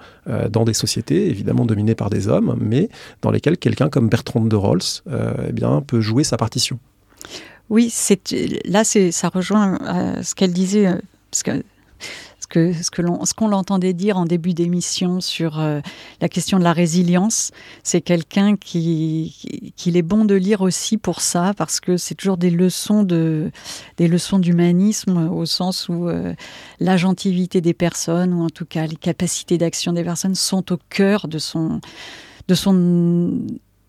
dans 0.49 0.63
des 0.63 0.73
sociétés 0.73 1.29
évidemment 1.29 1.65
dominées 1.65 1.95
par 1.95 2.09
des 2.09 2.27
hommes, 2.27 2.57
mais 2.59 2.89
dans 3.21 3.29
lesquelles 3.29 3.57
quelqu'un 3.57 3.89
comme 3.89 4.09
Bertrand 4.09 4.41
de 4.41 4.55
Rolls 4.55 4.79
eh 5.47 5.51
bien, 5.51 5.81
peut 5.81 6.01
jouer 6.01 6.23
sa 6.23 6.37
partition. 6.37 6.79
Oui, 7.69 7.93
là, 8.65 8.83
ça 8.83 9.29
rejoint 9.29 9.79
euh, 9.81 10.21
ce 10.21 10.35
qu'elle 10.35 10.53
disait, 10.53 10.87
euh, 10.87 10.97
ce 11.31 11.43
que 11.43 11.63
ce 12.39 12.47
que 12.47 12.73
ce 12.73 13.33
qu'on 13.33 13.47
l'entendait 13.47 13.93
dire 13.93 14.17
en 14.17 14.25
début 14.25 14.53
d'émission 14.53 15.19
sur 15.19 15.59
euh, 15.59 15.79
la 16.21 16.29
question 16.29 16.59
de 16.59 16.63
la 16.63 16.73
résilience, 16.73 17.49
c'est 17.81 18.01
quelqu'un 18.01 18.55
qui 18.55 19.73
qu'il 19.75 19.97
est 19.97 20.03
bon 20.03 20.25
de 20.25 20.35
lire 20.35 20.61
aussi 20.61 20.97
pour 20.97 21.21
ça 21.21 21.55
parce 21.57 21.79
que 21.79 21.97
c'est 21.97 22.13
toujours 22.13 22.37
des 22.37 22.51
leçons 22.51 23.01
de 23.01 23.51
des 23.97 24.07
leçons 24.07 24.37
d'humanisme 24.37 25.27
au 25.33 25.47
sens 25.47 25.89
où 25.89 26.07
l'agentivité 26.79 27.61
des 27.61 27.73
personnes 27.73 28.31
ou 28.33 28.43
en 28.43 28.49
tout 28.51 28.65
cas 28.65 28.85
les 28.85 28.95
capacités 28.95 29.57
d'action 29.57 29.91
des 29.91 30.03
personnes 30.03 30.35
sont 30.35 30.71
au 30.71 30.77
cœur 30.89 31.27
de 31.27 31.39
son 31.39 31.81
de 32.47 32.53
son 32.53 33.39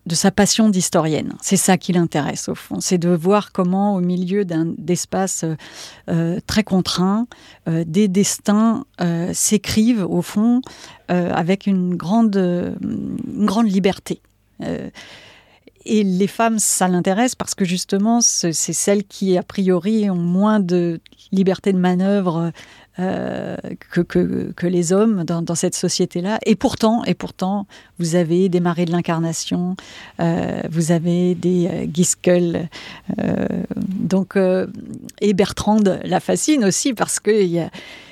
de 0.07 0.15
sa 0.15 0.31
passion 0.31 0.69
d'historienne. 0.69 1.33
C'est 1.41 1.57
ça 1.57 1.77
qui 1.77 1.91
l'intéresse 1.91 2.47
au 2.47 2.55
fond, 2.55 2.79
c'est 2.79 2.97
de 2.97 3.09
voir 3.09 3.51
comment 3.51 3.95
au 3.95 3.99
milieu 3.99 4.45
d'un 4.45 4.73
espace 4.87 5.43
euh, 6.09 6.39
très 6.47 6.63
contraint, 6.63 7.27
euh, 7.67 7.83
des 7.85 8.07
destins 8.07 8.85
euh, 9.01 9.31
s'écrivent 9.33 10.05
au 10.09 10.21
fond 10.21 10.61
avec 11.09 11.67
une 11.67 11.95
grande, 11.95 12.35
une 12.35 13.45
grande 13.45 13.71
liberté. 13.71 14.19
et 14.59 16.03
les 16.03 16.27
femmes, 16.27 16.59
ça 16.59 16.89
l'intéresse 16.89 17.33
parce 17.33 17.55
que 17.55 17.63
justement, 17.63 18.19
c'est 18.19 18.51
celles 18.51 19.05
qui, 19.05 19.37
a 19.37 19.43
priori, 19.43 20.09
ont 20.09 20.15
moins 20.15 20.59
de 20.59 20.99
liberté 21.31 21.71
de 21.71 21.77
manœuvre 21.77 22.51
euh, 22.99 23.55
que, 23.89 24.65
les 24.67 24.91
hommes 24.91 25.23
dans, 25.23 25.55
cette 25.55 25.75
société-là. 25.75 26.39
Et 26.45 26.55
pourtant, 26.55 27.03
et 27.03 27.13
pourtant, 27.13 27.67
vous 27.99 28.15
avez 28.15 28.49
des 28.49 28.59
marées 28.59 28.85
de 28.85 28.91
l'incarnation, 28.91 29.75
euh, 30.19 30.61
vous 30.71 30.91
avez 30.91 31.35
des 31.35 31.67
euh, 31.67 31.85
Giskel, 31.93 32.69
donc 33.77 34.37
et 35.21 35.33
Bertrand 35.33 35.79
la 36.03 36.19
fascine 36.19 36.65
aussi 36.65 36.93
parce 36.93 37.19
qu'il 37.19 37.47
y 37.47 37.59
a, 37.59 37.69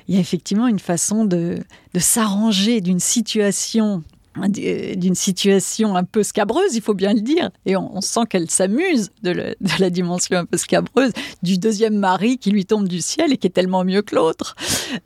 effectivement 0.08 0.68
une 0.68 0.80
façon 0.80 1.26
de 1.26 1.58
s'arranger 1.98 2.82
d'une 2.82 3.00
situation 3.00 4.04
d'une 4.48 5.16
situation 5.16 5.96
un 5.96 6.04
peu 6.04 6.24
scabreuse, 6.24 6.76
il 6.76 6.82
faut 6.82 6.94
bien 6.94 7.14
le 7.14 7.22
dire. 7.22 7.50
Et 7.66 7.76
on, 7.76 8.02
sent 8.02 8.22
qu'elle 8.30 8.50
s'amuse 8.50 9.12
de, 9.24 9.56
la 9.80 9.90
dimension 9.90 10.38
un 10.38 10.46
peu 10.46 10.58
scabreuse 10.58 11.12
du 11.42 11.58
deuxième 11.58 11.96
mari 11.96 12.38
qui 12.38 12.52
lui 12.52 12.66
tombe 12.66 12.88
du 12.88 13.02
ciel 13.02 13.34
et 13.34 13.38
qui 13.38 13.48
est 13.48 13.52
tellement 13.52 13.84
mieux 13.84 14.02
que 14.02 14.16
l'autre, 14.16 14.56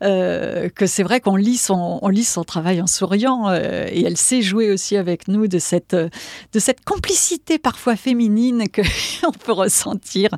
euh, 0.02 0.68
que 0.68 0.86
c'est 0.86 1.02
vrai 1.02 1.20
qu'on 1.20 1.36
lit, 1.36 1.56
son, 1.56 1.98
on 2.02 2.08
lit 2.08 2.24
son 2.24 2.44
travail 2.44 2.82
en 2.82 2.86
souriant. 2.86 3.48
Euh, 3.48 3.86
et 3.90 4.02
elle 4.02 4.16
sait 4.16 4.42
jouer 4.42 4.70
aussi 4.70 4.96
avec 4.96 5.28
nous 5.28 5.46
de 5.46 5.58
cette, 5.58 5.94
de 5.94 6.58
cette 6.58 6.84
complicité 6.84 7.58
parfois 7.58 7.96
féminine 7.96 8.64
qu'on 8.68 9.32
peut 9.44 9.52
ressentir 9.52 10.30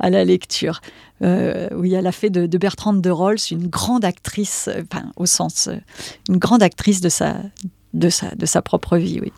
à 0.00 0.10
la 0.10 0.24
lecture. 0.24 0.80
Euh, 1.22 1.68
oui, 1.74 1.94
elle 1.94 2.06
a 2.06 2.12
fait 2.12 2.30
de, 2.30 2.58
Bertrande 2.58 3.02
de 3.02 3.10
Rolls 3.10 3.38
une 3.50 3.66
grande 3.66 4.04
actrice, 4.04 4.68
enfin, 4.82 5.10
au 5.16 5.26
sens, 5.26 5.68
une 6.28 6.38
grande 6.38 6.62
actrice 6.62 7.00
de 7.00 7.08
sa, 7.08 7.36
de 7.94 8.08
sa, 8.10 8.62
propre 8.62 8.98
vie, 8.98 9.18
oui. 9.22 9.32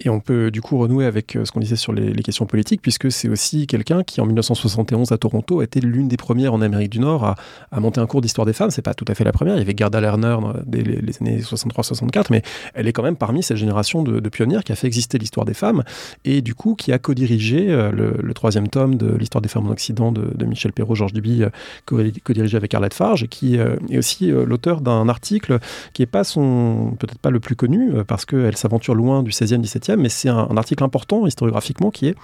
Et 0.00 0.10
on 0.10 0.20
peut 0.20 0.50
du 0.50 0.60
coup 0.60 0.78
renouer 0.78 1.06
avec 1.06 1.36
euh, 1.36 1.44
ce 1.44 1.52
qu'on 1.52 1.60
disait 1.60 1.76
sur 1.76 1.92
les, 1.92 2.12
questions 2.22 2.44
politiques, 2.44 2.82
puisque 2.82 3.10
c'est 3.10 3.28
aussi 3.28 3.66
quelqu'un 3.66 4.02
qui, 4.02 4.20
en 4.20 4.26
1971 4.26 5.12
à 5.12 5.18
Toronto, 5.18 5.60
a 5.60 5.64
été 5.64 5.80
l'une 5.80 6.08
des 6.08 6.16
premières 6.16 6.52
en 6.52 6.60
Amérique 6.60 6.90
du 6.90 7.00
Nord 7.00 7.24
à, 7.24 7.80
monter 7.80 8.00
un 8.00 8.06
cours 8.06 8.20
d'histoire 8.20 8.46
des 8.46 8.52
femmes. 8.52 8.70
C'est 8.70 8.82
pas 8.82 8.94
tout 8.94 9.04
à 9.08 9.14
fait 9.14 9.24
la 9.24 9.32
première. 9.32 9.56
Il 9.56 9.58
y 9.58 9.62
avait 9.62 9.74
Gerda 9.76 10.00
Lerner 10.00 10.36
dès 10.66 10.82
les, 10.82 11.16
années 11.20 11.40
63-64, 11.40 12.26
mais 12.30 12.42
elle 12.74 12.88
est 12.88 12.92
quand 12.92 13.02
même 13.02 13.16
parmi 13.16 13.42
cette 13.42 13.56
génération 13.56 14.02
de, 14.02 14.20
de 14.20 14.28
pionnières 14.28 14.64
qui 14.64 14.72
a 14.72 14.76
fait 14.76 14.86
exister 14.86 15.18
l'histoire 15.18 15.46
des 15.46 15.54
femmes 15.54 15.82
et 16.24 16.42
du 16.42 16.54
coup 16.54 16.74
qui 16.74 16.92
a 16.92 16.98
co-dirigé 16.98 17.70
euh, 17.70 17.90
le, 17.90 18.34
troisième 18.34 18.68
tome 18.68 18.96
de 18.96 19.14
l'histoire 19.14 19.40
des 19.40 19.48
femmes 19.48 19.68
en 19.68 19.70
Occident 19.70 20.12
de, 20.12 20.44
Michel 20.44 20.72
Perrault, 20.72 20.94
Georges 20.94 21.12
Duby, 21.12 21.44
euh, 21.44 22.10
co-dirigé 22.24 22.56
avec 22.56 22.74
Arlette 22.74 22.94
Farge, 22.94 23.22
et 23.22 23.28
qui 23.28 23.56
est 23.56 23.98
aussi 23.98 24.26
l'auteur 24.26 24.80
d'un 24.80 25.08
article 25.08 25.58
qui 25.92 26.02
est 26.02 26.06
pas 26.06 26.24
son, 26.24 26.96
peut-être 26.98 27.18
pas 27.18 27.30
le 27.30 27.40
plus 27.40 27.54
connu, 27.54 27.92
parce 28.02 28.24
qu'elle 28.24 28.56
s'aventure 28.56 28.94
loin 28.94 29.22
du 29.22 29.30
16e, 29.30 29.62
17e, 29.62 29.96
mais 29.96 30.08
c'est 30.08 30.28
un, 30.28 30.56
article 30.56 30.84
important 30.84 31.26
historiographiquement 31.26 31.90
qui 31.90 32.08
est 32.08 32.14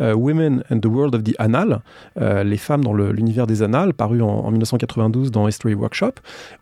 euh, 0.00 0.14
Women 0.14 0.62
and 0.70 0.80
the 0.80 0.86
World 0.86 1.14
of 1.14 1.24
the 1.24 1.34
Annals, 1.38 1.80
euh, 2.20 2.44
les 2.44 2.56
femmes 2.56 2.84
dans 2.84 2.94
l'univers 2.94 3.46
des 3.46 3.62
annales, 3.62 3.94
paru 3.94 4.22
en, 4.22 4.50
1992 4.50 5.30
dans 5.30 5.48
History 5.48 5.74
Workshop, 5.74 6.12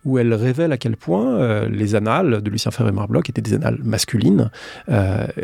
où 0.05 0.19
elle 0.19 0.33
révèle 0.35 0.73
à 0.73 0.79
quel 0.79 0.97
point 0.97 1.37
euh, 1.37 1.69
les 1.69 1.95
annales 1.95 2.43
de 2.43 2.51
Lucien 2.51 2.71
Ferré 2.71 2.93
Marbloch 2.93 3.29
étaient 3.29 3.43
des 3.43 3.55
annales 3.55 3.79
masculines, 3.83 4.51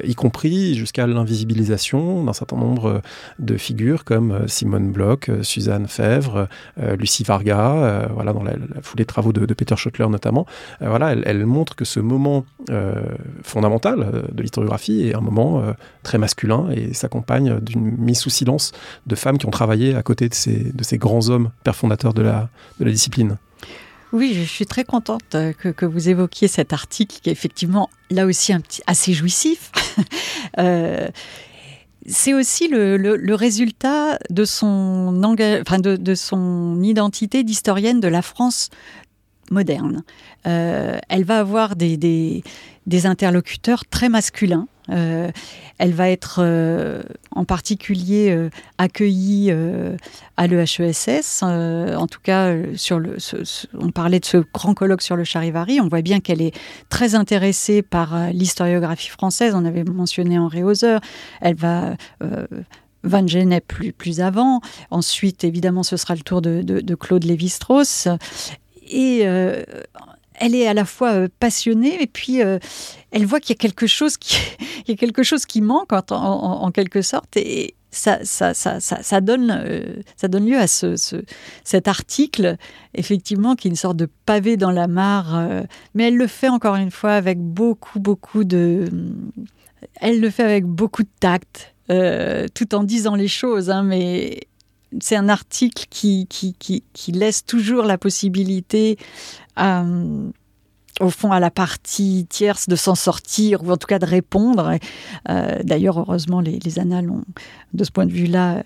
y 0.04 0.14
compris 0.14 0.74
jusqu'à 0.74 1.06
l'invisibilisation 1.06 2.24
d'un 2.24 2.32
certain 2.32 2.56
nombre 2.56 3.02
de 3.38 3.56
figures 3.56 4.04
comme 4.04 4.46
Simone 4.46 4.92
Bloch, 4.92 5.30
Suzanne 5.42 5.86
Fèvre, 5.86 6.48
Lucie 6.98 7.24
Varga, 7.24 8.08
voilà, 8.14 8.32
dans 8.32 8.42
la, 8.42 8.52
foulée 8.82 9.04
de 9.04 9.08
travaux 9.08 9.32
de, 9.32 9.52
Peter 9.54 9.76
Schottler 9.76 10.08
notamment. 10.08 10.46
voilà, 10.80 11.12
elle, 11.12 11.46
montre 11.46 11.74
que 11.74 11.84
ce 11.84 12.00
moment 12.00 12.44
fondamental 13.42 14.24
de 14.32 14.42
l'historiographie 14.42 15.08
est 15.08 15.14
un 15.14 15.20
moment 15.20 15.62
euh, 15.62 15.72
très 16.02 16.18
masculin 16.18 16.68
et 16.74 16.94
s'accompagne 16.94 17.60
d'une 17.60 17.96
mise 17.98 18.18
sous 18.18 18.30
silence 18.30 18.72
de 19.06 19.14
femmes 19.14 19.38
qui 19.38 19.46
ont 19.46 19.50
travaillé 19.50 19.94
à 19.94 20.02
côté 20.02 20.28
de 20.28 20.34
ces, 20.34 20.98
grands 20.98 21.28
hommes 21.28 21.50
pères 21.64 21.76
fondateurs 21.76 22.14
de 22.14 22.22
la, 22.22 22.48
discipline. 22.80 23.36
Oui, 24.12 24.34
je 24.34 24.42
suis 24.42 24.66
très 24.66 24.84
contente 24.84 25.34
euh, 25.34 25.52
que, 25.52 25.86
vous 25.86 26.08
évoquiez 26.08 26.48
cet 26.48 26.72
article 26.72 27.18
qui 27.22 27.30
est 27.30 27.32
effectivement 27.32 27.88
là 28.10 28.26
aussi 28.26 28.52
un 28.52 28.60
petit, 28.60 28.82
assez 28.86 29.14
jouissif. 29.14 29.72
euh, 30.58 31.08
c'est 32.06 32.34
aussi 32.34 32.68
le, 32.68 33.34
résultat 33.34 34.18
de 34.28 34.44
son, 34.44 35.12
de 35.12 36.14
son 36.14 36.82
identité 36.82 37.44
d'historienne 37.44 38.00
de 38.00 38.08
la 38.08 38.22
France 38.22 38.70
moderne. 39.52 40.02
Euh, 40.46 40.98
elle 41.08 41.24
va 41.24 41.38
avoir 41.38 41.76
des, 41.76 41.96
des, 42.86 43.06
interlocuteurs 43.06 43.84
très 43.86 44.08
masculins 44.08 44.66
euh, 44.90 45.30
elle 45.78 45.92
va 45.92 46.10
être 46.10 46.40
euh, 46.42 47.02
en 47.30 47.44
particulier 47.44 48.36
accueillie 48.78 49.52
à 50.36 50.46
l'EHESS. 50.48 51.42
en 51.42 52.06
tout 52.08 52.18
cas, 52.22 52.52
sur 52.74 52.98
le, 52.98 53.16
on 53.78 53.90
parlait 53.90 54.18
de 54.18 54.24
ce 54.24 54.38
grand 54.52 54.74
colloque 54.74 55.02
sur 55.02 55.16
le 55.16 55.24
charivari. 55.24 55.80
On 55.80 55.88
voit 55.88 56.02
bien 56.02 56.20
qu'elle 56.20 56.42
est 56.42 56.54
très 56.88 57.14
intéressée 57.14 57.82
par 57.82 58.32
l'historiographie 58.32 59.08
française. 59.08 59.54
On 59.54 59.64
avait 59.64 59.84
mentionné 59.84 60.38
Henri 60.38 60.64
Hauser. 60.64 60.98
Elle 61.40 61.56
va 61.56 61.96
Van 63.04 63.26
Genet 63.26 63.60
plus, 63.60 63.92
plus 63.92 64.20
avant. 64.20 64.60
Ensuite, 64.90 65.44
évidemment, 65.44 65.82
ce 65.82 65.96
sera 65.96 66.14
le 66.14 66.20
tour 66.20 66.42
de, 66.42 66.62
de 66.62 66.94
Claude 66.94 67.24
Lévi-Strauss. 67.24 68.08
Et 68.92 69.26
elle 70.42 70.54
est 70.54 70.66
à 70.66 70.74
la 70.74 70.84
fois 70.84 71.12
euh, 71.12 71.28
passionnée 71.38 72.02
et 72.02 72.06
puis 72.06 72.42
euh, 72.42 72.58
elle 73.10 73.26
voit 73.26 73.40
qu'il 73.40 73.54
y 73.54 73.58
a 73.58 73.60
quelque 73.60 73.86
chose 73.86 74.16
qui, 74.16 74.36
y 74.88 74.92
a 74.92 74.96
quelque 74.96 75.22
chose 75.22 75.46
qui 75.46 75.60
manque 75.60 75.92
en, 75.92 76.70
quelque 76.72 77.02
sorte. 77.02 77.36
Et 77.36 77.74
ça, 77.90 78.18
ça, 78.24 78.54
ça, 78.54 78.80
ça, 78.80 79.20
donne, 79.20 79.50
euh, 79.50 80.02
ça 80.16 80.28
donne 80.28 80.46
lieu 80.46 80.58
à 80.58 80.66
ce, 80.66 80.96
cet 81.62 81.88
article, 81.88 82.56
effectivement, 82.94 83.54
qui 83.54 83.68
est 83.68 83.70
une 83.70 83.76
sorte 83.76 83.96
de 83.96 84.08
pavé 84.26 84.56
dans 84.56 84.70
la 84.70 84.88
mare, 84.88 85.64
mais 85.94 86.08
elle 86.08 86.16
le 86.16 86.26
fait 86.26 86.48
encore 86.48 86.76
une 86.76 86.90
fois 86.90 87.12
avec 87.12 87.38
beaucoup, 87.38 88.00
beaucoup 88.00 88.44
de... 88.44 88.88
Elle 89.96 90.20
le 90.20 90.30
fait 90.30 90.44
avec 90.44 90.64
beaucoup 90.64 91.02
de 91.02 91.10
tact, 91.20 91.74
tout 92.54 92.74
en 92.74 92.82
disant 92.82 93.14
les 93.14 93.28
choses, 93.28 93.68
hein, 93.68 93.82
mais 93.82 94.40
c'est 95.00 95.16
un 95.16 95.28
article 95.28 95.86
qui, 95.90 96.26
qui, 96.28 96.54
qui, 96.58 97.12
laisse 97.12 97.44
toujours 97.44 97.84
la 97.84 97.98
possibilité 97.98 98.98
euh, 99.58 100.30
au 101.00 101.10
fond 101.10 101.32
à 101.32 101.40
la 101.40 101.50
partie 101.50 102.26
tierce 102.28 102.68
de 102.68 102.76
s'en 102.76 102.94
sortir 102.94 103.62
ou 103.62 103.70
en 103.70 103.76
tout 103.76 103.86
cas 103.86 103.98
de 103.98 104.06
répondre. 104.06 104.78
Euh, 105.28 105.58
d'ailleurs, 105.62 105.98
heureusement, 105.98 106.40
les, 106.40 106.78
annales 106.78 107.10
ont, 107.10 107.24
de 107.72 107.84
ce 107.84 107.90
point 107.90 108.06
de 108.06 108.12
vue-là, 108.12 108.62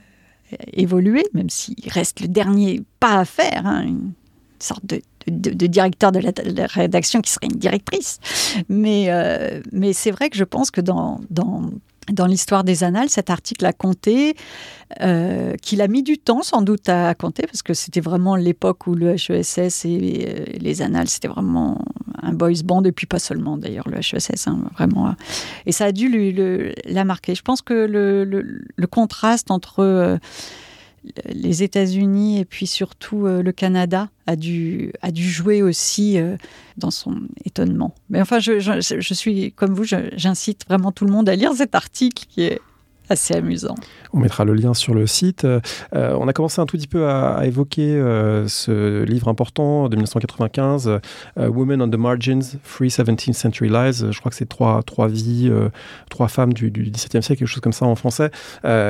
évolué, 0.73 1.25
même 1.35 1.51
s'il 1.51 1.77
reste 1.89 2.21
le 2.21 2.29
dernier 2.29 2.83
pas 3.01 3.19
à 3.19 3.25
faire, 3.25 3.67
hein, 3.67 3.83
une 3.83 4.13
sorte 4.61 4.85
de, 4.87 5.01
directeur 5.67 6.13
de 6.13 6.21
la, 6.21 6.67
rédaction 6.67 7.21
qui 7.21 7.33
serait 7.33 7.47
une 7.47 7.59
directrice. 7.59 8.21
Mais, 8.69 9.07
euh, 9.09 9.61
mais 9.73 9.93
c'est 9.93 10.13
vrai 10.13 10.31
que 10.31 10.37
je 10.37 10.45
pense 10.45 10.71
que 10.71 10.81
dans 10.81 11.21
dans 12.13 12.27
l'histoire 12.27 12.65
des 12.65 12.85
annales, 12.85 13.09
cet 13.09 13.31
article 13.31 13.65
a 13.67 13.73
compté, 13.73 14.37
euh, 15.03 15.55
qu'il 15.63 15.81
a 15.81 15.89
mis 15.89 16.03
du 16.03 16.19
temps 16.19 16.43
sans 16.43 16.63
doute 16.63 16.89
à, 16.89 17.15
compter, 17.15 17.45
parce 17.47 17.63
que 17.63 17.75
c'était 17.75 18.01
vraiment 18.01 18.37
l'époque 18.37 18.87
où 18.87 18.95
le 18.95 19.15
HESS 19.15 19.85
et 19.85 20.27
euh, 20.29 20.45
les 20.59 20.83
annales, 20.83 21.09
c'était 21.09 21.29
vraiment 21.29 21.85
un 22.23 22.33
boys 22.33 22.63
band, 22.65 22.85
et 22.85 22.93
puis 22.93 23.07
pas 23.07 23.19
seulement 23.19 23.57
d'ailleurs 23.57 23.89
le 23.89 23.99
HESS, 23.99 24.47
hein, 24.47 24.61
vraiment. 24.75 25.15
Et 25.67 25.73
ça 25.73 25.87
a 25.87 25.93
dû 25.93 26.09
lui, 26.09 26.33
le, 26.33 26.73
la 26.85 27.05
marquer. 27.05 27.35
Je 27.35 27.43
pense 27.43 27.63
que 27.63 27.75
le, 27.75 28.25
le, 28.25 28.87
contraste 28.87 29.51
entre... 29.51 29.81
Euh, 29.81 30.19
les 31.27 31.63
États-Unis 31.63 32.41
et 32.41 32.45
puis 32.45 32.67
surtout 32.67 33.27
euh, 33.27 33.43
le 33.43 33.53
Canada 33.53 34.09
a 34.27 34.37
dû, 34.37 34.93
jouer 35.15 35.63
aussi 35.63 36.19
euh, 36.19 36.37
dans 36.77 36.91
son 36.91 37.23
étonnement. 37.45 37.95
Mais 38.11 38.21
enfin, 38.21 38.39
je 38.41 39.15
suis 39.15 39.53
comme 39.53 39.75
vous, 39.75 39.85
j'incite 39.85 40.65
vraiment 40.67 40.93
tout 40.93 41.05
le 41.05 41.13
monde 41.13 41.29
à 41.29 41.37
lire 41.37 41.53
cet 41.55 41.75
article 41.75 42.27
qui 42.29 42.43
est 42.43 42.61
assez 43.09 43.35
amusant. 43.35 43.75
On 44.13 44.19
mettra 44.19 44.45
le 44.45 44.55
lien 44.55 44.75
sur 44.75 44.95
le 44.95 45.07
site. 45.07 45.45
Euh, 45.45 45.61
on 45.93 46.29
a 46.29 46.33
commencé 46.33 46.61
un 46.61 46.67
tout 46.67 46.77
petit 46.77 46.87
peu 46.87 47.09
à, 47.09 47.45
évoquer 47.45 47.95
euh, 47.95 48.49
ce 48.49 49.05
livre 49.05 49.29
important 49.29 49.89
de 49.89 49.97
1995, 49.97 50.89
euh, 51.39 51.49
Women 51.49 51.83
on 51.83 51.91
the 51.91 51.97
Margins, 51.97 52.59
Free 52.63 52.89
17th 52.89 53.33
Century 53.35 53.69
Lies. 53.69 54.05
Je 54.11 54.19
crois 54.19 54.31
que 54.31 54.37
c'est 54.37 54.49
trois, 54.49 54.83
trois 54.83 55.09
vies, 55.09 55.51
trois 56.11 56.29
femmes 56.29 56.53
du, 56.53 56.71
du, 56.71 56.91
XVIIe 56.91 57.23
siècle, 57.23 57.41
quelque 57.41 57.47
chose 57.47 57.61
comme 57.61 57.73
ça 57.73 57.87
en 57.87 57.95
français, 57.95 58.31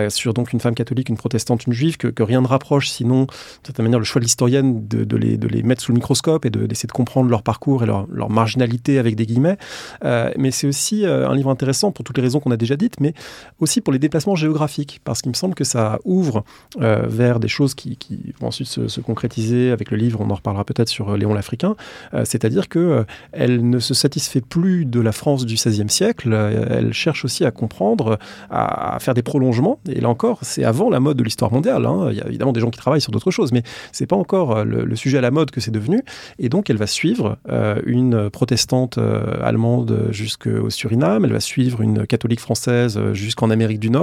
sur 0.08 0.34
donc 0.34 0.52
une 0.52 0.60
femme 0.60 0.74
catholique, 0.74 1.08
une 1.08 1.16
protestante, 1.16 1.66
une 1.66 1.72
juive, 1.72 1.96
que, 1.96 2.22
rien 2.22 2.40
ne 2.40 2.46
rapproche, 2.46 2.88
sinon, 2.88 3.24
de 3.24 3.30
certaine 3.64 3.84
manière, 3.84 3.98
le 3.98 4.04
choix 4.04 4.20
de 4.20 4.24
l'historienne 4.24 4.86
de, 4.86 5.04
de, 5.04 5.16
les, 5.16 5.36
de 5.36 5.66
mettre 5.66 5.82
sous 5.82 5.92
le 5.92 5.96
microscope 5.96 6.44
et 6.44 6.50
d'essayer 6.50 6.86
de, 6.86 6.92
comprendre 6.92 7.28
leur 7.30 7.42
parcours 7.42 7.82
et 7.82 7.86
leur, 7.86 8.06
leur 8.10 8.30
marginalité 8.30 8.98
avec 8.98 9.16
des 9.16 9.26
guillemets. 9.26 9.58
mais 10.02 10.50
c'est 10.50 10.66
aussi 10.66 11.04
un 11.06 11.34
livre 11.34 11.50
intéressant 11.50 11.92
pour 11.92 12.04
toutes 12.04 12.16
les 12.16 12.22
raisons 12.22 12.40
qu'on 12.40 12.50
a 12.50 12.56
déjà 12.56 12.76
dites, 12.76 13.00
mais 13.00 13.14
aussi 13.60 13.80
pour 13.80 13.92
les 13.92 13.98
déplacements 14.06 14.36
géographiques, 14.36 15.00
parce 15.04 15.20
qu'il 15.20 15.30
me 15.30 15.34
semble 15.34 15.54
que 15.54 15.64
ça 15.64 15.98
ouvre 16.04 16.44
euh, 16.80 17.02
vers 17.06 17.40
des 17.40 17.48
choses 17.48 17.74
qui, 17.74 17.98
vont 18.40 18.48
ensuite 18.48 18.68
se, 18.68 19.00
concrétiser 19.00 19.70
avec 19.70 19.90
le 19.90 19.96
livre, 19.96 20.20
on 20.20 20.30
en 20.30 20.34
reparlera 20.34 20.64
peut-être 20.64 20.88
sur 20.88 21.10
euh, 21.10 21.16
Léon 21.16 21.34
l'Africain, 21.34 21.76
euh, 22.14 22.24
c'est-à-dire 22.24 22.68
que 22.68 23.04
elle 23.32 23.68
ne 23.68 23.78
se 23.78 23.94
satisfait 23.94 24.40
plus 24.40 24.84
de 24.84 25.00
la 25.00 25.12
France 25.12 25.44
du 25.44 25.54
XVIe 25.54 25.88
siècle, 25.88 26.32
elle 26.32 26.92
cherche 26.92 27.24
aussi 27.24 27.44
à 27.44 27.50
comprendre, 27.50 28.18
à, 28.50 28.98
faire 29.00 29.14
des 29.14 29.22
prolongements, 29.22 29.78
et 29.88 30.00
là 30.00 30.08
encore, 30.08 30.38
c'est 30.42 30.64
avant 30.64 30.88
la 30.88 31.00
mode 31.00 31.16
de 31.16 31.24
l'histoire 31.24 31.52
mondiale, 31.52 31.84
hein. 31.84 32.08
il 32.10 32.16
y 32.16 32.20
a 32.20 32.26
évidemment 32.26 32.52
des 32.52 32.60
gens 32.60 32.70
qui 32.70 32.78
travaillent 32.78 33.00
sur 33.00 33.12
d'autres 33.12 33.30
choses, 33.30 33.52
mais 33.52 33.62
c'est 33.92 34.06
pas 34.06 34.16
encore 34.16 34.64
le, 34.64 34.96
sujet 34.96 35.18
à 35.18 35.20
la 35.20 35.30
mode 35.30 35.50
que 35.50 35.60
c'est 35.60 35.70
devenu, 35.70 36.02
et 36.38 36.48
donc 36.48 36.70
elle 36.70 36.78
va 36.78 36.86
suivre 36.86 37.38
une 37.84 38.30
protestante 38.30 38.98
allemande 39.42 40.08
jusqu'au 40.10 40.70
Suriname, 40.70 41.24
elle 41.24 41.32
va 41.32 41.40
suivre 41.40 41.82
une 41.82 42.06
catholique 42.06 42.40
française 42.40 43.00
jusqu'en 43.12 43.50
Amérique 43.50 43.80
du 43.80 43.90
Nord, 43.90 43.95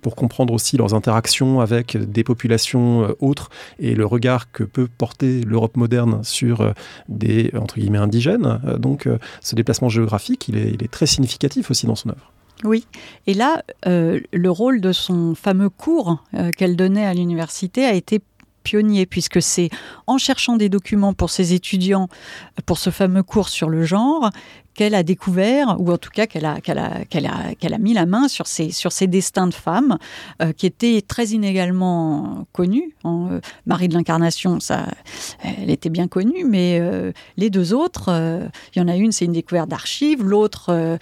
pour 0.00 0.16
comprendre 0.16 0.52
aussi 0.52 0.76
leurs 0.76 0.94
interactions 0.94 1.60
avec 1.60 1.96
des 1.96 2.24
populations 2.24 3.04
euh, 3.04 3.16
autres 3.20 3.50
et 3.78 3.94
le 3.94 4.06
regard 4.06 4.50
que 4.52 4.64
peut 4.64 4.88
porter 4.98 5.42
l'Europe 5.42 5.76
moderne 5.76 6.20
sur 6.22 6.60
euh, 6.60 6.72
des 7.08 7.50
entre 7.58 7.78
guillemets 7.78 7.98
indigènes. 7.98 8.60
Euh, 8.66 8.78
donc 8.78 9.08
ce 9.40 9.54
déplacement 9.54 9.88
géographique, 9.88 10.48
il 10.48 10.56
est, 10.56 10.70
il 10.72 10.82
est, 10.82 10.90
très 10.90 11.06
significatif 11.06 11.70
aussi 11.70 11.86
dans 11.86 11.94
son 11.94 12.10
œuvre. 12.10 12.32
Oui, 12.62 12.86
et 13.26 13.34
là, 13.34 13.62
le 13.84 14.48
rôle 14.48 14.80
de 14.80 14.92
son 14.92 15.34
fameux 15.34 15.68
cours 15.68 16.22
qu'elle 16.56 16.76
donnait 16.76 17.04
à 17.04 17.12
l'université 17.12 17.84
a 17.84 17.92
été 17.92 18.20
pionnier, 18.64 19.06
puisque 19.06 19.40
c'est 19.40 19.70
en 20.08 20.18
cherchant 20.18 20.56
des 20.56 20.68
documents 20.68 21.12
pour 21.12 21.30
ses 21.30 21.52
étudiants, 21.52 22.08
pour 22.66 22.78
ce 22.78 22.90
fameux 22.90 23.22
cours 23.22 23.48
sur 23.48 23.68
le 23.68 23.84
genre, 23.84 24.30
qu'elle 24.74 24.94
a 24.94 25.02
découvert, 25.02 25.76
ou 25.78 25.90
en 25.92 25.98
tout 25.98 26.10
cas 26.10 26.26
qu'elle 26.26 26.44
a, 26.44 26.60
qu'elle 26.60 26.78
a, 26.78 27.04
qu'elle 27.04 27.26
a, 27.26 27.54
qu'elle 27.54 27.74
a 27.74 27.78
mis 27.78 27.94
la 27.94 28.06
main 28.06 28.28
sur 28.28 28.46
ces, 28.46 28.70
sur 28.70 28.90
destins 29.06 29.46
de 29.46 29.54
femmes 29.54 29.98
euh, 30.42 30.52
qui 30.52 30.66
étaient 30.66 31.00
très 31.06 31.28
inégalement 31.28 32.46
connus. 32.52 32.94
Euh, 33.04 33.40
Marie 33.66 33.88
de 33.88 33.94
l'Incarnation, 33.94 34.60
ça, 34.60 34.86
elle 35.42 35.70
était 35.70 35.90
bien 35.90 36.08
connue, 36.08 36.44
mais 36.44 36.78
euh, 36.80 37.12
les 37.36 37.50
deux 37.50 37.72
autres, 37.72 38.10
il 38.74 38.78
y 38.78 38.82
en 38.82 38.88
a 38.88 38.96
une, 38.96 39.12
c'est 39.12 39.24
une 39.24 39.32
découverte 39.32 39.68
d'archives, 39.68 40.24
l'autre, 40.24 40.98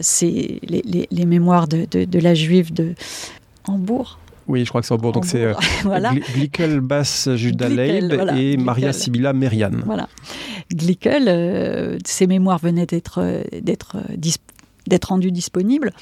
c'est 0.00 0.60
les, 0.62 1.26
mémoires 1.26 1.68
de, 1.68 2.18
la 2.18 2.34
juive 2.34 2.72
de 2.72 2.94
Hambourg. 3.66 4.19
Oui, 4.50 4.64
je 4.64 4.68
crois 4.68 4.80
que 4.80 4.86
c'est 4.88 4.94
Hambourg. 4.94 5.12
Donc 5.12 5.26
c'est 5.26 5.52
voilà. 5.84 6.12
Glickel 6.34 6.80
Bass 6.80 7.28
Judah 7.36 7.68
Leib 7.68 8.12
et 8.36 8.56
Maria 8.56 8.92
Sibylla 8.92 9.32
Merian. 9.32 9.70
Voilà. 9.86 10.08
Glickel, 10.72 11.26
euh, 11.28 11.98
ses 12.04 12.26
mémoires 12.26 12.58
venaient 12.58 12.86
d'être 12.86 13.20
euh, 13.22 13.42
d'être 13.60 13.96
euh, 13.96 14.16
d'être 14.86 15.04
rendues 15.04 15.30
disponibles. 15.30 15.92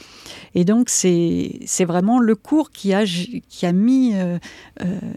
Et 0.54 0.64
donc, 0.64 0.88
c'est 0.88 1.84
vraiment 1.86 2.20
le 2.20 2.34
cours 2.34 2.70
qui 2.70 2.94
a, 2.94 3.04
qui 3.04 3.66
a 3.66 3.72
mis 3.72 4.14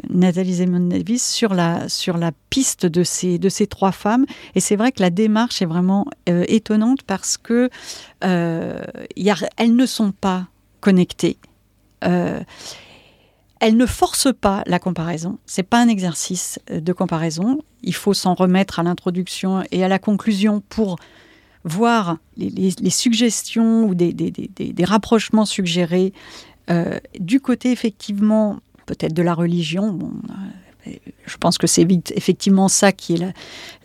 Nathalie 0.10 0.56
Zemon-Davis 0.56 1.26
sur 1.26 1.54
la, 1.54 1.88
sur 1.88 2.18
la 2.18 2.32
piste 2.50 2.86
de 2.86 3.04
ces, 3.04 3.38
de 3.38 3.48
ces 3.48 3.68
trois 3.68 3.94
femmes. 3.94 4.26
Et 4.56 4.60
c'est 4.60 4.76
vrai 4.76 4.92
que 4.92 5.02
la 5.02 5.10
démarche 5.10 5.62
est 5.62 5.68
vraiment 5.68 6.06
étonnante 6.26 7.04
parce 7.04 7.38
que 7.38 7.70
y 8.24 9.30
a, 9.30 9.36
elles 9.58 9.76
ne 9.76 9.86
sont 9.86 10.12
pas 10.12 10.48
connectées. 10.82 11.38
Elle 13.62 13.78
ne 13.78 13.86
force 13.86 14.30
pas 14.34 14.64
la 14.66 14.80
comparaison. 14.80 15.38
C'est 15.46 15.62
pas 15.64 15.80
un 15.80 15.88
exercice 15.88 16.60
euh, 16.72 16.82
de 16.82 16.94
comparaison. 16.94 17.60
Il 17.84 17.94
faut 17.94 18.16
s'en 18.16 18.34
remettre 18.34 18.80
à 18.80 18.84
l'introduction 18.84 19.64
et 19.72 19.84
à 19.84 19.88
la 19.88 20.00
conclusion 20.00 20.62
pour 20.68 20.98
voir 21.64 22.18
les, 22.38 22.72
suggestions 22.90 23.84
ou 23.84 23.94
des, 23.94 24.84
rapprochements 24.84 25.46
suggérés 25.46 26.12
euh, 26.72 26.98
du 27.20 27.40
côté 27.40 27.72
effectivement 27.72 28.60
peut-être 28.88 29.14
de 29.14 29.22
la 29.22 29.36
religion. 29.36 29.94
Bon, 29.94 30.12
je 30.86 31.38
pense 31.38 31.58
que 31.58 31.68
c'est 31.68 31.88
effectivement 32.16 32.68
ça 32.68 32.92
qui 32.92 33.16
est 33.16 33.34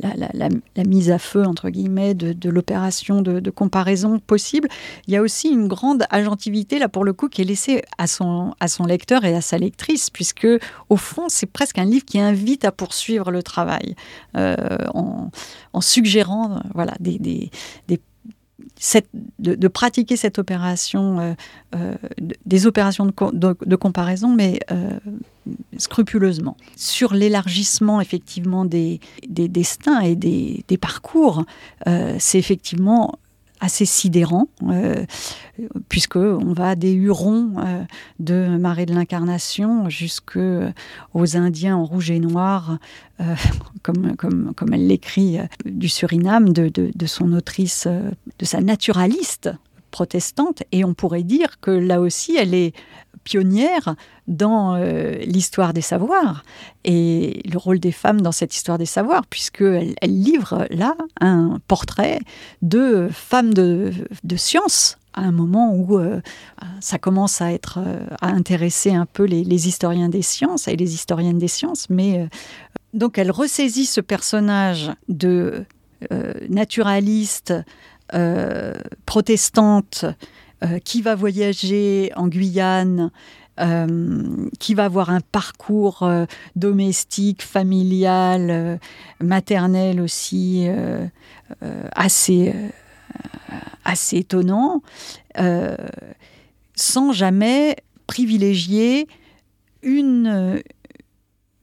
la, 0.01 0.85
mise 0.85 1.11
à 1.11 1.19
feu, 1.19 1.45
entre 1.45 1.71
guillemets, 1.71 2.15
de, 2.15 2.49
l'opération 2.49 3.23
de, 3.23 3.51
comparaison 3.51 4.19
possible. 4.19 4.69
Il 5.07 5.15
y 5.15 5.17
a 5.17 5.23
aussi 5.23 5.49
une 5.49 5.69
grande 5.69 6.05
agentivité, 6.11 6.79
là, 6.79 6.89
pour 6.89 7.05
le 7.05 7.13
coup, 7.13 7.29
qui 7.29 7.43
est 7.43 7.45
laissée 7.45 7.83
à 7.99 8.07
son, 8.07 8.55
à 8.61 8.69
son 8.69 8.85
lecteur 8.85 9.25
et 9.25 9.35
à 9.35 9.41
sa 9.41 9.59
lectrice, 9.59 10.11
puisque, 10.11 10.49
au 10.89 10.97
fond, 10.97 11.29
c'est 11.29 11.47
presque 11.47 11.79
un 11.79 11.85
livre 11.85 12.05
qui 12.05 12.19
invite 12.19 12.65
à 12.65 12.73
poursuivre 12.73 13.31
le 13.31 13.43
travail, 13.43 13.95
euh, 14.37 14.57
en, 14.95 15.31
suggérant 15.81 16.63
voilà, 16.75 16.95
des, 17.01 17.19
des, 17.19 17.51
des 17.89 18.01
de, 19.39 19.69
pratiquer 19.69 20.17
cette 20.17 20.39
opération, 20.39 21.19
euh, 21.19 21.33
euh, 21.75 21.95
des 22.45 22.67
opérations 22.67 23.07
de, 23.07 23.77
comparaison, 23.77 24.35
mais 24.35 24.61
euh, 24.71 24.99
scrupuleusement. 25.79 26.57
Sur 26.77 27.15
l'élargissement 27.15 28.01
effectivement 28.01 28.65
des, 28.65 29.01
destins 29.29 30.01
et 30.01 30.15
des, 30.15 30.65
des 30.69 30.77
parcours, 30.77 31.45
c'est 32.19 32.39
effectivement 32.39 33.19
assez 33.61 33.85
sidérant, 33.85 34.49
euh, 34.65 35.05
puisqu'on 35.89 36.53
va 36.53 36.75
des 36.75 36.93
Hurons 36.93 37.55
euh, 37.59 37.85
de 38.21 38.57
Marais 38.57 38.87
de 38.87 38.95
l'Incarnation 38.95 39.89
jusqu'aux 39.89 40.73
Indiens 41.15 41.77
en 41.77 41.85
rouge 41.85 42.11
et 42.11 42.19
noir, 42.19 42.79
euh, 43.21 43.35
comme, 43.83 44.73
elle 44.73 44.87
l'écrit, 44.87 45.39
du 45.65 45.89
Suriname, 45.89 46.53
de, 46.53 46.69
de, 46.69 47.07
son 47.07 47.33
autrice, 47.33 47.87
de 47.87 48.45
sa 48.45 48.61
naturaliste 48.61 49.51
protestante. 49.91 50.63
Et 50.73 50.85
on 50.85 50.95
pourrait 50.95 51.23
dire 51.23 51.61
que 51.61 51.71
là 51.71 52.01
aussi, 52.01 52.37
elle 52.37 52.55
est 52.55 52.73
pionnière 53.27 53.97
dans 54.29 54.77
euh, 54.77 55.17
l'histoire 55.19 55.73
des 55.73 55.81
savoirs 55.81 56.45
et 56.85 57.43
le 57.45 57.59
rôle 57.59 57.81
des 57.81 57.93
femmes 57.93 58.21
dans 58.21 58.33
cette 58.33 58.55
histoire 58.55 58.79
des 58.79 58.87
savoirs, 58.87 59.27
puisqu'elle 59.27 59.95
elle 60.01 60.23
livre 60.23 60.67
là 60.71 60.95
un 61.21 61.59
portrait 61.67 62.21
de 62.63 63.09
femmes 63.11 63.53
de, 63.53 63.93
de 64.23 64.37
science 64.37 64.99
à 65.13 65.23
un 65.23 65.33
moment 65.33 65.75
où 65.75 65.99
euh, 65.99 66.21
ça 66.81 66.99
commence 66.99 67.41
à 67.41 67.53
être 67.53 67.81
euh, 67.85 68.07
à 68.21 68.29
intéresser 68.29 68.95
un 68.95 69.07
peu 69.07 69.25
les, 69.25 69.43
les, 69.43 69.67
historiens 69.67 70.09
des 70.09 70.23
sciences 70.23 70.69
et 70.69 70.77
les 70.77 70.95
historiennes 70.95 71.39
des 71.39 71.49
sciences, 71.49 71.91
mais 71.91 72.29
donc 72.95 73.19
elle 73.19 73.33
ressaisit 73.33 73.87
ce 73.87 74.01
personnage 74.01 74.93
de 75.09 75.65
naturaliste 76.49 77.55
protestante 79.05 80.05
euh, 80.65 80.79
qui 80.79 81.03
va 81.03 81.15
voyager 81.15 82.11
en 82.17 82.29
Guyane, 82.29 83.11
euh, 83.61 84.49
qui 84.59 84.73
va 84.73 84.87
avoir 84.87 85.11
un 85.11 85.21
parcours 85.21 86.03
euh, 86.03 86.25
domestique, 86.55 87.43
familial, 87.43 88.81
maternel 89.21 90.01
aussi 90.01 90.67
assez, 91.95 92.55
assez 93.85 94.17
étonnant, 94.17 94.81
sans 96.75 97.13
jamais 97.13 97.77
privilégier 98.07 99.09
une, 99.83 100.63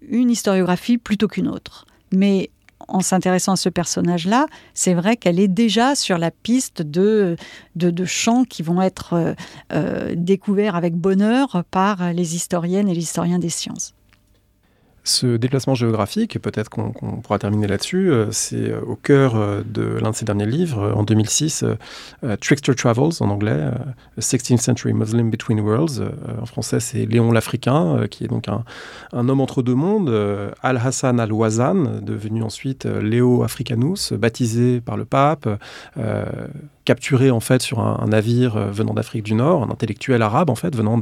une 0.07 0.29
historiographie 0.29 0.99
plutôt 0.99 1.27
qu'une 1.27 1.47
autre. 1.47 1.87
Mais 2.11 2.51
en 2.87 3.01
s'intéressant 3.01 3.53
à 3.53 3.55
ce 3.55 3.69
personnage-là, 3.69 4.47
c'est 4.73 4.93
vrai 4.93 5.17
qu'elle 5.17 5.39
est 5.39 5.47
déjà 5.47 5.95
sur 5.95 6.17
la 6.17 6.31
piste 6.31 6.81
de, 6.81 7.35
de, 7.75 8.05
champs 8.05 8.43
qui 8.43 8.63
vont 8.63 8.81
être 8.81 9.13
euh, 9.13 9.33
euh, 9.71 10.13
découverts 10.15 10.75
avec 10.75 10.93
bonheur 10.95 11.63
par 11.71 12.13
les 12.13 12.35
historiennes 12.35 12.89
et 12.89 12.93
les 12.93 13.01
historiens 13.01 13.39
des 13.39 13.49
sciences. 13.49 13.93
Ce 15.05 15.35
déplacement 15.35 15.75
géographique, 15.75 16.39
peut-être 16.39 16.69
qu'on 16.69 16.91
pourra 16.91 17.37
terminer 17.37 17.67
là-dessus, 17.67 18.09
euh, 18.09 18.31
c'est 18.31 18.69
euh, 18.69 18.79
au 18.87 18.95
cœur 18.95 19.35
euh, 19.35 19.61
de 19.65 19.81
l'un 20.01 20.11
de 20.11 20.15
ses 20.15 20.23
derniers 20.23 20.45
livres, 20.45 20.93
en 20.95 21.03
2006, 21.03 21.65
Trickster 22.39 22.73
Travels 22.73 23.11
en 23.19 23.29
anglais, 23.29 23.69
A 24.17 24.21
16th 24.21 24.57
Century 24.57 24.93
Muslim 24.93 25.29
Between 25.29 25.59
Worlds. 25.59 26.01
en 26.41 26.45
français, 26.45 26.79
c'est 26.79 27.05
Léon 27.05 27.31
l'Africain, 27.31 28.07
qui 28.09 28.23
est 28.23 28.27
donc 28.27 28.47
un, 28.47 28.63
un, 29.11 29.27
homme 29.27 29.41
entre 29.41 29.61
deux 29.61 29.75
mondes, 29.75 30.09
Al-Hassan 30.61 31.19
al-Wazan, 31.19 32.01
devenu 32.01 32.43
ensuite 32.43 32.85
Léo 32.85 33.43
Africanus, 33.43 34.13
baptisé 34.13 34.79
par 34.79 34.97
le 34.97 35.05
pape, 35.05 35.47
capturé 36.85 37.31
en 37.31 37.39
fait 37.39 37.61
sur 37.61 37.79
un, 37.79 38.05
navire 38.07 38.57
euh, 38.57 38.71
venant 38.71 38.93
d'Afrique 38.93 39.23
du 39.23 39.33
Nord, 39.33 39.63
un 39.63 39.69
intellectuel 39.69 40.21
arabe 40.21 40.49
en 40.49 40.55
fait 40.55 40.75
venant 40.75 40.97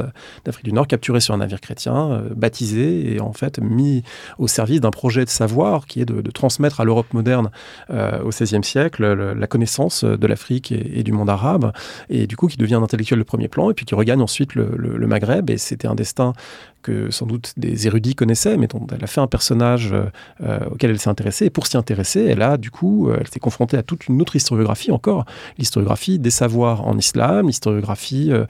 d'Afrique 0.46 0.66
du 0.66 0.74
Nord, 0.74 0.88
capturé 0.88 1.20
sur 1.20 1.34
un 1.34 1.38
navire 1.38 1.62
chrétien, 1.62 2.12
euh, 2.12 2.30
baptisé 2.36 3.16
et 3.16 3.20
en 3.20 3.34
fait 3.34 3.60
mis 3.60 4.04
au 4.38 4.48
service 4.48 4.82
d'un 4.82 4.92
projet 4.92 5.26
de 5.26 5.30
savoir 5.30 5.88
qui 5.88 6.02
est 6.02 6.06
de, 6.06 6.22
transmettre 6.32 6.80
à 6.80 6.86
l'Europe 6.86 7.14
moderne 7.14 7.52
euh, 7.90 8.22
au 8.24 8.30
XVIe 8.30 8.64
siècle 8.64 9.04
la 9.04 9.48
connaissance 9.48 10.04
de 10.04 10.28
l'Afrique 10.28 10.72
et, 10.72 11.04
du 11.04 11.12
monde 11.12 11.30
arabe, 11.30 11.74
et 12.10 12.26
du 12.26 12.38
coup 12.38 12.48
qui 12.48 12.58
devient 12.58 12.76
un 12.76 12.84
intellectuel 12.84 13.20
de 13.20 13.24
premier 13.24 13.48
plan 13.48 13.70
et 13.70 13.74
puis 13.74 13.86
qui 13.86 13.96
regagne 13.96 14.22
ensuite 14.22 14.56
le, 14.56 14.76
le 14.78 15.08
Maghreb 15.08 15.50
et 15.50 15.58
c'était 15.58 15.88
un 15.88 15.96
destin 15.96 16.34
que 16.82 17.12
sans 17.12 17.26
doute 17.26 17.54
des 17.58 17.88
érudits 17.88 18.16
connaissaient, 18.16 18.58
mais 18.58 18.68
dont 18.68 18.86
elle 18.92 19.04
a 19.04 19.08
fait 19.08 19.22
un 19.22 19.28
personnage 19.28 19.94
euh, 19.94 20.60
auquel 20.72 20.92
elle 20.92 21.00
s'est 21.00 21.10
intéressée. 21.10 21.46
Et 21.46 21.50
pour 21.50 21.68
s'y 21.68 21.78
intéresser, 21.78 22.26
elle 22.26 22.42
a 22.42 22.58
du 22.58 22.72
coup, 22.72 23.10
euh, 23.10 23.18
elle 23.20 23.28
s'est 23.28 23.40
confrontée 23.40 23.78
à 23.78 23.84
toute 23.84 24.08
une 24.08 24.22
autre 24.22 24.36
historiographie 24.36 24.92
encore, 24.92 25.26
l'historiographie 25.58 26.20
des 26.20 26.30
savoirs 26.30 26.88
en 26.88 26.98
islam, 26.98 27.48
l'historiographie 27.48 28.32
euh, 28.32 28.46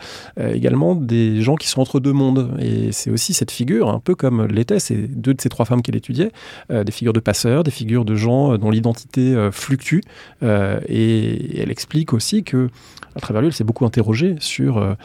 également 0.53 0.95
des 0.95 1.41
gens 1.41 1.55
qui 1.55 1.67
sont 1.67 1.81
entre 1.81 1.99
deux 1.99 2.13
mondes. 2.13 2.55
Et 2.59 2.91
c'est 2.91 3.09
aussi 3.09 3.33
cette 3.33 3.51
figure, 3.51 3.89
un 3.89 3.99
peu 3.99 4.15
comme 4.15 4.45
l'étaient 4.47 4.79
ces 4.79 4.95
deux 4.95 5.33
de 5.33 5.41
ces 5.41 5.49
trois 5.49 5.65
femmes 5.65 5.81
qu'elle 5.81 5.95
étudiait, 5.95 6.31
des 6.69 6.91
figures 6.91 7.13
de 7.13 7.19
passeurs, 7.19 7.63
des 7.63 7.71
figures 7.71 8.05
de 8.05 8.15
gens 8.15 8.57
dont 8.57 8.69
l'identité 8.69 9.49
fluctue. 9.51 10.01
et 10.41 11.59
elle 11.59 11.71
explique 11.71 12.13
aussi 12.13 12.43
que 12.43 12.69
à 13.15 13.19
travers 13.19 13.41
lui, 13.41 13.47
elle 13.47 13.53
s'est 13.53 13.63
beaucoup 13.63 13.85
interrogée 13.85 14.35
sur 14.39 14.95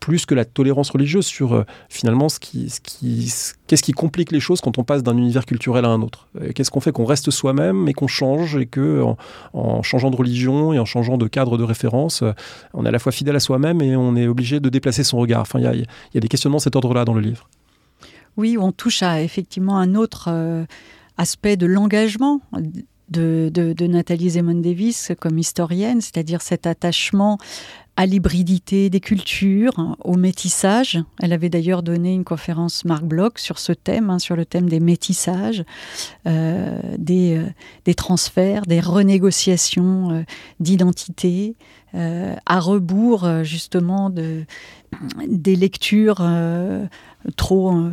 plus 0.00 0.26
que 0.26 0.34
la 0.34 0.44
tolérance 0.44 0.90
religieuse 0.90 1.26
sur 1.26 1.54
euh, 1.54 1.64
finalement 1.88 2.28
ce 2.28 2.38
qui, 2.38 2.70
ce 2.70 2.80
qui, 2.80 3.32
qu'est-ce 3.66 3.82
qui 3.82 3.92
complique 3.92 4.32
les 4.32 4.40
choses 4.40 4.60
quand 4.60 4.78
on 4.78 4.84
passe 4.84 5.02
d'un 5.02 5.16
univers 5.16 5.46
culturel 5.46 5.84
à 5.84 5.88
un 5.88 6.02
autre? 6.02 6.28
Qu'est-ce 6.54 6.70
qu'on 6.70 6.80
fait? 6.80 6.92
Qu'on 6.92 7.04
reste 7.04 7.30
soi-même 7.30 7.76
mais 7.82 7.92
qu'on 7.92 8.06
change 8.06 8.56
et 8.56 8.66
que 8.66 9.02
en, 9.52 9.82
changeant 9.82 10.10
de 10.10 10.16
religion 10.16 10.72
et 10.72 10.78
en 10.78 10.84
changeant 10.84 11.18
de 11.18 11.26
cadre 11.26 11.58
de 11.58 11.64
référence, 11.64 12.22
on 12.74 12.84
est 12.84 12.88
à 12.88 12.92
la 12.92 12.98
fois 12.98 13.12
fidèle 13.12 13.36
à 13.36 13.40
soi-même 13.40 13.80
et 13.82 13.96
on 13.96 14.16
est 14.16 14.26
obligé 14.26 14.60
de 14.60 14.68
déplacer 14.68 15.04
son 15.04 15.18
regard. 15.18 15.42
Enfin, 15.42 15.58
il 15.58 15.62
y, 15.62 16.14
y 16.14 16.18
a, 16.18 16.20
des 16.20 16.28
questionnements 16.28 16.58
de 16.58 16.62
cet 16.62 16.76
ordre-là 16.76 17.04
dans 17.04 17.14
le 17.14 17.20
livre. 17.20 17.48
Oui, 18.38 18.56
on 18.56 18.70
touche 18.70 19.02
à 19.02 19.20
effectivement 19.20 19.78
un 19.78 19.96
autre 19.96 20.28
euh, 20.28 20.64
aspect 21.18 21.56
de 21.56 21.66
l'engagement. 21.66 22.40
De, 23.10 23.50
de, 23.50 23.72
de, 23.72 23.86
Nathalie 23.86 24.28
Zemon 24.28 24.60
Davis 24.60 25.12
comme 25.18 25.38
historienne, 25.38 26.02
c'est-à-dire 26.02 26.42
cet 26.42 26.66
attachement 26.66 27.38
à 27.98 28.06
l'hybridité 28.06 28.90
des 28.90 29.00
cultures, 29.00 29.96
au 30.04 30.14
métissage. 30.14 31.00
Elle 31.20 31.32
avait 31.32 31.48
d'ailleurs 31.48 31.82
donné 31.82 32.14
une 32.14 32.22
conférence 32.22 32.84
Marc 32.84 33.02
Bloch 33.02 33.40
sur 33.40 33.58
ce 33.58 33.72
thème, 33.72 34.08
hein, 34.08 34.20
sur 34.20 34.36
le 34.36 34.44
thème 34.44 34.68
des 34.68 34.78
métissages, 34.78 35.64
euh, 36.28 36.78
des, 36.96 37.42
des, 37.84 37.94
transferts, 37.94 38.66
des 38.66 38.78
renégociations 38.78 40.24
d'identité, 40.60 41.56
à 41.92 42.60
rebours 42.60 43.28
justement 43.42 44.10
de, 44.10 44.44
des 45.26 45.56
lectures 45.56 46.22
trop 47.36 47.90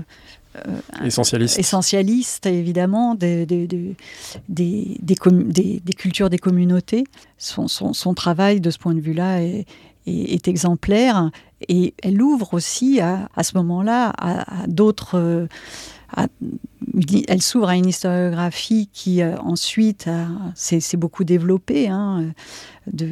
euh, 0.67 1.05
essentialiste. 1.05 1.59
essentialiste, 1.59 2.45
évidemment, 2.45 3.15
des, 3.15 3.45
des, 3.45 3.67
des, 3.67 4.97
des, 5.01 5.93
cultures 5.95 6.29
des 6.29 6.37
communautés. 6.37 7.03
Son, 7.37 7.67
son, 7.67 8.13
travail, 8.13 8.61
de 8.61 8.69
ce 8.69 8.77
point 8.77 8.93
de 8.93 9.01
vue-là, 9.01 9.41
est, 9.41 9.65
est, 10.05 10.47
exemplaire. 10.47 11.31
Et 11.67 11.93
elle 12.03 12.21
ouvre 12.21 12.53
aussi, 12.53 12.99
à, 12.99 13.29
à 13.35 13.43
ce 13.43 13.57
moment-là, 13.57 14.13
à, 14.17 14.67
d'autres... 14.67 15.47
elle 16.15 17.41
s'ouvre 17.41 17.69
à 17.69 17.75
une 17.75 17.87
historiographie 17.87 18.89
qui 18.93 19.21
euh, 19.21 19.37
ensuite 19.37 20.09
s'est 20.55 20.97
beaucoup 20.97 21.23
développée. 21.23 21.87
Hein, 21.87 22.33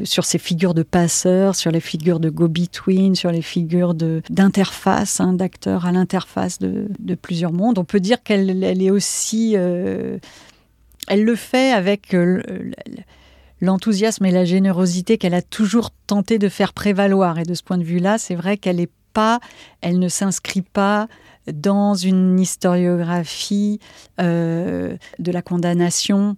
sur 0.03 0.25
ces 0.25 0.37
figures 0.37 0.73
de 0.73 0.83
passeurs, 0.83 1.55
sur 1.55 1.71
les 1.71 1.79
figures 1.79 2.19
de 2.19 2.29
go-between, 2.29 3.15
sur 3.15 3.31
les 3.31 3.41
figures 3.41 3.93
d'interface, 3.93 5.19
hein, 5.19 5.33
d'acteurs 5.33 5.85
à 5.85 5.91
l'interface 5.91 6.59
de, 6.59 7.15
plusieurs 7.15 7.51
mondes. 7.51 7.79
On 7.79 7.85
peut 7.85 7.99
dire 7.99 8.21
qu'elle 8.23 8.63
est 8.63 8.91
aussi... 8.91 9.53
Euh, 9.55 10.17
elle 11.07 11.25
le 11.25 11.35
fait 11.35 11.71
avec 11.71 12.13
euh, 12.13 12.41
l'enthousiasme 13.64 14.26
et 14.26 14.32
la 14.32 14.45
générosité 14.45 15.18
qu'elle 15.18 15.34
a 15.34 15.41
toujours 15.41 15.91
tenté 16.05 16.38
de 16.38 16.49
faire 16.49 16.74
prévaloir. 16.74 17.39
Et 17.39 17.43
de 17.43 17.53
ce 17.53 17.64
point 17.64 17.78
de 17.78 17.84
vue-là, 17.84 18.18
c'est 18.18 18.36
vrai 18.36 18.57
qu'elle 18.57 18.80
est 18.80 18.91
pas, 19.14 19.39
elle 19.82 19.99
ne 19.99 20.09
s'inscrit 20.09 20.61
pas 20.61 21.07
dans 21.51 21.93
une 21.93 22.39
historiographie 22.39 23.80
euh, 24.20 24.95
de 25.20 25.32
la 25.32 25.41
condamnation 25.41 26.36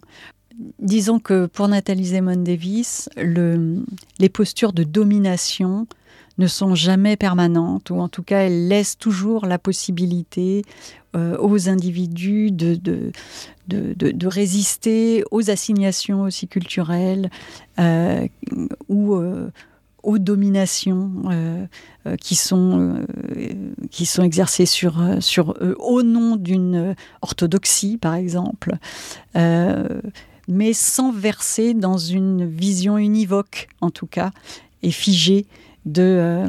disons 0.79 1.19
que 1.19 1.47
pour 1.47 1.67
Nathalie 1.67 2.05
Zemon 2.05 2.37
Davis, 2.37 3.09
les 3.17 4.29
postures 4.29 4.71
de 4.71 4.83
domination 4.83 5.85
ne 6.37 6.47
sont 6.47 6.75
jamais 6.75 7.15
permanentes, 7.15 7.89
ou 7.89 7.99
en 7.99 8.09
tout 8.09 8.23
cas, 8.23 8.39
elles 8.39 8.67
laissent 8.67 8.97
toujours 8.97 9.45
la 9.45 9.57
possibilité 9.57 10.63
euh, 11.15 11.37
aux 11.39 11.69
individus 11.69 12.51
de, 12.51 12.75
de, 13.67 14.27
résister 14.27 15.23
aux 15.31 15.49
assignations 15.49 16.23
aussi 16.23 16.47
culturelles 16.47 17.29
euh, 17.79 18.27
ou 18.89 19.15
euh, 19.15 19.49
aux 20.03 20.17
dominations 20.19 21.11
qui, 22.19 22.35
sont, 22.35 23.05
qui 23.91 24.05
sont 24.05 24.23
exercées 24.23 24.65
sur, 24.65 25.01
sur 25.19 25.55
eux 25.61 25.75
au 25.79 26.03
nom 26.03 26.35
d'une 26.35 26.95
orthodoxie, 27.21 27.97
par 27.97 28.13
exemple 28.15 28.77
mais 30.47 30.73
sans 30.73 31.11
verser 31.11 31.73
dans 31.73 31.97
une 31.97 32.45
vision 32.45 32.99
univoque, 32.99 33.67
en 33.81 33.89
tout 33.89 34.05
cas, 34.05 34.29
et 34.83 34.91
figée 34.91 35.47
de, 35.87 36.45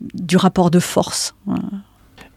du 0.00 0.36
rapport 0.36 0.72
de 0.72 0.80
force. 0.80 1.36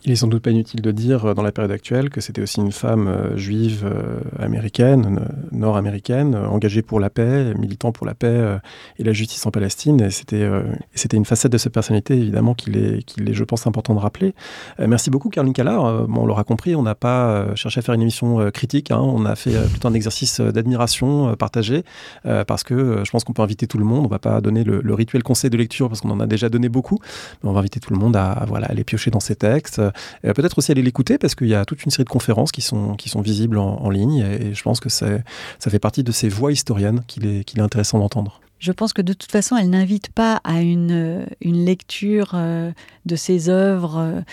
Il 0.06 0.12
est 0.12 0.18
sans 0.18 0.28
doute 0.28 0.44
pas 0.44 0.52
inutile 0.52 0.82
de 0.82 0.92
dire 0.92 1.26
euh, 1.26 1.34
dans 1.34 1.44
la 1.44 1.54
période 1.54 1.72
actuelle 1.72 2.10
que 2.10 2.20
c'était 2.20 2.42
aussi 2.42 2.60
une 2.60 2.74
femme 2.74 3.08
euh, 3.08 3.38
juive 3.38 3.86
euh, 3.86 4.20
américaine, 4.38 5.22
nord-américaine, 5.54 6.36
engagée 6.36 6.82
pour 6.82 7.00
la 7.00 7.10
paix, 7.10 7.54
militant 7.58 7.94
pour 7.94 8.06
la 8.06 8.14
paix 8.14 8.60
et 9.00 9.04
la 9.04 9.14
justice 9.14 9.46
en 9.46 9.52
Palestine. 9.52 10.02
Et 10.02 10.10
c'était, 10.10 10.50
c'était 10.94 11.18
une 11.18 11.26
facette 11.26 11.52
de 11.52 11.58
sa 11.58 11.70
personnalité, 11.70 12.16
évidemment, 12.16 12.54
qu'il 12.54 12.78
est, 12.78 13.04
qu'il 13.04 13.30
est, 13.30 13.34
je 13.34 13.44
pense, 13.44 13.66
important 13.68 13.94
de 13.94 14.00
rappeler. 14.00 14.34
merci 14.80 15.10
beaucoup, 15.10 15.30
Caroline 15.30 15.54
Callard. 15.54 16.08
Bon, 16.08 16.24
on 16.24 16.26
l'aura 16.26 16.44
compris, 16.44 16.76
on 16.76 16.84
n'a 16.84 16.96
pas 16.96 17.56
cherché 17.56 17.80
à 17.80 17.82
faire 17.82 17.96
une 17.96 18.02
émission 18.02 18.50
critique. 18.52 18.92
Hein. 18.92 19.00
on 19.00 19.26
a 19.26 19.36
fait 19.36 19.54
plutôt 19.70 19.88
un 19.88 19.94
exercice 19.94 20.42
d'admiration 20.42 21.36
partagé 21.36 21.84
parce 22.24 22.64
que 22.64 23.04
je 23.04 23.12
pense 23.12 23.24
qu'on 23.24 23.34
peut 23.34 23.42
inviter 23.42 23.68
tout 23.68 23.78
le 23.78 23.86
monde. 23.86 24.06
On 24.06 24.10
va 24.10 24.20
pas 24.20 24.42
donner 24.42 24.64
le, 24.64 24.94
rituel 24.94 25.24
conseil 25.24 25.50
de 25.50 25.58
lecture 25.58 25.88
parce 25.88 26.02
qu'on 26.02 26.12
en 26.12 26.20
a 26.20 26.28
déjà 26.28 26.50
donné 26.50 26.70
beaucoup. 26.70 27.00
Mais 27.44 27.50
on 27.50 27.54
va 27.54 27.60
inviter 27.60 27.80
tout 27.80 27.94
le 27.94 28.00
monde 28.00 28.16
à, 28.16 28.46
voilà, 28.48 28.68
aller 28.68 28.84
piocher 28.84 29.12
dans 29.12 29.20
ces 29.20 29.36
textes 29.36 29.82
peut-être 30.24 30.58
aussi 30.58 30.72
aller 30.72 30.82
l'écouter 30.82 31.18
parce 31.18 31.36
qu'il 31.36 31.48
y 31.48 31.56
a 31.56 31.66
toute 31.66 31.84
une 31.84 31.92
série 31.92 32.04
de 32.04 32.10
conférences 32.10 32.52
qui 32.52 32.62
sont, 32.62 32.96
qui 32.96 33.10
sont 33.10 33.22
visibles 33.22 33.58
en, 33.58 33.90
ligne 33.90 34.20
et, 34.20 34.54
je 34.54 34.64
pense 34.64 34.80
que 34.80 34.90
ça 34.90 35.22
fait 35.60 35.80
partie 35.80 36.04
de 36.04 36.12
ces 36.12 36.30
voix 36.30 36.52
historiennes 36.52 37.04
qu'il 37.08 37.26
est, 37.26 37.44
qu'il 37.44 37.60
est 37.60 37.64
intéressant 37.64 38.00
d'entendre. 38.00 38.42
Je 38.60 38.72
pense 38.72 38.94
que 38.94 39.02
de 39.02 39.14
toute 39.14 39.32
façon, 39.32 39.58
elle 39.58 39.70
n'invite 39.70 40.10
pas 40.10 40.40
à 40.44 40.62
une, 40.62 41.26
une 41.42 41.66
lecture 41.66 42.32
euh, 42.34 42.72
de 43.06 43.16
ses 43.16 43.50
œuvres 43.50 44.24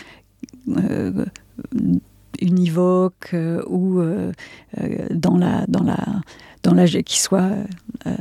euh, 0.68 1.24
univoque 2.40 3.34
ou 3.66 4.00
dans 5.10 5.36
la 5.36 5.66
dans 5.66 5.82
la 5.82 5.96
dans 6.62 6.74
la 6.74 6.86
qui 6.86 7.18
soit 7.18 7.50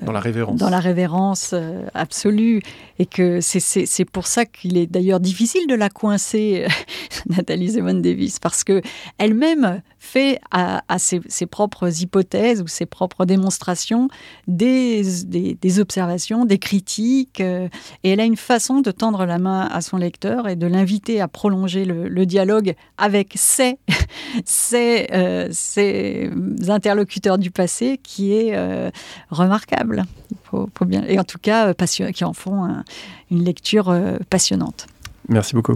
dans 0.03 0.11
la 0.11 0.19
révérence. 0.19 0.59
dans 0.59 0.69
la 0.69 0.79
révérence 0.79 1.53
absolue. 1.93 2.61
Et 2.97 3.05
que 3.05 3.39
c'est 3.41 4.05
pour 4.05 4.27
ça 4.27 4.45
qu'il 4.45 4.77
est 4.77 4.87
d'ailleurs 4.87 5.19
difficile 5.19 5.67
de 5.67 5.75
la 5.75 5.89
coincer, 5.89 6.67
Nathalie 7.29 7.69
Zemon 7.69 7.95
Davis, 7.95 8.39
parce 8.39 8.63
que 8.63 8.81
elle-même 9.17 9.81
fait 9.99 10.39
à, 10.49 10.81
ses, 10.97 11.45
propres 11.45 12.01
hypothèses 12.01 12.61
ou 12.61 12.67
ses 12.67 12.85
propres 12.85 13.25
démonstrations 13.25 14.07
des, 14.47 15.03
observations, 15.79 16.45
des 16.45 16.57
critiques, 16.57 17.41
euh, 17.41 17.67
et 18.03 18.11
elle 18.11 18.21
a 18.21 18.25
une 18.25 18.37
façon 18.37 18.79
de 18.79 18.91
tendre 18.91 19.25
la 19.25 19.37
main 19.37 19.67
à 19.67 19.81
son 19.81 19.97
lecteur 19.97 20.47
et 20.47 20.55
de 20.55 20.67
l'inviter 20.67 21.19
à 21.19 21.27
prolonger 21.27 21.85
le, 21.85 22.25
dialogue 22.25 22.75
avec 22.97 23.35
euh, 24.73 25.47
ses, 25.51 26.31
interlocuteurs 26.69 27.37
du 27.37 27.51
passé 27.51 27.99
qui 28.01 28.33
est 28.33 28.55
euh, 28.55 28.89
remarquable. 29.29 30.05
bien, 30.81 31.03
et 31.07 31.19
en 31.19 31.23
tout 31.23 31.39
cas, 31.39 31.73
qui 32.13 32.23
en 32.23 32.33
font 32.33 32.63
un, 32.63 32.83
une 33.31 33.43
lecture 33.43 33.93
passionnante. 34.29 34.87
Merci 35.27 35.55
beaucoup. 35.55 35.75